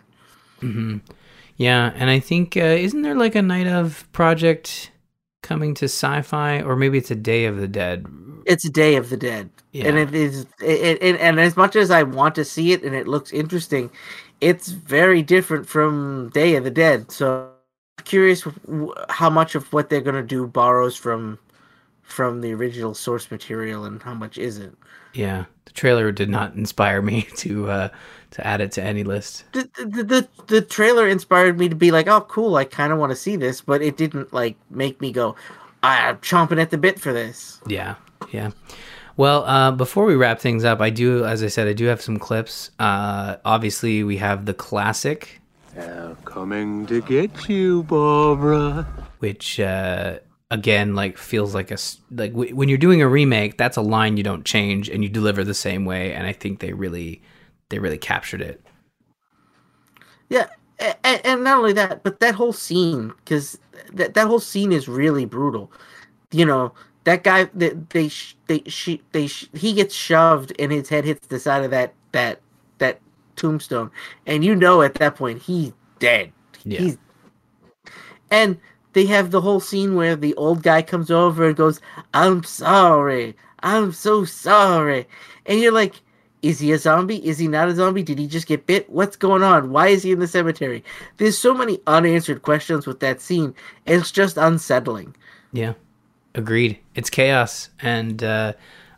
Mm-hmm. 0.61 0.97
Yeah, 1.57 1.91
and 1.95 2.09
I 2.09 2.19
think 2.19 2.55
uh, 2.55 2.61
isn't 2.61 3.01
there 3.01 3.15
like 3.15 3.35
a 3.35 3.41
Night 3.41 3.67
of 3.67 4.09
project 4.13 4.91
coming 5.41 5.73
to 5.75 5.85
Syfy, 5.85 6.65
or 6.65 6.77
maybe 6.77 6.97
it's 6.97 7.11
a 7.11 7.15
Day 7.15 7.43
of 7.45 7.57
the 7.57 7.67
Dead? 7.67 8.05
It's 8.45 8.63
a 8.63 8.69
Day 8.69 8.95
of 8.95 9.09
the 9.09 9.17
Dead, 9.17 9.49
yeah. 9.73 9.87
and 9.87 9.97
it 9.97 10.15
is. 10.15 10.45
It, 10.61 11.03
it, 11.03 11.19
and 11.19 11.41
as 11.41 11.57
much 11.57 11.75
as 11.75 11.91
I 11.91 12.03
want 12.03 12.35
to 12.35 12.45
see 12.45 12.71
it 12.71 12.83
and 12.83 12.95
it 12.95 13.05
looks 13.05 13.33
interesting, 13.33 13.91
it's 14.41 14.69
very 14.69 15.21
different 15.21 15.67
from 15.67 16.29
Day 16.33 16.55
of 16.55 16.63
the 16.63 16.71
Dead. 16.71 17.11
So 17.11 17.51
I'm 17.97 18.05
curious 18.05 18.47
how 19.09 19.29
much 19.29 19.55
of 19.55 19.71
what 19.73 19.89
they're 19.89 20.01
gonna 20.01 20.23
do 20.23 20.47
borrows 20.47 20.95
from 20.95 21.39
from 22.03 22.41
the 22.41 22.51
original 22.53 22.95
source 22.95 23.29
material 23.29 23.85
and 23.85 24.01
how 24.01 24.13
much 24.13 24.37
isn't. 24.37 24.77
Yeah, 25.13 25.45
the 25.65 25.71
trailer 25.71 26.11
did 26.11 26.29
not 26.29 26.55
inspire 26.55 27.01
me 27.01 27.21
to 27.37 27.69
uh 27.69 27.89
to 28.31 28.45
add 28.45 28.61
it 28.61 28.71
to 28.73 28.83
any 28.83 29.03
list. 29.03 29.45
The 29.53 29.69
the 29.77 30.03
the, 30.03 30.27
the 30.47 30.61
trailer 30.61 31.07
inspired 31.07 31.57
me 31.57 31.69
to 31.69 31.75
be 31.75 31.91
like, 31.91 32.07
oh, 32.07 32.21
cool, 32.21 32.55
I 32.55 32.65
kind 32.65 32.93
of 32.93 32.99
want 32.99 33.11
to 33.11 33.15
see 33.15 33.35
this, 33.35 33.61
but 33.61 33.81
it 33.81 33.97
didn't 33.97 34.33
like 34.33 34.55
make 34.69 35.01
me 35.01 35.11
go, 35.11 35.35
I'm 35.83 36.17
chomping 36.17 36.61
at 36.61 36.71
the 36.71 36.77
bit 36.77 36.99
for 36.99 37.13
this. 37.13 37.61
Yeah, 37.67 37.95
yeah. 38.31 38.51
Well, 39.19 39.43
uh, 39.43 39.71
before 39.71 40.05
we 40.05 40.15
wrap 40.15 40.39
things 40.39 40.63
up, 40.63 40.79
I 40.79 40.89
do, 40.89 41.25
as 41.25 41.43
I 41.43 41.47
said, 41.47 41.67
I 41.67 41.73
do 41.73 41.83
have 41.87 42.01
some 42.01 42.17
clips. 42.19 42.71
Uh, 42.79 43.35
obviously, 43.43 44.01
we 44.01 44.15
have 44.15 44.45
the 44.45 44.53
classic. 44.53 45.41
They're 45.75 46.15
coming 46.23 46.85
to 46.85 47.01
get 47.01 47.49
you, 47.49 47.83
Barbara. 47.83 48.87
Which, 49.19 49.59
uh, 49.59 50.19
again, 50.51 50.95
like 50.95 51.17
feels 51.17 51.53
like 51.53 51.69
a 51.69 51.77
like 52.11 52.31
w- 52.31 52.55
when 52.55 52.69
you're 52.69 52.77
doing 52.77 53.01
a 53.01 53.09
remake, 53.09 53.57
that's 53.57 53.75
a 53.75 53.81
line 53.81 54.15
you 54.15 54.23
don't 54.23 54.45
change 54.45 54.87
and 54.87 55.03
you 55.03 55.09
deliver 55.09 55.43
the 55.43 55.53
same 55.53 55.83
way. 55.83 56.13
And 56.13 56.25
I 56.25 56.31
think 56.31 56.61
they 56.61 56.71
really, 56.71 57.21
they 57.67 57.79
really 57.79 57.97
captured 57.97 58.39
it. 58.39 58.65
Yeah, 60.29 60.47
and, 60.79 61.21
and 61.25 61.43
not 61.43 61.57
only 61.57 61.73
that, 61.73 62.03
but 62.03 62.21
that 62.21 62.35
whole 62.35 62.53
scene 62.53 63.09
because 63.17 63.59
that 63.91 64.13
that 64.13 64.27
whole 64.27 64.39
scene 64.39 64.71
is 64.71 64.87
really 64.87 65.25
brutal. 65.25 65.73
You 66.31 66.45
know, 66.45 66.73
that 67.09 67.23
guy 67.23 67.45
that 67.55 67.89
they 67.89 68.11
they 68.45 68.61
she 68.69 69.01
they 69.13 69.25
he 69.25 69.73
gets 69.73 69.95
shoved 69.95 70.53
and 70.59 70.71
his 70.71 70.89
head 70.89 71.05
hits 71.05 71.25
the 71.25 71.39
side 71.39 71.63
of 71.63 71.71
that 71.71 71.95
that 72.11 72.39
that 72.77 72.99
tombstone. 73.35 73.89
And 74.27 74.45
you 74.45 74.55
know 74.55 74.83
at 74.83 74.93
that 74.95 75.15
point 75.15 75.41
he's 75.41 75.73
dead. 75.97 76.31
Yeah. 76.63 76.79
he's 76.79 76.97
and 78.29 78.59
they 78.93 79.07
have 79.07 79.31
the 79.31 79.41
whole 79.41 79.59
scene 79.59 79.95
where 79.95 80.15
the 80.15 80.35
old 80.35 80.61
guy 80.61 80.83
comes 80.83 81.09
over 81.09 81.47
and 81.47 81.55
goes 81.55 81.81
i'm 82.13 82.43
sorry. 82.43 83.35
I'm 83.61 83.91
so 83.91 84.23
sorry. 84.23 85.07
And 85.47 85.59
you're 85.59 85.71
like 85.71 85.95
is 86.43 86.59
he 86.59 86.71
a 86.71 86.77
zombie? 86.77 87.27
Is 87.27 87.39
he 87.39 87.47
not 87.47 87.69
a 87.69 87.75
zombie? 87.75 88.03
Did 88.03 88.19
he 88.19 88.27
just 88.27 88.47
get 88.47 88.67
bit? 88.67 88.87
What's 88.89 89.17
going 89.17 89.41
on? 89.41 89.71
Why 89.71 89.87
is 89.87 90.03
he 90.03 90.11
in 90.11 90.19
the 90.19 90.27
cemetery? 90.27 90.83
There's 91.17 91.37
so 91.37 91.55
many 91.55 91.81
unanswered 91.87 92.43
questions 92.43 92.85
with 92.85 92.99
that 92.99 93.19
scene. 93.19 93.55
It's 93.87 94.11
just 94.11 94.37
unsettling. 94.37 95.15
Yeah 95.51 95.73
Agreed. 96.35 96.79
It's 96.93 97.09
chaos, 97.09 97.69
and 97.81 98.23
uh, 98.23 98.53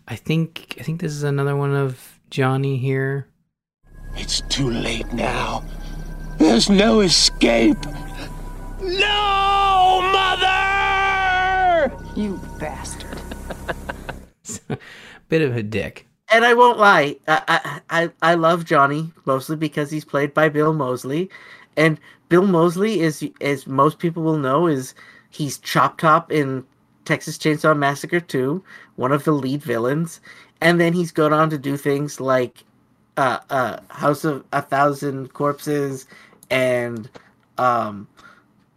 I 0.08 0.16
think 0.16 0.76
I 0.80 0.84
think 0.84 1.00
this 1.00 1.14
is 1.14 1.24
another 1.24 1.56
one 1.56 1.74
of 1.74 2.20
Johnny 2.30 2.78
here. 2.78 3.28
It's 4.16 4.42
too 4.42 4.70
late 4.70 5.14
now. 5.14 5.64
There's 6.38 6.70
no 6.70 7.00
escape. 7.00 7.78
No, 8.82 10.02
mother! 10.12 11.96
You 12.16 12.40
bastard. 12.60 13.22
Bit 15.30 15.42
of 15.42 15.56
a 15.56 15.64
dick. 15.64 16.08
And 16.30 16.44
I 16.44 16.54
won't 16.54 16.80
lie, 16.80 17.16
I, 17.28 17.82
I 17.90 18.12
I 18.22 18.34
love 18.36 18.66
Johnny 18.66 19.12
mostly 19.26 19.56
because 19.56 19.90
he's 19.92 20.06
played 20.06 20.34
by 20.34 20.50
Bill 20.50 20.74
Moseley, 20.74 21.30
and 21.78 22.00
Bill 22.28 22.46
Moseley 22.48 23.00
is, 23.00 23.26
as 23.40 23.68
most 23.68 24.00
people 24.00 24.24
will 24.24 24.38
know, 24.38 24.68
is 24.68 24.94
he's 25.30 25.58
Chop 25.60 25.98
Top 25.98 26.32
in 26.32 26.66
Texas 27.06 27.38
Chainsaw 27.38 27.78
Massacre 27.78 28.20
2, 28.20 28.64
one 28.96 29.12
of 29.12 29.24
the 29.24 29.32
lead 29.32 29.62
villains, 29.64 30.22
and 30.62 30.80
then 30.80 30.94
he's 30.94 31.12
gone 31.12 31.34
on 31.34 31.50
to 31.50 31.58
do 31.58 31.78
things 31.78 32.20
like 32.20 32.64
uh, 33.18 33.40
uh, 33.50 33.80
House 33.90 34.24
of 34.24 34.46
a 34.54 34.62
Thousand 34.62 35.34
Corpses, 35.34 36.06
and 36.50 37.10
um, 37.58 38.08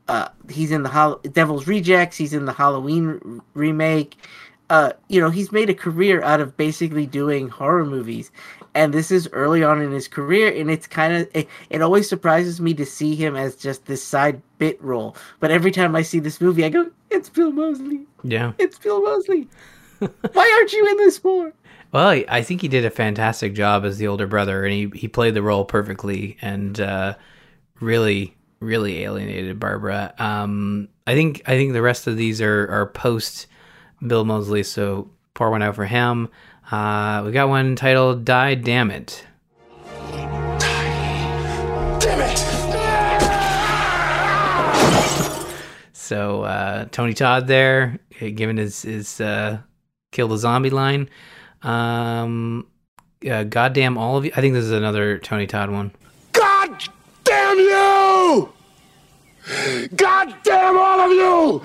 uh, 0.08 0.28
he's 0.50 0.70
in 0.70 0.82
the 0.82 0.88
Hol- 0.88 1.20
Devil's 1.32 1.66
Rejects. 1.66 2.16
He's 2.16 2.34
in 2.34 2.44
the 2.44 2.52
Halloween 2.52 3.40
remake. 3.54 4.16
Uh, 4.74 4.92
you 5.08 5.20
know, 5.20 5.30
he's 5.30 5.52
made 5.52 5.70
a 5.70 5.74
career 5.74 6.20
out 6.22 6.40
of 6.40 6.56
basically 6.56 7.06
doing 7.06 7.48
horror 7.48 7.86
movies, 7.86 8.32
and 8.74 8.92
this 8.92 9.12
is 9.12 9.28
early 9.32 9.62
on 9.62 9.80
in 9.80 9.92
his 9.92 10.08
career 10.08 10.52
and 10.52 10.68
it's 10.68 10.88
kind 10.88 11.14
of 11.14 11.28
it, 11.32 11.48
it 11.70 11.80
always 11.80 12.08
surprises 12.08 12.60
me 12.60 12.74
to 12.74 12.84
see 12.84 13.14
him 13.14 13.36
as 13.36 13.54
just 13.54 13.86
this 13.86 14.02
side 14.02 14.42
bit 14.58 14.82
role. 14.82 15.16
But 15.38 15.52
every 15.52 15.70
time 15.70 15.94
i 15.94 16.02
see 16.02 16.18
this 16.18 16.40
movie 16.40 16.64
i 16.64 16.68
go 16.68 16.90
it's 17.08 17.28
bill 17.28 17.52
Moseley." 17.52 18.06
yeah. 18.24 18.52
It's 18.58 18.76
bill 18.78 19.00
Moseley. 19.02 19.48
why 20.32 20.56
aren't 20.58 20.72
you 20.72 20.90
in 20.90 20.96
this 20.96 21.22
more 21.22 21.52
well 21.92 22.08
i 22.28 22.42
think 22.42 22.60
he 22.60 22.66
did 22.66 22.84
a 22.84 22.90
fantastic 22.90 23.54
job 23.54 23.84
as 23.84 23.98
the 23.98 24.08
older 24.08 24.26
brother 24.26 24.64
and 24.64 24.72
he, 24.72 24.90
he 24.98 25.06
played 25.06 25.34
the 25.34 25.42
role 25.42 25.64
perfectly 25.64 26.36
and 26.42 26.80
uh, 26.80 27.14
really 27.80 28.36
really 28.58 29.04
alienated 29.04 29.60
barbara. 29.60 30.12
Um, 30.18 30.88
i 31.06 31.14
think 31.14 31.42
i 31.46 31.52
think 31.52 31.74
the 31.74 31.82
rest 31.82 32.08
of 32.08 32.16
these 32.16 32.40
are 32.40 32.68
are 32.68 32.86
post 32.86 33.46
bill 34.06 34.24
moseley 34.24 34.62
so 34.62 35.08
pour 35.34 35.50
one 35.50 35.62
out 35.62 35.74
for 35.74 35.86
him 35.86 36.28
uh, 36.70 37.22
we 37.24 37.32
got 37.32 37.48
one 37.48 37.76
titled 37.76 38.24
Die 38.24 38.54
Damn 38.54 38.90
It. 38.90 39.26
Damn 42.00 42.20
it! 42.20 42.38
So 45.92 46.42
uh, 46.42 46.86
Tony 46.90 47.12
Todd 47.12 47.46
there, 47.46 47.98
uh, 48.20 48.28
giving 48.34 48.56
his 48.56 48.82
his 48.82 49.20
uh, 49.20 49.58
kill 50.10 50.28
the 50.28 50.38
zombie 50.38 50.70
line. 50.70 51.10
Um, 51.62 52.66
uh, 53.30 53.44
goddamn 53.44 53.98
all 53.98 54.16
of 54.16 54.24
you. 54.24 54.32
I 54.34 54.40
think 54.40 54.54
this 54.54 54.64
is 54.64 54.70
another 54.70 55.18
Tony 55.18 55.46
Todd 55.46 55.70
one. 55.70 55.92
God 56.32 56.82
damn 57.24 57.58
you! 57.58 58.52
God 59.96 60.34
damn 60.42 60.78
all 60.78 61.00
of 61.00 61.10
you! 61.12 61.62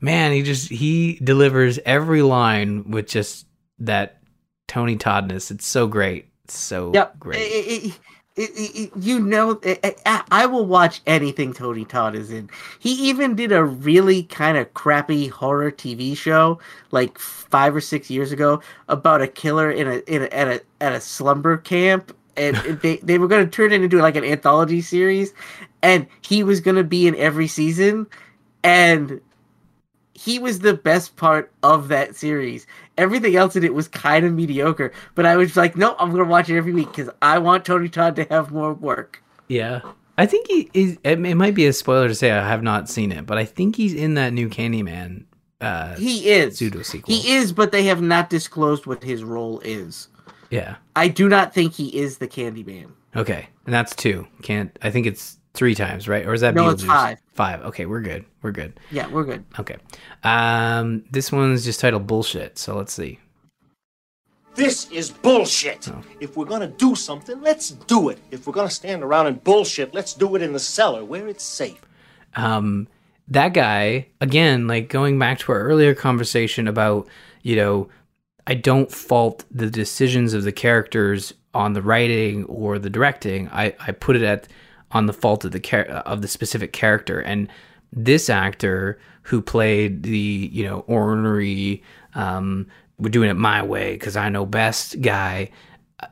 Man, 0.00 0.32
he 0.32 0.42
just 0.42 0.68
he 0.68 1.18
delivers 1.22 1.78
every 1.84 2.22
line 2.22 2.90
with 2.90 3.08
just 3.08 3.46
that 3.80 4.20
Tony 4.66 4.96
Toddness. 4.96 5.50
It's 5.50 5.66
so 5.66 5.86
great. 5.86 6.28
It's 6.44 6.56
so 6.56 6.92
yep. 6.94 7.18
great. 7.18 7.38
It, 7.38 7.98
it, 8.36 8.50
it, 8.54 8.90
you 8.96 9.18
know, 9.18 9.60
I 10.06 10.46
will 10.46 10.64
watch 10.64 11.00
anything 11.06 11.52
Tony 11.52 11.84
Todd 11.84 12.14
is 12.14 12.30
in. 12.30 12.48
He 12.78 12.92
even 13.08 13.34
did 13.34 13.50
a 13.50 13.64
really 13.64 14.22
kind 14.22 14.56
of 14.56 14.72
crappy 14.74 15.26
horror 15.26 15.72
TV 15.72 16.16
show 16.16 16.60
like 16.92 17.18
five 17.18 17.74
or 17.74 17.80
six 17.80 18.08
years 18.10 18.30
ago 18.30 18.62
about 18.88 19.22
a 19.22 19.26
killer 19.26 19.72
in 19.72 19.88
a, 19.88 19.96
in 20.06 20.22
a 20.22 20.26
at 20.26 20.48
a 20.48 20.62
at 20.80 20.92
a 20.92 21.00
slumber 21.00 21.56
camp, 21.56 22.16
and 22.36 22.56
they 22.82 22.98
they 22.98 23.18
were 23.18 23.26
going 23.26 23.44
to 23.44 23.50
turn 23.50 23.72
it 23.72 23.82
into 23.82 23.98
like 23.98 24.14
an 24.14 24.24
anthology 24.24 24.82
series, 24.82 25.34
and 25.82 26.06
he 26.20 26.44
was 26.44 26.60
going 26.60 26.76
to 26.76 26.84
be 26.84 27.08
in 27.08 27.16
every 27.16 27.48
season 27.48 28.06
and 28.62 29.20
he 30.18 30.38
was 30.38 30.60
the 30.60 30.74
best 30.74 31.16
part 31.16 31.52
of 31.62 31.88
that 31.88 32.16
series. 32.16 32.66
Everything 32.96 33.36
else 33.36 33.54
in 33.56 33.64
it 33.64 33.74
was 33.74 33.88
kind 33.88 34.24
of 34.24 34.32
mediocre, 34.32 34.92
but 35.14 35.26
I 35.26 35.36
was 35.36 35.56
like, 35.56 35.76
no, 35.76 35.94
I'm 35.98 36.10
gonna 36.10 36.24
watch 36.24 36.50
it 36.50 36.56
every 36.56 36.72
week 36.72 36.88
because 36.88 37.10
I 37.22 37.38
want 37.38 37.64
Tony 37.64 37.88
Todd 37.88 38.16
to 38.16 38.24
have 38.24 38.50
more 38.50 38.74
work. 38.74 39.22
Yeah. 39.48 39.80
I 40.16 40.26
think 40.26 40.48
he 40.48 40.68
is. 40.74 40.98
It, 41.04 41.24
it 41.24 41.36
might 41.36 41.54
be 41.54 41.66
a 41.66 41.72
spoiler 41.72 42.08
to 42.08 42.14
say 42.14 42.32
I 42.32 42.48
have 42.48 42.64
not 42.64 42.88
seen 42.88 43.12
it, 43.12 43.24
but 43.24 43.38
I 43.38 43.44
think 43.44 43.76
he's 43.76 43.94
in 43.94 44.14
that 44.14 44.32
new 44.32 44.48
Candyman 44.48 45.26
uh, 45.60 45.96
He 45.96 46.28
is 46.28 46.58
pseudo 46.58 46.82
sequel. 46.82 47.14
He 47.14 47.32
is, 47.32 47.52
but 47.52 47.72
they 47.72 47.84
have 47.84 48.00
not 48.00 48.30
disclosed 48.30 48.86
what 48.86 49.02
his 49.02 49.24
role 49.24 49.60
is. 49.60 50.08
Yeah. 50.50 50.76
I 50.96 51.08
do 51.08 51.28
not 51.28 51.52
think 51.52 51.74
he 51.74 51.96
is 51.96 52.18
the 52.18 52.28
Candyman. 52.28 52.92
Okay. 53.16 53.48
And 53.64 53.74
that's 53.74 53.94
two. 53.94 54.26
Can't. 54.42 54.76
I 54.82 54.90
think 54.90 55.06
it's 55.06 55.37
three 55.58 55.74
times, 55.74 56.06
right? 56.08 56.24
Or 56.24 56.32
is 56.34 56.40
that 56.42 56.54
No, 56.54 56.70
it's 56.70 56.84
five. 56.84 57.18
Five. 57.34 57.62
Okay, 57.62 57.84
we're 57.84 58.00
good. 58.00 58.24
We're 58.42 58.52
good. 58.52 58.78
Yeah, 58.90 59.08
we're 59.08 59.24
good. 59.24 59.44
Okay. 59.58 59.76
Um, 60.24 61.04
this 61.10 61.30
one's 61.32 61.64
just 61.64 61.80
titled 61.80 62.06
bullshit. 62.06 62.58
So 62.58 62.76
let's 62.76 62.92
see. 62.92 63.18
This 64.54 64.90
is 64.90 65.10
bullshit. 65.10 65.88
If 66.20 66.36
we're 66.36 66.44
gonna 66.46 66.68
do 66.68 66.94
something, 66.94 67.40
let's 67.42 67.70
do 67.70 68.08
it. 68.08 68.18
If 68.30 68.46
we're 68.46 68.52
gonna 68.52 68.70
stand 68.70 69.02
around 69.02 69.26
and 69.26 69.42
bullshit, 69.44 69.94
let's 69.94 70.14
do 70.14 70.34
it 70.36 70.42
in 70.42 70.52
the 70.52 70.58
cellar 70.60 71.04
where 71.04 71.28
it's 71.28 71.44
safe. 71.44 71.80
um 72.34 72.86
that 73.30 73.52
guy 73.54 74.06
again 74.20 74.66
like 74.66 74.88
going 74.88 75.18
back 75.18 75.38
to 75.38 75.52
our 75.52 75.60
earlier 75.60 75.94
conversation 75.94 76.68
about 76.68 77.06
you 77.42 77.56
know 77.56 77.88
i 78.46 78.54
don't 78.54 78.90
fault 78.92 79.44
the 79.50 79.68
decisions 79.70 80.34
of 80.34 80.42
the 80.44 80.52
characters 80.52 81.32
on 81.54 81.72
the 81.72 81.80
writing 81.82 82.44
or 82.44 82.78
the 82.78 82.90
directing 82.90 83.48
i 83.50 83.74
i 83.86 83.92
put 83.92 84.14
it 84.16 84.22
at 84.22 84.46
on 84.92 85.06
the 85.06 85.12
fault 85.12 85.44
of 85.44 85.52
the 85.52 85.60
char- 85.60 85.86
of 85.86 86.22
the 86.22 86.28
specific 86.28 86.72
character. 86.72 87.20
And 87.20 87.48
this 87.92 88.28
actor 88.28 88.98
who 89.22 89.40
played 89.40 90.02
the 90.02 90.50
you 90.52 90.64
know 90.64 90.80
ornery 90.80 91.82
um 92.14 92.66
we're 92.98 93.08
doing 93.08 93.30
it 93.30 93.34
my 93.34 93.62
way 93.62 93.92
because 93.92 94.14
i 94.14 94.28
know 94.28 94.44
best 94.44 95.00
guy 95.00 95.50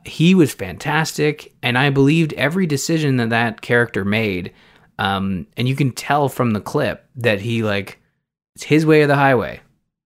he 0.05 0.35
was 0.35 0.53
fantastic. 0.53 1.53
And 1.63 1.77
i 1.77 1.89
believed 1.89 2.33
every 2.33 2.65
decision 2.65 3.17
that 3.17 3.29
that 3.29 3.61
character 3.61 4.03
made. 4.03 4.53
Um, 4.99 5.45
and 5.55 5.67
you 5.67 5.75
can 5.75 5.91
tell 5.91 6.27
from 6.27 6.51
the 6.51 6.61
clip 6.61 7.07
that 7.15 7.39
he 7.39 7.63
like 7.63 7.99
it's 8.55 8.63
his 8.63 8.85
way 8.85 9.03
or 9.03 9.07
the 9.07 9.15
highway. 9.15 9.61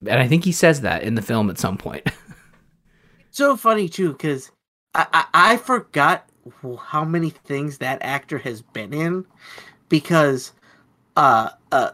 And 0.05 0.19
i 0.19 0.27
think 0.27 0.43
he 0.43 0.51
says 0.51 0.81
that 0.81 1.03
in 1.03 1.15
the 1.15 1.21
film 1.21 1.49
at 1.49 1.59
some 1.59 1.77
point. 1.77 2.07
So 3.33 3.55
funny 3.55 3.87
too 3.87 4.11
because 4.11 4.51
I, 4.93 5.07
I 5.13 5.53
I 5.53 5.57
forgot 5.57 6.27
how 6.79 7.05
many 7.05 7.29
things 7.29 7.77
that 7.79 7.99
actor 8.01 8.37
has 8.37 8.61
been 8.61 8.93
in 8.93 9.25
because 9.89 10.51
uh 11.17 11.49
uh 11.71 11.91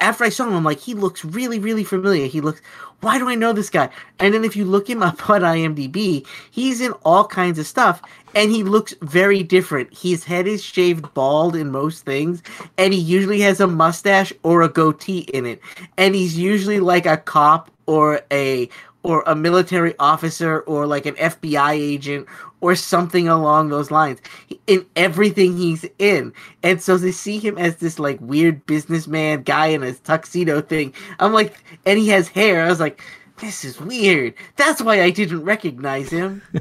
after 0.00 0.24
I 0.24 0.30
saw 0.30 0.46
him 0.46 0.54
I'm 0.54 0.64
like 0.64 0.80
he 0.80 0.94
looks 0.94 1.24
really 1.24 1.58
really 1.58 1.84
familiar. 1.84 2.26
He 2.26 2.40
looks 2.40 2.60
why 3.00 3.18
do 3.18 3.28
I 3.28 3.34
know 3.34 3.52
this 3.52 3.70
guy? 3.70 3.90
And 4.20 4.32
then 4.32 4.44
if 4.44 4.54
you 4.54 4.64
look 4.64 4.88
him 4.88 5.02
up 5.02 5.28
on 5.30 5.42
IMDb 5.42 6.26
he's 6.50 6.80
in 6.80 6.92
all 7.04 7.26
kinds 7.26 7.58
of 7.58 7.66
stuff 7.66 8.02
and 8.34 8.50
he 8.50 8.62
looks 8.62 8.94
very 9.02 9.42
different. 9.42 9.96
His 9.96 10.24
head 10.24 10.46
is 10.46 10.62
shaved 10.62 11.12
bald 11.14 11.54
in 11.54 11.70
most 11.70 12.04
things 12.04 12.42
and 12.78 12.94
he 12.94 13.00
usually 13.00 13.40
has 13.40 13.60
a 13.60 13.66
mustache 13.66 14.32
or 14.42 14.62
a 14.62 14.68
goatee 14.68 15.20
in 15.20 15.46
it. 15.46 15.60
And 15.98 16.14
he's 16.14 16.38
usually 16.38 16.80
like 16.80 17.06
a 17.06 17.18
cop 17.18 17.70
or 17.86 18.20
a 18.30 18.68
or 19.02 19.22
a 19.26 19.34
military 19.34 19.94
officer 19.98 20.60
or 20.60 20.86
like 20.86 21.06
an 21.06 21.14
FBI 21.16 21.72
agent 21.72 22.26
or 22.60 22.74
something 22.74 23.28
along 23.28 23.68
those 23.68 23.90
lines 23.90 24.20
in 24.66 24.86
everything 24.96 25.56
he's 25.56 25.84
in. 25.98 26.32
And 26.62 26.80
so 26.80 26.96
to 26.98 27.12
see 27.12 27.38
him 27.38 27.58
as 27.58 27.76
this 27.76 27.98
like 27.98 28.20
weird 28.20 28.64
businessman 28.66 29.42
guy 29.42 29.66
in 29.66 29.82
a 29.82 29.92
tuxedo 29.92 30.60
thing, 30.60 30.94
I'm 31.18 31.32
like, 31.32 31.54
and 31.84 31.98
he 31.98 32.08
has 32.08 32.28
hair. 32.28 32.64
I 32.64 32.68
was 32.68 32.80
like, 32.80 33.00
this 33.40 33.64
is 33.64 33.80
weird. 33.80 34.34
That's 34.56 34.80
why 34.80 35.02
I 35.02 35.10
didn't 35.10 35.44
recognize 35.44 36.10
him. 36.10 36.42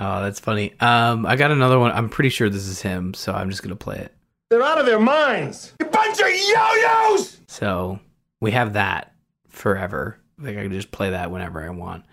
oh 0.00 0.22
that's 0.22 0.40
funny 0.40 0.72
um 0.80 1.26
i 1.26 1.36
got 1.36 1.50
another 1.50 1.78
one 1.78 1.92
i'm 1.92 2.08
pretty 2.08 2.30
sure 2.30 2.48
this 2.48 2.66
is 2.66 2.80
him 2.80 3.12
so 3.14 3.32
i'm 3.32 3.50
just 3.50 3.62
gonna 3.62 3.76
play 3.76 3.96
it 3.98 4.12
They're 4.48 4.62
out 4.62 4.78
of 4.78 4.86
their 4.86 4.98
minds. 4.98 5.74
You 5.78 5.86
bunch 5.86 6.18
of 6.20 6.26
yo-yos! 6.28 7.40
so 7.46 8.00
we 8.40 8.50
have 8.52 8.72
that 8.72 9.12
forever 9.48 10.18
like 10.40 10.56
i 10.56 10.62
can 10.62 10.72
just 10.72 10.90
play 10.90 11.10
that 11.10 11.30
whenever 11.30 11.62
i 11.64 11.70
want 11.70 12.04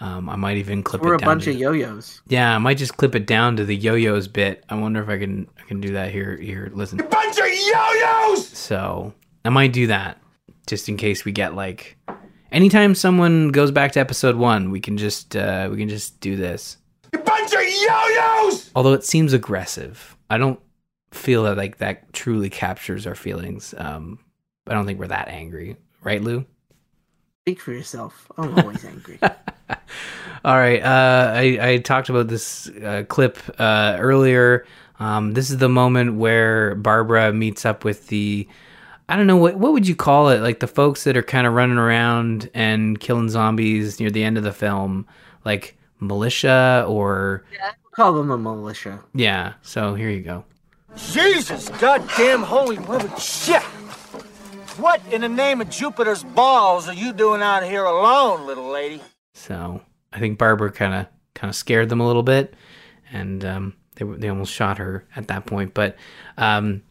um 0.00 0.28
i 0.28 0.36
might 0.36 0.56
even 0.56 0.82
clip 0.82 1.02
We're 1.02 1.14
it 1.14 1.16
a 1.16 1.18
down 1.18 1.26
bunch 1.28 1.44
to 1.44 1.50
of 1.50 1.56
the- 1.56 1.60
yo-yos. 1.62 2.20
yeah 2.28 2.54
i 2.54 2.58
might 2.58 2.78
just 2.78 2.96
clip 2.96 3.14
it 3.14 3.26
down 3.26 3.56
to 3.56 3.64
the 3.64 3.76
yo-yos 3.76 4.28
bit 4.28 4.64
i 4.68 4.74
wonder 4.74 5.02
if 5.02 5.08
i 5.08 5.18
can 5.18 5.48
i 5.58 5.62
can 5.66 5.80
do 5.80 5.92
that 5.92 6.10
here 6.12 6.36
here 6.36 6.70
listen 6.74 7.00
A 7.00 7.04
Bunch 7.04 7.38
of 7.38 7.46
yo-yos! 7.46 8.48
So 8.48 9.12
I 9.44 9.50
might 9.50 9.72
do 9.72 9.86
that 9.88 10.20
just 10.66 10.88
in 10.88 10.96
case 10.96 11.24
we 11.24 11.32
get 11.32 11.54
like 11.54 11.96
anytime 12.52 12.94
someone 12.94 13.48
goes 13.50 13.70
back 13.70 13.92
to 13.92 14.00
episode 14.00 14.36
one, 14.36 14.70
we 14.70 14.80
can 14.80 14.96
just 14.96 15.36
uh, 15.36 15.68
we 15.70 15.76
can 15.78 15.88
just 15.88 16.18
do 16.20 16.36
this. 16.36 16.76
A 17.14 17.18
Bunch 17.18 17.52
of 17.52 17.60
yo-yos! 17.60 18.70
Although 18.74 18.92
it 18.94 19.04
seems 19.04 19.32
aggressive, 19.32 20.16
I 20.30 20.38
don't 20.38 20.58
feel 21.12 21.44
that 21.44 21.56
like 21.56 21.78
that 21.78 22.12
truly 22.12 22.50
captures 22.50 23.06
our 23.06 23.14
feelings. 23.14 23.74
Um, 23.78 24.18
I 24.66 24.74
don't 24.74 24.84
think 24.86 24.98
we're 24.98 25.06
that 25.08 25.28
angry, 25.28 25.76
right, 26.02 26.22
Lou? 26.22 26.44
Speak 27.48 27.60
for 27.62 27.72
yourself. 27.72 28.30
I'm 28.36 28.58
always 28.58 28.84
angry. 28.84 29.18
All 30.44 30.54
right. 30.58 30.82
Uh, 30.82 31.32
I, 31.34 31.58
I 31.62 31.78
talked 31.78 32.10
about 32.10 32.28
this 32.28 32.68
uh, 32.68 33.04
clip 33.08 33.38
uh, 33.58 33.96
earlier. 33.98 34.66
Um, 35.00 35.32
this 35.32 35.48
is 35.48 35.56
the 35.56 35.68
moment 35.70 36.16
where 36.16 36.74
Barbara 36.74 37.32
meets 37.32 37.64
up 37.64 37.84
with 37.84 38.08
the, 38.08 38.46
I 39.08 39.16
don't 39.16 39.26
know 39.26 39.38
what 39.38 39.56
what 39.56 39.72
would 39.72 39.88
you 39.88 39.96
call 39.96 40.28
it, 40.28 40.42
like 40.42 40.60
the 40.60 40.66
folks 40.66 41.04
that 41.04 41.16
are 41.16 41.22
kind 41.22 41.46
of 41.46 41.54
running 41.54 41.78
around 41.78 42.50
and 42.52 43.00
killing 43.00 43.30
zombies 43.30 43.98
near 43.98 44.10
the 44.10 44.24
end 44.24 44.36
of 44.36 44.44
the 44.44 44.52
film, 44.52 45.06
like 45.46 45.78
militia 46.00 46.84
or 46.86 47.46
Call 47.92 48.12
them 48.12 48.30
a 48.30 48.36
militia. 48.36 49.00
yeah. 49.14 49.54
So 49.62 49.94
here 49.94 50.10
you 50.10 50.20
go. 50.20 50.44
Jesus 51.12 51.70
goddamn 51.80 52.42
holy 52.42 52.78
mother 52.80 53.10
shit! 53.18 53.62
What 54.78 55.02
in 55.12 55.22
the 55.22 55.28
name 55.28 55.60
of 55.60 55.68
Jupiter's 55.70 56.22
balls 56.22 56.88
are 56.88 56.94
you 56.94 57.12
doing 57.12 57.42
out 57.42 57.64
here 57.64 57.84
alone, 57.84 58.46
little 58.46 58.70
lady? 58.70 59.02
So 59.34 59.82
I 60.12 60.20
think 60.20 60.38
Barbara 60.38 60.70
kind 60.70 60.94
of 60.94 61.06
kind 61.34 61.48
of 61.48 61.56
scared 61.56 61.88
them 61.88 62.00
a 62.00 62.06
little 62.06 62.22
bit, 62.22 62.54
and 63.12 63.44
um, 63.44 63.74
they 63.96 64.04
they 64.04 64.28
almost 64.28 64.52
shot 64.52 64.78
her 64.78 65.04
at 65.16 65.26
that 65.28 65.46
point. 65.46 65.74
But 65.74 65.96
um, 66.36 66.82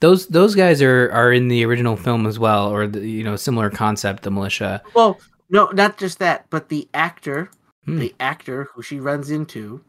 those 0.00 0.26
those 0.26 0.54
guys 0.54 0.82
are 0.82 1.10
are 1.12 1.32
in 1.32 1.48
the 1.48 1.64
original 1.64 1.96
film 1.96 2.26
as 2.26 2.38
well, 2.38 2.68
or 2.68 2.86
the, 2.86 3.00
you 3.08 3.24
know 3.24 3.36
similar 3.36 3.70
concept, 3.70 4.22
the 4.22 4.30
militia. 4.30 4.82
Well, 4.94 5.18
no, 5.48 5.68
not 5.68 5.96
just 5.96 6.18
that, 6.18 6.46
but 6.50 6.68
the 6.68 6.88
actor, 6.92 7.50
Hmm. 7.86 7.98
the 7.98 8.14
actor 8.20 8.68
who 8.74 8.82
she 8.82 9.00
runs 9.00 9.30
into, 9.30 9.82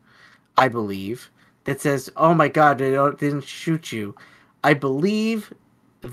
I 0.58 0.70
believe, 0.70 1.32
that 1.66 1.82
says, 1.82 2.10
"Oh 2.16 2.34
my 2.34 2.48
God, 2.48 2.78
they 2.78 2.92
don't, 2.92 3.20
didn't 3.20 3.44
shoot 3.44 3.92
you." 3.92 4.16
I 4.64 4.74
believe 4.74 5.54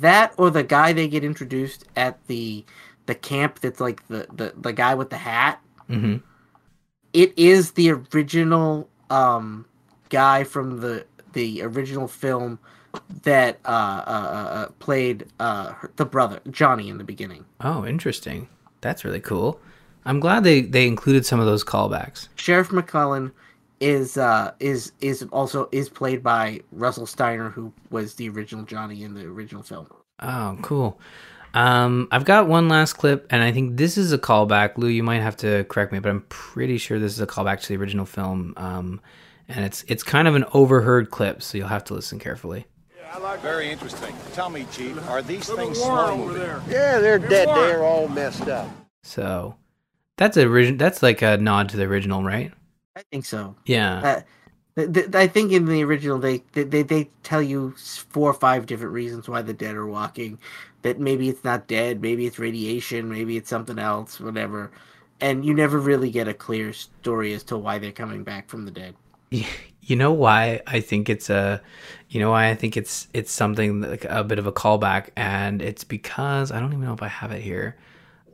that, 0.01 0.35
or 0.37 0.51
the 0.51 0.63
guy 0.63 0.93
they 0.93 1.09
get 1.09 1.25
introduced 1.25 1.85
at 1.97 2.25
the 2.27 2.65
the 3.07 3.15
camp. 3.15 3.61
That's 3.61 3.81
like 3.81 4.07
the 4.09 4.27
the, 4.33 4.55
the 4.57 4.73
guy 4.73 4.95
with 4.95 5.11
the 5.11 5.17
hat. 5.19 5.61
hmm 5.89 6.17
It 7.13 7.33
is 7.37 7.73
the 7.73 7.91
original 7.91 8.89
um 9.11 9.67
guy 10.09 10.45
from 10.45 10.81
the 10.81 11.05
the 11.33 11.63
original 11.63 12.09
film 12.09 12.59
that 13.23 13.59
uh, 13.65 13.69
uh, 13.69 14.11
uh, 14.11 14.55
uh, 14.55 14.69
played 14.79 15.27
uh, 15.41 15.73
the 15.97 16.05
brother 16.05 16.41
Johnny 16.51 16.91
in 16.91 16.99
the 16.99 17.05
beginning. 17.05 17.47
Oh, 17.61 17.87
interesting. 17.87 18.49
That's 18.83 19.05
really 19.05 19.21
cool. 19.21 19.59
I'm 20.05 20.21
glad 20.21 20.45
they 20.45 20.61
they 20.63 20.87
included 20.87 21.25
some 21.25 21.41
of 21.41 21.47
those 21.47 21.65
callbacks. 21.65 22.29
Sheriff 22.37 22.73
McClellan 22.73 23.33
is 23.83 24.17
uh 24.17 24.53
is 24.61 24.93
is 25.01 25.25
also 25.33 25.69
is 25.73 25.89
played 25.89 26.23
by 26.23 26.61
Russell 26.71 27.05
Streiner 27.05 27.53
who 27.53 27.73
was 27.91 28.15
the 28.15 28.29
original 28.29 28.65
Johnny 28.65 29.03
in 29.03 29.15
the 29.15 29.25
original 29.25 29.63
film. 29.63 29.89
Oh, 30.21 30.57
cool. 30.63 31.01
Um, 31.55 32.09
I've 32.11 32.25
got 32.25 32.47
one 32.47 32.69
last 32.69 32.95
clip, 32.95 33.27
and 33.29 33.43
I 33.43 33.53
think 33.53 33.77
this 33.77 33.99
is 33.99 34.13
a 34.13 34.19
callback. 34.19 34.79
Lou, 34.79 34.89
you 34.89 35.03
might 35.03 35.21
have 35.21 35.37
to 35.39 35.65
correct 35.65 35.93
me, 35.93 35.99
but 35.99 36.09
I'm 36.09 36.25
pretty 36.29 36.79
sure 36.79 36.99
this 36.99 37.13
is 37.13 37.21
a 37.21 37.27
callback 37.27 37.61
to 37.61 37.69
the 37.69 37.77
original 37.77 38.07
film. 38.07 38.55
Um, 38.57 39.01
and 39.49 39.65
it's 39.65 39.85
it's 39.89 40.03
kind 40.03 40.29
of 40.29 40.35
an 40.35 40.45
overheard 40.55 41.11
clip, 41.11 41.43
so 41.43 41.59
you'll 41.59 41.69
have 41.69 41.85
to 41.85 41.95
listen 41.95 42.19
carefully. 42.19 42.67
Very 43.43 43.71
interesting. 43.71 44.15
Tell 44.33 44.49
me, 44.49 44.65
Chief, 44.73 44.97
are 45.11 45.21
these 45.21 45.51
things 45.51 45.79
slow 45.79 46.17
moving? 46.17 46.43
Yeah, 46.71 46.99
they're 47.01 47.19
dead. 47.19 47.49
They're 47.49 47.85
all 47.85 48.09
messed 48.09 48.49
up. 48.49 48.71
So 49.03 49.57
that's 50.17 50.37
a 50.39 50.47
origin. 50.47 50.79
That's 50.79 51.03
like 51.03 51.21
a 51.21 51.37
nod 51.37 51.69
to 51.71 51.77
the 51.77 51.83
original, 51.83 52.23
right? 52.23 52.53
I 52.97 53.03
think 53.11 53.25
so. 53.25 53.57
Yeah. 53.65 54.01
Uh, 54.03 54.21
th- 54.77 54.93
th- 54.93 55.15
I 55.15 55.27
think 55.29 55.53
in 55.53 55.67
the 55.67 55.85
original 55.85 56.19
they, 56.19 56.39
they 56.53 56.65
they 56.65 56.83
they 56.83 57.11
tell 57.23 57.43
you 57.43 57.73
four 57.79 58.31
or 58.31 58.35
five 58.35 58.67
different 58.67 58.93
reasons 58.93 59.29
why 59.29 59.43
the 59.43 59.55
dead 59.55 59.77
are 59.77 59.87
walking. 59.87 60.39
That 60.83 60.99
maybe 61.01 61.29
it's 61.29 61.45
not 61.45 61.69
dead, 61.69 62.01
maybe 62.03 62.27
it's 62.27 62.39
radiation, 62.39 63.09
maybe 63.09 63.37
it's 63.37 63.49
something 63.51 63.79
else, 63.79 64.21
whatever. 64.21 64.73
And 65.21 65.45
you 65.45 65.55
never 65.55 65.79
really 65.79 66.11
get 66.11 66.29
a 66.29 66.35
clear 66.35 66.73
story 66.73 67.33
as 67.35 67.45
to 67.45 67.59
why 67.59 67.79
they're 67.79 67.93
coming 67.93 68.25
back 68.25 68.49
from 68.49 68.65
the 68.65 68.73
dead. 68.73 68.97
you 69.31 69.97
know 69.97 70.13
why 70.13 70.61
I 70.67 70.81
think 70.81 71.09
it's 71.09 71.31
a 71.31 71.63
you 72.09 72.21
know 72.21 72.31
why 72.31 72.49
I 72.51 72.55
think 72.55 72.77
it's 72.77 73.09
it's 73.13 73.33
something 73.33 73.81
like 73.81 74.05
a 74.05 74.25
bit 74.25 74.39
of 74.39 74.47
a 74.47 74.53
callback 74.53 75.11
and 75.17 75.63
it's 75.63 75.85
because 75.85 76.53
I 76.53 76.61
don't 76.61 76.73
even 76.73 76.85
know 76.85 76.93
if 76.95 77.03
I 77.03 77.09
have 77.09 77.33
it 77.33 77.43
here. 77.43 77.77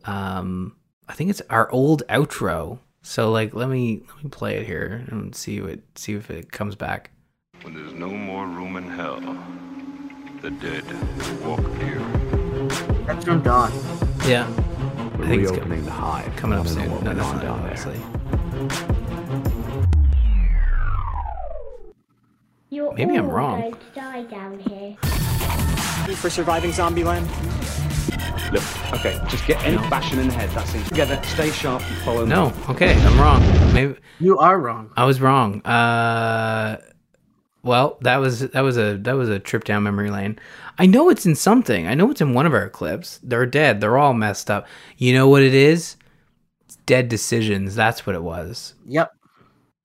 Um 0.05 0.77
I 1.09 1.15
think 1.15 1.31
it's 1.31 1.43
our 1.51 1.71
old 1.73 2.03
outro. 2.09 2.81
So 3.03 3.31
like 3.31 3.55
let 3.55 3.69
me 3.69 4.03
let 4.15 4.25
me 4.25 4.31
play 4.31 4.57
it 4.59 4.67
here 4.67 5.05
and 5.09 5.35
see 5.35 5.61
what 5.61 5.81
see 5.95 6.15
if 6.15 6.31
it 6.31 6.51
comes 6.53 6.75
back. 6.75 7.11
When 7.63 7.75
there's 7.75 7.93
no 7.93 8.09
more 8.09 8.47
room 8.47 8.77
in 8.77 8.85
hell, 8.85 9.21
the 10.43 10.51
dead 10.51 10.85
walk 11.45 11.61
here. 11.81 11.99
That's 13.07 13.25
from 13.25 13.43
Dawn. 13.43 13.73
Yeah. 14.27 14.47
I 15.21 15.27
think 15.27 15.43
it's 15.43 15.51
Reopening 15.53 15.85
the 15.85 15.91
hive. 15.91 16.35
coming 16.37 16.59
up 16.59 16.67
I 16.67 16.69
don't 16.69 16.77
know 16.79 16.83
soon. 16.83 16.91
what 16.93 17.03
No, 17.03 17.09
went 17.11 17.19
that's 17.19 17.29
on 17.29 17.37
not 17.37 17.43
down 17.43 17.63
there. 17.63 17.71
obviously. 17.73 19.09
You're 22.71 22.93
Maybe 22.95 23.17
I'm 23.17 23.29
wrong. 23.29 23.75
die 23.95 24.23
down 24.25 24.59
here. 24.59 24.97
for 26.17 26.31
surviving 26.31 26.71
Zombieland. 26.71 27.27
Look, 28.53 28.93
okay, 28.95 29.21
just 29.29 29.47
get 29.47 29.63
any 29.65 29.77
bashing 29.89 30.19
in 30.19 30.29
the 30.29 30.35
head. 30.35 30.51
That's 30.51 30.75
it. 30.75 30.85
Together, 30.87 31.21
stay 31.25 31.51
sharp, 31.51 31.83
and 31.87 31.97
follow 31.99 32.25
me. 32.25 32.31
No, 32.31 32.53
okay, 32.69 32.95
I'm 32.95 33.19
wrong. 33.21 33.43
Maybe 33.75 33.97
You 34.21 34.39
are 34.39 34.59
wrong. 34.59 34.91
I 34.97 35.05
was 35.05 35.21
wrong. 35.21 35.61
Uh, 35.63 36.79
well, 37.63 37.99
that 38.03 38.17
was 38.17 38.41
that 38.41 38.61
was 38.61 38.79
a 38.79 38.97
that 38.99 39.13
was 39.13 39.29
a 39.29 39.39
trip 39.39 39.65
down 39.65 39.83
memory 39.83 40.11
lane. 40.11 40.39
I 40.79 40.87
know 40.87 41.11
it's 41.11 41.27
in 41.27 41.35
something. 41.35 41.87
I 41.87 41.95
know 41.95 42.11
it's 42.11 42.21
in 42.21 42.33
one 42.33 42.47
of 42.47 42.55
our 42.55 42.69
clips. 42.69 43.19
They're 43.23 43.47
dead. 43.47 43.81
They're 43.81 43.99
all 43.99 44.15
messed 44.15 44.51
up. 44.51 44.67
You 44.97 45.13
know 45.13 45.29
what 45.29 45.43
it 45.43 45.55
is? 45.55 45.97
It's 46.67 46.77
dead 46.87 47.09
decisions. 47.09 47.75
That's 47.75 48.07
what 48.07 48.15
it 48.15 48.23
was. 48.23 48.75
Yep. 48.87 49.13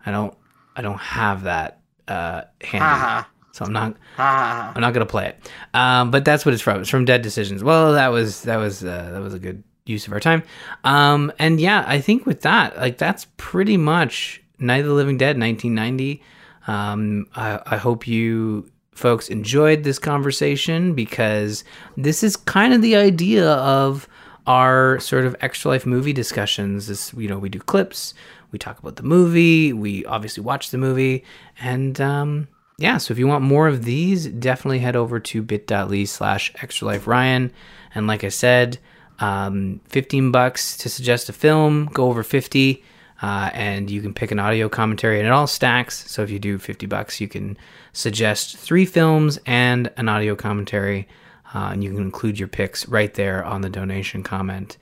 I 0.06 0.12
don't 0.12 0.36
I 0.76 0.82
don't 0.82 1.00
have 1.00 1.44
that 1.44 1.82
uh 2.08 2.44
handy. 2.62 3.28
So 3.54 3.64
I'm 3.66 3.72
not 3.72 3.96
ha. 4.18 4.74
I'm 4.76 4.82
not 4.82 4.94
gonna 4.94 5.06
play 5.06 5.28
it. 5.28 5.52
Um, 5.74 6.12
but 6.12 6.26
that's 6.26 6.46
what 6.46 6.54
it's 6.54 6.62
from. 6.62 6.82
It's 6.82 6.90
from 6.90 7.06
Dead 7.06 7.22
Decisions. 7.22 7.64
Well, 7.64 7.94
that 7.94 8.08
was 8.08 8.42
that 8.42 8.58
was 8.58 8.84
uh, 8.84 9.12
that 9.14 9.22
was 9.22 9.34
a 9.34 9.40
good 9.40 9.64
use 9.86 10.08
of 10.08 10.14
our 10.14 10.20
time. 10.20 10.44
Um, 10.84 11.32
and 11.38 11.62
yeah, 11.62 11.86
I 11.88 12.02
think 12.02 12.26
with 12.26 12.42
that, 12.42 12.76
like 12.78 12.98
that's 12.98 13.28
pretty 13.38 13.78
much 13.78 14.42
Night 14.58 14.82
of 14.82 14.88
the 14.88 14.94
Living 14.94 15.18
Dead, 15.18 15.40
1990. 15.40 16.22
Um, 16.66 17.28
I, 17.36 17.60
I 17.66 17.78
hope 17.78 18.08
you 18.08 18.72
folks 18.96 19.28
enjoyed 19.28 19.84
this 19.84 20.00
conversation 20.00 20.96
because 20.96 21.64
this 21.96 22.24
is 22.24 22.36
kind 22.36 22.74
of 22.74 22.82
the 22.82 22.96
idea 22.96 23.52
of 23.52 24.08
our 24.48 25.00
sort 25.00 25.26
of 25.26 25.36
extra 25.42 25.72
life 25.72 25.86
movie 25.86 26.14
discussions. 26.14 26.88
This, 26.88 27.14
you 27.14 27.28
know, 27.28 27.38
we 27.38 27.50
do 27.50 27.60
clips, 27.60 28.14
we 28.52 28.58
talk 28.58 28.80
about 28.80 28.96
the 28.96 29.04
movie, 29.04 29.74
we 29.74 30.06
obviously 30.06 30.44
watch 30.44 30.72
the 30.72 30.78
movie, 30.78 31.24
and 31.60 32.00
um, 32.02 32.48
yeah, 32.84 32.98
so 32.98 33.14
if 33.14 33.18
you 33.18 33.28
want 33.28 33.46
more 33.46 33.70
of 33.70 33.86
these, 33.86 34.28
definitely 34.28 34.80
head 34.80 34.98
over 34.98 35.18
to 35.18 35.42
bit.ly 35.42 36.04
slash 36.04 36.52
extra 36.62 36.86
life 36.86 37.08
Ryan. 37.08 37.50
And 37.96 38.08
like 38.08 38.26
I 38.26 38.30
said, 38.30 38.78
um, 39.20 39.80
15 39.88 40.32
bucks 40.32 40.76
to 40.78 40.90
suggest 40.90 41.30
a 41.30 41.34
film, 41.34 41.86
go 41.94 42.10
over 42.10 42.24
50, 42.24 42.84
uh, 43.22 43.50
and 43.54 43.90
you 43.90 44.02
can 44.02 44.14
pick 44.14 44.32
an 44.32 44.40
audio 44.40 44.68
commentary 44.68 45.20
and 45.20 45.26
it 45.26 45.32
all 45.32 45.48
stacks. 45.48 46.12
So 46.12 46.24
if 46.24 46.30
you 46.30 46.40
do 46.40 46.58
50 46.58 46.86
bucks, 46.88 47.22
you 47.22 47.30
can 47.30 47.58
suggest 47.94 48.58
three 48.58 48.86
films 48.86 49.40
and 49.46 49.90
an 49.96 50.10
audio 50.10 50.36
commentary. 50.36 51.08
Uh, 51.56 51.70
and 51.72 51.86
you 51.86 51.94
can 51.94 52.02
include 52.02 52.38
your 52.38 52.50
picks 52.50 52.86
right 52.90 53.14
there 53.14 53.46
on 53.46 53.62
the 53.62 53.70
donation 53.70 54.24
comment 54.24 54.78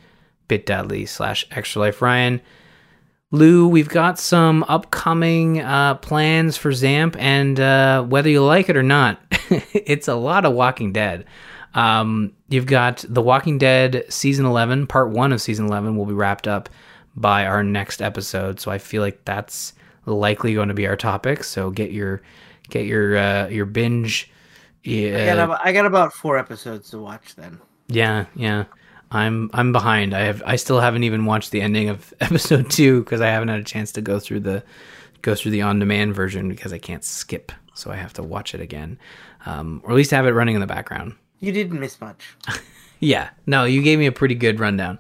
bit.ly 0.48 1.06
slash 1.06 1.46
extra 1.52 1.82
life 1.82 2.02
Ryan. 2.02 2.42
Lou, 3.32 3.68
we've 3.68 3.88
got 3.88 4.20
some 4.20 4.64
upcoming 4.68 5.62
uh, 5.62 5.96
plans 5.96 6.58
for 6.58 6.72
Zamp, 6.72 7.16
and 7.18 7.60
uh, 7.60 8.04
whether 8.04 8.30
you 8.30 8.44
like 8.44 8.68
it 8.68 8.76
or 8.76 8.84
not, 8.84 9.22
it's 9.50 10.10
a 10.10 10.16
lot 10.16 10.46
of 10.46 10.54
Walking 10.54 10.92
Dead. 10.92 11.26
Um, 11.74 12.34
you've 12.50 12.66
got 12.66 13.06
The 13.08 13.22
Walking 13.22 13.58
Dead 13.58 14.04
season 14.10 14.46
11, 14.46 14.88
part 14.88 15.12
one 15.12 15.32
of 15.32 15.42
season 15.42 15.68
11 15.68 15.96
will 15.96 16.06
be 16.06 16.14
wrapped 16.14 16.48
up 16.48 16.70
by 17.16 17.46
our 17.46 17.64
next 17.64 18.02
episode. 18.02 18.60
So 18.60 18.70
I 18.70 18.78
feel 18.78 19.02
like 19.02 19.24
that's 19.24 19.74
likely 20.06 20.54
going 20.54 20.68
to 20.68 20.74
be 20.74 20.88
our 20.88 20.98
topic. 20.98 21.44
So 21.44 21.72
get 21.72 21.92
your 21.92 22.22
get 22.70 22.86
your 22.86 23.18
uh, 23.18 23.48
your 23.48 23.66
binge. 23.66 24.30
Yeah, 24.84 25.22
I 25.22 25.26
got 25.26 25.40
about, 25.40 25.66
I 25.66 25.72
got 25.74 25.86
about 25.86 26.14
four 26.14 26.38
episodes 26.38 26.90
to 26.90 27.00
watch 27.00 27.36
then. 27.36 27.60
yeah, 27.88 28.26
yeah. 28.36 28.66
I'm 29.12 29.50
I'm 29.54 29.72
behind. 29.74 30.14
I 30.14 30.22
have 30.22 30.42
I 30.46 30.56
still 30.56 30.80
haven't 30.80 31.04
even 31.04 31.26
watched 31.26 31.52
the 31.52 31.62
ending 31.62 31.90
of 31.90 32.14
episode 32.22 32.70
two 32.72 33.04
because 33.04 33.22
I 33.22 33.28
haven't 33.28 33.50
had 33.50 33.60
a 33.60 33.64
chance 33.64 33.92
to 33.94 34.02
go 34.02 34.20
through 34.20 34.40
the 34.42 34.64
go 35.22 35.36
through 35.36 35.52
the 35.52 35.62
on 35.62 35.80
demand 35.80 36.16
version 36.16 36.48
because 36.50 36.72
I 36.74 36.78
can't 36.80 37.04
skip, 37.04 37.52
so 37.74 37.92
I 37.92 37.96
have 37.98 38.14
to 38.14 38.24
watch 38.24 38.56
it 38.56 38.62
again, 38.62 38.98
um, 39.46 39.82
or 39.84 39.92
at 39.92 39.96
least 39.96 40.12
have 40.12 40.26
it 40.26 40.32
running 40.32 40.56
in 40.56 40.62
the 40.62 40.68
background. 40.68 41.14
You 41.40 41.52
didn't 41.52 41.80
miss 41.80 42.00
much. 42.02 42.36
Yeah, 43.04 43.32
no, 43.48 43.64
you 43.64 43.82
gave 43.82 43.98
me 43.98 44.06
a 44.06 44.12
pretty 44.12 44.36
good 44.36 44.60
rundown. 44.60 45.00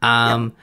Um, 0.00 0.54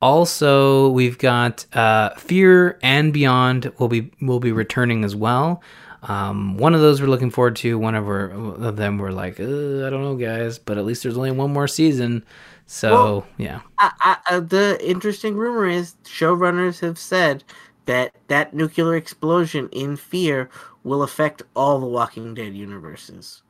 Also, 0.00 0.88
we've 0.90 1.18
got 1.18 1.66
uh, 1.74 2.10
Fear 2.16 2.78
and 2.82 3.12
Beyond 3.12 3.72
will 3.78 3.88
be 3.88 4.12
will 4.22 4.40
be 4.40 4.52
returning 4.52 5.04
as 5.04 5.14
well. 5.14 5.60
Um, 6.02 6.56
one 6.56 6.74
of 6.74 6.80
those 6.80 7.00
we're 7.02 7.08
looking 7.08 7.30
forward 7.30 7.56
to. 7.56 7.78
One 7.78 7.94
of, 7.94 8.06
our, 8.08 8.30
of 8.30 8.76
them 8.76 8.98
we're 8.98 9.10
like, 9.10 9.38
I 9.38 9.44
don't 9.44 10.02
know, 10.02 10.16
guys, 10.16 10.58
but 10.58 10.78
at 10.78 10.84
least 10.84 11.02
there's 11.02 11.16
only 11.16 11.30
one 11.30 11.52
more 11.52 11.68
season. 11.68 12.24
So 12.66 12.90
Well- 12.92 13.26
yeah, 13.36 13.60
I, 13.78 13.92
I, 14.28 14.34
uh, 14.36 14.40
the 14.40 14.78
interesting 14.80 15.34
rumor 15.36 15.66
is 15.66 15.96
showrunners 16.04 16.80
have 16.80 16.98
said 16.98 17.44
that 17.86 18.14
that 18.28 18.54
nuclear 18.54 18.94
explosion 18.94 19.68
in 19.72 19.96
Fear 19.96 20.48
will 20.84 21.02
affect 21.02 21.42
all 21.56 21.80
the 21.80 21.86
Walking 21.86 22.32
Dead 22.34 22.54
universes. 22.54 23.42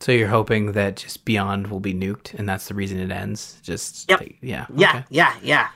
so 0.00 0.10
you're 0.12 0.28
hoping 0.28 0.72
that 0.72 0.96
just 0.96 1.24
Beyond 1.24 1.66
will 1.68 1.80
be 1.80 1.94
nuked, 1.94 2.34
and 2.34 2.48
that's 2.48 2.68
the 2.68 2.74
reason 2.74 2.98
it 2.98 3.10
ends. 3.12 3.60
Just 3.62 4.08
Yep. 4.10 4.20
like, 4.20 4.36
yeah, 4.40 4.66
Yeah, 4.74 4.88
okay. 4.90 5.04
yeah, 5.10 5.34
yeah. 5.42 5.68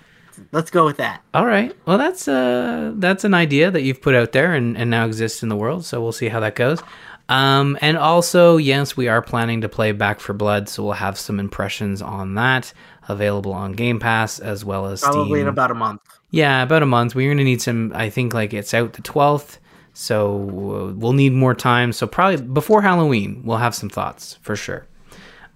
Let's 0.53 0.71
go 0.71 0.85
with 0.85 0.97
that. 0.99 1.23
All 1.35 1.47
right. 1.47 1.75
Well, 1.87 1.99
that's 1.99 2.29
uh 2.29 2.93
that's 2.97 3.25
an 3.25 3.35
idea 3.35 3.71
that 3.71 3.83
you've 3.83 4.03
put 4.03 4.15
out 4.15 4.33
there 4.33 4.55
and, 4.55 4.77
and 4.77 4.91
now 4.91 5.07
exists 5.07 5.43
in 5.43 5.49
the 5.49 5.57
world. 5.57 5.85
So 5.85 6.01
we'll 6.01 6.13
see 6.13 6.29
how 6.29 6.41
that 6.41 6.55
goes. 6.55 6.83
Um, 7.29 7.79
and 7.81 7.97
also, 7.97 8.57
yes, 8.57 8.97
we 8.97 9.07
are 9.07 9.23
planning 9.23 9.61
to 9.61 9.69
play 9.69 9.93
Back 9.93 10.19
4 10.19 10.35
Blood, 10.35 10.69
so 10.69 10.83
we'll 10.83 10.95
have 10.95 11.17
some 11.17 11.39
impressions 11.39 12.03
on 12.03 12.35
that 12.35 12.73
available 13.09 13.53
on 13.53 13.73
Game 13.73 14.01
Pass 14.01 14.41
as 14.41 14.65
well 14.65 14.87
as 14.87 15.01
Probably 15.01 15.41
in 15.41 15.47
about 15.47 15.71
a 15.71 15.75
month. 15.75 16.03
Yeah, 16.31 16.63
about 16.63 16.83
a 16.83 16.87
month. 16.87 17.15
We're 17.15 17.31
gonna 17.31 17.45
need 17.45 17.63
some. 17.63 17.93
I 17.95 18.11
think 18.11 18.35
like 18.35 18.53
it's 18.53 18.75
out 18.75 18.95
the 18.95 19.03
twelfth, 19.03 19.61
so 19.93 20.35
uh, 20.37 20.93
we'll 20.93 21.13
need 21.13 21.33
more 21.33 21.55
time. 21.55 21.93
So 21.93 22.07
probably 22.07 22.45
before 22.45 22.83
Halloween, 22.83 23.43
we'll 23.45 23.59
have 23.59 23.75
some 23.75 23.91
thoughts 23.91 24.39
for 24.43 24.57
sure. 24.57 24.87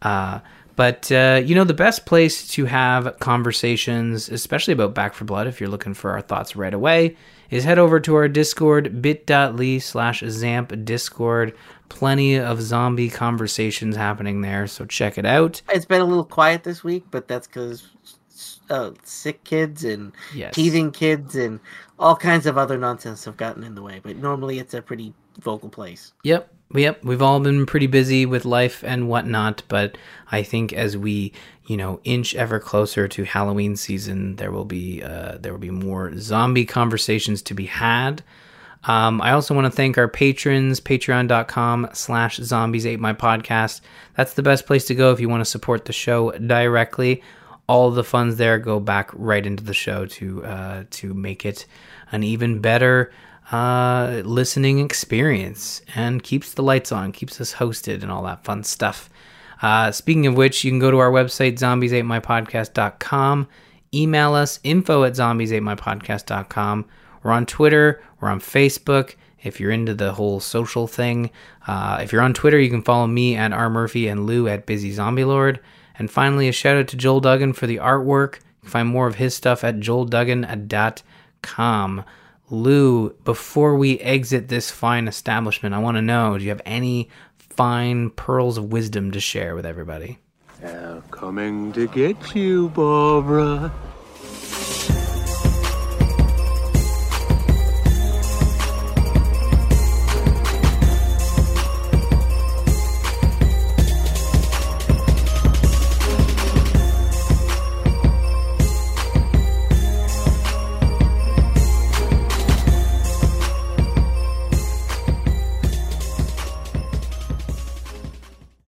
Uh, 0.03 0.41
but 0.77 1.11
uh, 1.13 1.41
you 1.45 1.55
know, 1.55 1.65
the 1.65 1.75
best 1.75 2.07
place 2.07 2.49
to 2.49 2.65
have 2.67 3.19
conversations, 3.21 4.29
especially 4.29 4.73
about 4.73 4.95
Back 4.95 5.15
4 5.15 5.25
Blood, 5.27 5.47
if 5.47 5.61
you're 5.61 5.69
looking 5.71 5.95
for 5.95 6.11
our 6.13 6.21
thoughts 6.21 6.57
right 6.57 6.75
away, 6.75 7.17
is 7.51 7.65
head 7.65 7.79
over 7.79 8.01
to 8.01 8.15
our 8.17 8.29
Discord, 8.29 9.01
bit.ly 9.03 9.79
slash 9.79 10.23
Zamp 10.23 10.85
Discord. 10.85 11.55
Plenty 11.91 12.39
of 12.39 12.61
zombie 12.63 13.11
conversations 13.11 13.95
happening 13.95 14.41
there, 14.41 14.67
so 14.67 14.85
check 14.87 15.19
it 15.19 15.27
out. 15.27 15.61
It's 15.73 15.85
been 15.85 16.01
a 16.01 16.05
little 16.05 16.25
quiet 16.25 16.65
this 16.65 16.83
week, 16.83 17.05
but 17.11 17.29
that's 17.29 17.47
because 17.47 17.87
uh, 18.71 18.93
sick 19.05 19.45
kids 19.45 19.85
and 19.85 20.13
Yes. 20.35 20.55
teething 20.55 20.91
kids 20.91 21.37
and 21.37 21.61
all 21.99 22.17
kinds 22.17 22.47
of 22.47 22.57
other 22.59 22.79
nonsense 22.79 23.25
have 23.27 23.37
gotten 23.37 23.63
in 23.63 23.75
the 23.75 23.83
way. 23.83 24.01
But 24.03 24.17
normally 24.17 24.59
it's 24.59 24.75
a 24.75 24.83
pretty 24.83 25.13
vocal 25.41 25.69
place. 25.69 26.13
Yep. 26.25 26.51
Yep. 26.75 27.05
We've 27.05 27.23
all 27.23 27.39
been 27.39 27.67
pretty 27.67 27.87
busy 27.87 28.27
with 28.27 28.45
life 28.45 28.83
and 28.85 29.09
whatnot, 29.09 29.63
but 29.69 29.97
I 30.33 30.43
think 30.43 30.73
as 30.73 30.97
we, 30.97 31.33
you 31.67 31.77
know, 31.77 32.01
inch 32.03 32.35
ever 32.35 32.59
closer 32.59 33.07
to 33.07 33.25
Halloween 33.25 33.77
season, 33.77 34.37
there 34.37 34.51
will 34.51 34.65
be 34.65 35.01
uh, 35.01 35.39
there 35.39 35.53
will 35.53 35.61
be 35.61 35.71
more 35.71 36.19
zombie 36.19 36.67
conversations 36.67 37.43
to 37.43 37.55
be 37.55 37.67
had. 37.67 38.25
Um, 38.87 39.23
I 39.23 39.31
also 39.31 39.55
want 39.55 39.67
to 39.67 39.71
thank 39.71 39.97
our 39.97 40.09
patrons, 40.09 40.81
patreon.com 40.81 41.91
slash 41.95 42.37
zombies 42.37 42.87
ate 42.87 43.01
my 43.01 43.15
podcast. 43.15 43.81
That's 44.17 44.35
the 44.35 44.43
best 44.43 44.67
place 44.67 44.85
to 44.87 44.95
go 44.95 45.13
if 45.13 45.21
you 45.21 45.29
want 45.29 45.41
to 45.41 45.51
support 45.51 45.85
the 45.85 45.93
show 45.93 46.33
directly. 46.33 47.23
All 47.67 47.93
the 47.93 48.05
funds 48.05 48.37
there 48.37 48.59
go 48.59 48.81
back 48.81 49.11
right 49.15 49.47
into 49.47 49.63
the 49.65 49.73
show 49.75 50.07
to 50.07 50.45
uh, 50.45 50.85
to 50.91 51.15
make 51.15 51.47
it 51.47 51.67
an 52.11 52.25
even 52.25 52.61
better 52.61 53.13
uh, 53.55 54.23
listening 54.25 54.81
experience 54.81 55.81
and 55.95 56.25
keeps 56.25 56.55
the 56.55 56.63
lights 56.63 56.91
on, 56.91 57.13
keeps 57.13 57.41
us 57.41 57.55
hosted, 57.55 58.03
and 58.03 58.11
all 58.11 58.25
that 58.25 58.43
fun 58.43 58.65
stuff. 58.65 59.09
Uh, 59.63 59.93
speaking 59.93 60.27
of 60.27 60.37
which, 60.37 60.65
you 60.65 60.73
can 60.73 60.81
go 60.81 60.91
to 60.91 60.99
our 60.99 61.13
website, 61.13 61.55
zombies8mypodcast.com. 61.55 63.47
Email 63.95 64.35
us, 64.35 64.59
info 64.65 65.05
at 65.05 65.13
zombies8mypodcast.com. 65.13 66.85
We're 67.23 67.31
on 67.31 67.47
Twitter, 67.47 68.03
we're 68.21 68.29
on 68.29 68.41
Facebook. 68.41 69.15
If 69.45 69.61
you're 69.61 69.71
into 69.71 69.95
the 69.95 70.15
whole 70.15 70.41
social 70.41 70.89
thing, 70.89 71.31
uh, 71.69 72.01
if 72.03 72.13
you're 72.13 72.23
on 72.23 72.35
Twitter, 72.35 72.59
you 72.59 72.71
can 72.71 72.83
follow 72.83 73.07
me 73.07 73.37
at 73.37 73.53
R. 73.53 73.71
Murphy 73.71 74.09
and 74.09 74.27
Lou 74.27 74.49
at 74.49 74.67
Busy 74.67 74.91
Zombie 74.91 75.25
Lord. 75.25 75.61
And 75.97 76.11
finally, 76.11 76.49
a 76.49 76.53
shout 76.53 76.77
out 76.77 76.89
to 76.89 76.97
Joel 76.97 77.21
Duggan 77.21 77.53
for 77.53 77.69
the 77.69 77.77
artwork. 77.77 78.35
You 78.35 78.41
can 78.63 78.71
find 78.71 78.89
more 78.89 79.07
of 79.07 79.15
his 79.15 79.37
stuff 79.37 79.63
at 79.63 79.77
joelduggan.com. 79.77 82.05
Lou, 82.51 83.11
before 83.25 83.77
we 83.77 83.99
exit 84.01 84.49
this 84.49 84.71
fine 84.71 85.09
establishment, 85.09 85.75
I 85.75 85.79
want 85.79 85.97
to 85.97 86.03
know 86.03 86.37
do 86.37 86.45
you 86.45 86.51
have 86.51 86.61
any 86.67 87.09
fine 87.39 88.11
pearls 88.11 88.59
of 88.59 88.73
wisdom 88.73 89.13
to 89.13 89.21
share 89.21 89.55
with 89.55 89.65
everybody? 89.65 90.19
They're 90.61 91.03
coming 91.11 91.73
to 91.73 91.89
get 91.89 92.35
you, 92.35 92.69
Barbara. 92.71 93.73